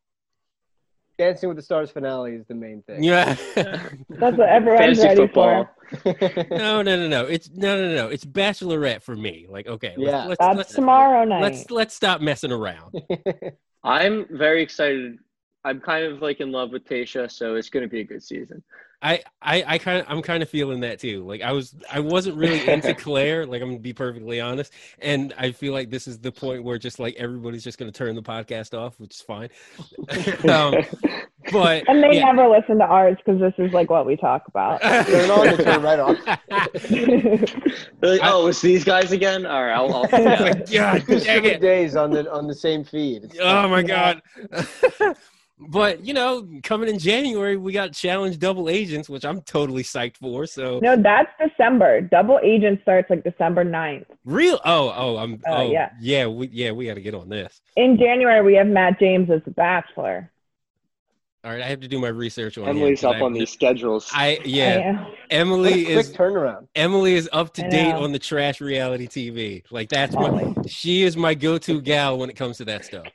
Dancing 1.20 1.48
with 1.48 1.58
the 1.58 1.62
Stars 1.64 1.92
finale 1.92 2.34
is 2.34 2.46
the 2.48 2.56
main 2.56 2.82
thing. 2.84 3.04
Yeah. 3.04 3.36
That's 3.56 4.36
what 4.38 4.50
everyone's 4.50 5.00
Fantasy 5.00 5.04
ready 5.08 5.22
football. 5.22 5.70
for. 6.02 6.16
no, 6.50 6.82
no, 6.82 6.96
no, 6.98 7.08
no. 7.08 7.26
It's 7.26 7.52
no, 7.52 7.76
no, 7.80 7.96
no. 7.96 8.08
It's 8.08 8.26
Bachelorette 8.26 9.04
for 9.04 9.16
me. 9.16 9.46
Like, 9.48 9.68
okay, 9.68 9.94
let's, 9.96 10.12
Yeah. 10.12 10.26
let's, 10.26 10.40
That's 10.40 10.58
let's, 10.58 10.74
tomorrow 10.74 11.24
night. 11.24 11.42
Let's 11.44 11.70
let's 11.70 11.94
stop 11.94 12.20
messing 12.22 12.52
around. 12.52 13.00
I'm 13.84 14.26
very 14.32 14.64
excited. 14.64 15.20
I'm 15.64 15.80
kind 15.80 16.04
of 16.06 16.22
like 16.22 16.40
in 16.40 16.52
love 16.52 16.72
with 16.72 16.84
Tayshia, 16.86 17.32
so 17.32 17.56
it's 17.56 17.70
going 17.70 17.84
to 17.84 17.90
be 17.90 18.00
a 18.02 18.04
good 18.04 18.24
season. 18.24 18.64
I, 19.04 19.22
I, 19.42 19.64
I 19.68 19.78
kind 19.78 20.00
of, 20.00 20.06
I'm 20.08 20.22
kind 20.22 20.42
of 20.42 20.50
feeling 20.50 20.80
that 20.80 20.98
too. 21.00 21.26
Like, 21.26 21.42
I 21.42 21.52
was, 21.52 21.76
I 21.92 22.00
wasn't 22.00 22.38
really 22.38 22.68
into 22.70 22.94
Claire. 22.96 23.46
Like, 23.46 23.62
I'm 23.62 23.68
gonna 23.70 23.80
be 23.80 23.92
perfectly 23.94 24.40
honest, 24.40 24.72
and 25.00 25.34
I 25.38 25.52
feel 25.52 25.74
like 25.74 25.90
this 25.90 26.08
is 26.08 26.20
the 26.20 26.32
point 26.32 26.64
where 26.64 26.78
just 26.78 27.00
like 27.00 27.16
everybody's 27.18 27.64
just 27.66 27.78
gonna 27.78 27.92
turn 27.92 28.16
the 28.16 28.24
podcast 28.24 28.74
off, 28.78 28.98
which 29.02 29.16
is 29.16 29.22
fine. 29.22 29.50
um, 30.50 30.76
but 31.52 31.84
and 31.90 32.02
they 32.02 32.16
yeah. 32.16 32.32
never 32.32 32.48
listen 32.48 32.78
to 32.80 32.86
ours 32.86 33.18
because 33.24 33.42
this 33.42 33.54
is 33.58 33.74
like 33.74 33.90
what 33.90 34.06
we 34.06 34.16
talk 34.16 34.48
about. 34.48 34.82
Turn 34.82 35.30
on 35.30 35.48
and 35.50 35.58
turn 35.60 35.82
right 35.82 36.00
off. 36.00 36.18
They're 36.90 38.12
like, 38.12 38.22
I- 38.22 38.32
oh, 38.32 38.48
it's 38.48 38.62
these 38.62 38.86
guys 38.86 39.12
again. 39.12 39.46
All 39.46 39.64
right, 39.64 39.74
I'll. 39.74 39.94
I'll 39.94 40.08
Oh 40.14 40.24
my 40.24 40.54
god, 40.54 41.06
dang 41.06 41.46
it. 41.46 41.60
days 41.62 41.96
on 41.98 42.12
the 42.12 42.32
on 42.32 42.48
the 42.48 42.56
same 42.56 42.84
feed. 42.86 43.26
It's 43.26 43.38
Oh 43.42 43.68
my 43.68 43.82
Yeah. 43.82 44.20
god. 44.52 45.18
But 45.60 46.06
you 46.06 46.14
know, 46.14 46.48
coming 46.64 46.90
in 46.90 47.00
January, 47.00 47.58
we 47.58 47.72
got 47.72 47.94
challenge 47.94 48.40
double 48.40 48.70
agents, 48.70 49.08
which 49.10 49.24
I'm 49.24 49.42
totally 49.42 49.84
psyched 49.84 50.18
for. 50.18 50.46
So 50.46 50.80
no, 50.82 50.96
that's 50.96 51.30
December. 51.42 52.02
Double 52.02 52.40
Agent 52.44 52.82
starts 52.82 53.10
like 53.10 53.24
December 53.24 53.64
9th. 53.64 54.06
real. 54.26 54.60
Oh, 54.66 54.94
oh, 54.96 55.18
I'm. 55.18 55.36
Uh, 55.48 55.52
oh, 55.56 55.72
yeah. 55.72 55.90
yeah, 56.02 56.28
we 56.28 56.48
yeah 56.52 56.72
we 56.72 56.86
got 56.88 56.96
to 56.96 57.02
get 57.02 57.16
on 57.16 57.30
this. 57.30 57.62
In 57.78 57.98
January, 57.98 58.42
we 58.44 58.56
have 58.56 58.68
Matt 58.68 59.00
James 59.00 59.30
as 59.30 59.42
the 59.46 59.52
Bachelor. 59.52 60.30
All 61.46 61.52
right, 61.52 61.62
I 61.62 61.66
have 61.66 61.82
to 61.82 61.90
do 61.90 62.00
my 62.00 62.08
research 62.08 62.58
on 62.58 62.64
him, 62.64 62.78
Emily's 62.78 63.02
'cause 63.02 63.16
up 63.16 63.22
I- 63.22 63.26
on 63.26 63.34
these 63.34 63.50
schedules. 63.50 64.10
I 64.14 64.28
I 64.28 64.40
yeah, 64.46 64.64
am. 64.66 64.98
What 65.04 65.14
Emily 65.30 65.82
a 65.82 65.86
quick 65.86 65.98
is 65.98 66.14
turnaround. 66.14 66.68
Emily 66.74 67.16
is 67.16 67.30
up 67.34 67.54
to 67.56 67.70
date 67.70 67.92
on 67.92 68.14
the 68.14 68.20
trash 68.20 68.62
reality 68.62 69.08
TV. 69.08 69.64
Like 69.70 69.90
that's 69.90 70.16
my 70.16 70.54
she 70.68 71.04
is 71.04 71.18
my 71.18 71.34
go-to 71.34 71.82
gal 71.82 72.18
when 72.18 72.30
it 72.30 72.38
comes 72.38 72.58
to 72.60 72.66
that 72.66 72.86
stuff. 72.86 73.08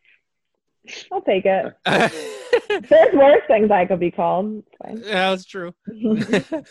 I'll 1.12 1.22
take 1.22 1.44
it. 1.44 1.74
There's 2.88 3.14
worse 3.14 3.42
things 3.46 3.70
I 3.70 3.84
could 3.86 4.00
be 4.00 4.10
called. 4.10 4.58
It's 4.58 4.76
fine. 4.82 5.02
That's 5.02 5.44
true. 5.44 5.74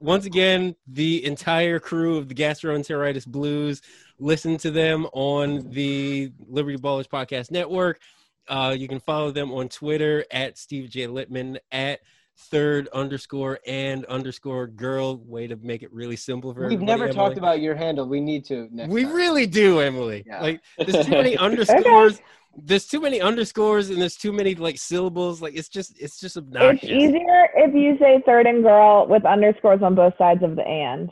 Once 0.00 0.26
again, 0.26 0.76
the 0.86 1.24
entire 1.24 1.78
crew 1.78 2.18
of 2.18 2.28
the 2.28 2.34
Gastroenteritis 2.34 3.26
Blues, 3.26 3.80
listen 4.18 4.58
to 4.58 4.70
them 4.70 5.06
on 5.12 5.70
the 5.70 6.32
Liberty 6.46 6.76
Ballers 6.76 7.08
Podcast 7.08 7.50
Network. 7.50 8.00
Uh, 8.48 8.74
you 8.76 8.88
can 8.88 9.00
follow 9.00 9.30
them 9.30 9.50
on 9.52 9.68
Twitter 9.68 10.24
at 10.30 10.58
Steve 10.58 10.90
J. 10.90 11.06
Littman, 11.06 11.58
at 11.72 12.00
third 12.38 12.88
underscore 12.92 13.58
and 13.66 14.04
underscore 14.06 14.66
girl. 14.66 15.16
Way 15.18 15.46
to 15.46 15.56
make 15.56 15.82
it 15.82 15.92
really 15.92 16.16
simple 16.16 16.52
for 16.54 16.66
We've 16.68 16.80
never 16.80 17.04
Emily. 17.04 17.16
talked 17.16 17.38
about 17.38 17.60
your 17.60 17.74
handle. 17.74 18.06
We 18.08 18.20
need 18.20 18.44
to. 18.46 18.68
Next 18.72 18.90
We 18.90 19.04
time. 19.04 19.12
really 19.14 19.46
do, 19.46 19.80
Emily. 19.80 20.24
Yeah. 20.26 20.40
Like 20.42 20.60
there's 20.78 21.06
too 21.06 21.12
many 21.12 21.36
underscores. 21.46 22.20
There's 22.58 22.86
too 22.86 23.00
many 23.00 23.20
underscores 23.20 23.90
and 23.90 24.00
there's 24.00 24.16
too 24.16 24.32
many 24.32 24.54
like 24.54 24.78
syllables. 24.78 25.42
Like 25.42 25.54
it's 25.56 25.68
just 25.68 26.00
it's 26.00 26.18
just 26.20 26.36
obnoxious. 26.36 26.84
It's 26.84 26.92
obnoxious. 26.92 27.08
easier 27.10 27.48
if 27.56 27.74
you 27.74 27.98
say 27.98 28.22
third 28.24 28.46
and 28.46 28.62
girl 28.62 29.06
with 29.06 29.24
underscores 29.26 29.82
on 29.82 29.94
both 29.94 30.16
sides 30.16 30.42
of 30.42 30.56
the 30.56 30.62
and. 30.66 31.10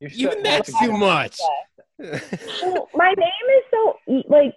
You're 0.00 0.10
so- 0.10 0.16
Even 0.32 0.42
that's 0.42 0.76
too 0.80 0.92
much. 0.92 1.36
So 1.36 2.88
my 2.94 3.12
name 3.16 3.46
is 3.56 3.64
so 3.70 3.96
like 4.28 4.56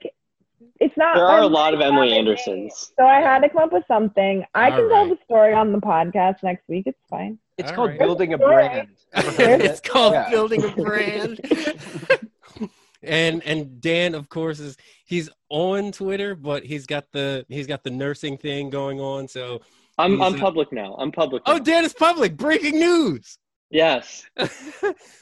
it's 0.79 0.95
not. 0.97 1.15
There 1.15 1.25
are 1.25 1.41
a 1.41 1.45
I'm 1.45 1.51
lot 1.51 1.73
of 1.73 1.81
Emily. 1.81 2.13
Andersons. 2.13 2.91
So 2.97 3.05
I 3.05 3.19
had 3.19 3.39
to 3.39 3.49
come 3.49 3.63
up 3.63 3.73
with 3.73 3.83
something. 3.87 4.43
I 4.55 4.69
can 4.71 4.83
All 4.83 4.89
tell 4.89 5.09
the 5.09 5.17
story 5.25 5.53
on 5.53 5.71
the 5.71 5.79
podcast 5.79 6.43
next 6.43 6.67
week. 6.67 6.83
It's 6.87 6.99
fine. 7.09 7.37
It's 7.57 7.69
All 7.69 7.75
called 7.75 7.89
right. 7.91 7.99
building 7.99 8.33
a 8.33 8.37
brand. 8.37 8.89
it's 9.13 9.79
called 9.79 10.13
Yeah. 10.13 10.29
building 10.29 10.63
a 10.63 10.69
brand. 10.71 11.39
and 13.03 13.43
and 13.45 13.81
Dan, 13.81 14.15
of 14.15 14.29
course, 14.29 14.59
is 14.59 14.77
he's 15.05 15.29
on 15.49 15.91
Twitter, 15.91 16.35
but 16.35 16.63
he's 16.63 16.85
got 16.85 17.05
the 17.11 17.45
he's 17.49 17.67
got 17.67 17.83
the 17.83 17.89
nursing 17.91 18.37
thing 18.37 18.69
going 18.69 18.99
on. 18.99 19.27
So 19.27 19.61
I'm 19.97 20.21
I'm 20.21 20.35
a- 20.35 20.39
public 20.39 20.71
now. 20.71 20.95
I'm 20.99 21.11
public. 21.11 21.43
oh. 21.45 21.59
Dan 21.59 21.85
is 21.85 21.93
public. 21.93 22.37
Breaking 22.37 22.79
news. 22.79 23.37
Yes. 23.69 24.25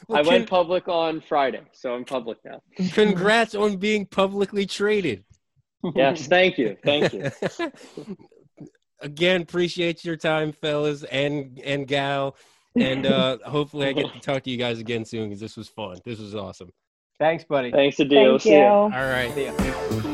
Well, 0.08 0.20
I 0.20 0.22
con- 0.22 0.32
went 0.32 0.48
public 0.48 0.86
on 0.86 1.20
Friday, 1.20 1.62
so 1.72 1.92
I'm 1.92 2.04
public 2.04 2.38
now. 2.44 2.60
congrats 2.92 3.56
on 3.56 3.76
being 3.76 4.06
publicly 4.06 4.64
traded. 4.64 5.24
Yes, 5.96 6.28
thank 6.28 6.58
you, 6.58 6.76
thank 6.84 7.12
you. 7.12 7.30
Again, 9.00 9.42
appreciate 9.42 10.04
your 10.04 10.16
time, 10.16 10.52
fellas 10.52 11.02
and 11.04 11.58
and 11.64 11.88
gal, 11.88 12.36
and 12.76 13.04
uh 13.04 13.38
hopefully 13.44 13.88
I 13.88 13.92
get 13.94 14.12
to 14.12 14.20
talk 14.20 14.44
to 14.44 14.50
you 14.50 14.56
guys 14.58 14.78
again 14.78 15.04
soon 15.04 15.28
because 15.28 15.40
this 15.40 15.56
was 15.56 15.68
fun. 15.68 15.96
This 16.04 16.18
was 16.20 16.34
awesome. 16.36 16.70
Thanks, 17.18 17.44
buddy. 17.44 17.72
Thanks, 17.72 17.98
Adio. 17.98 18.32
Thank 18.32 18.42
See 18.42 18.52
ya. 18.52 18.58
you. 18.58 18.94
All 18.94 19.10
right. 19.10 19.34
See 19.34 19.46
ya. 19.46 20.12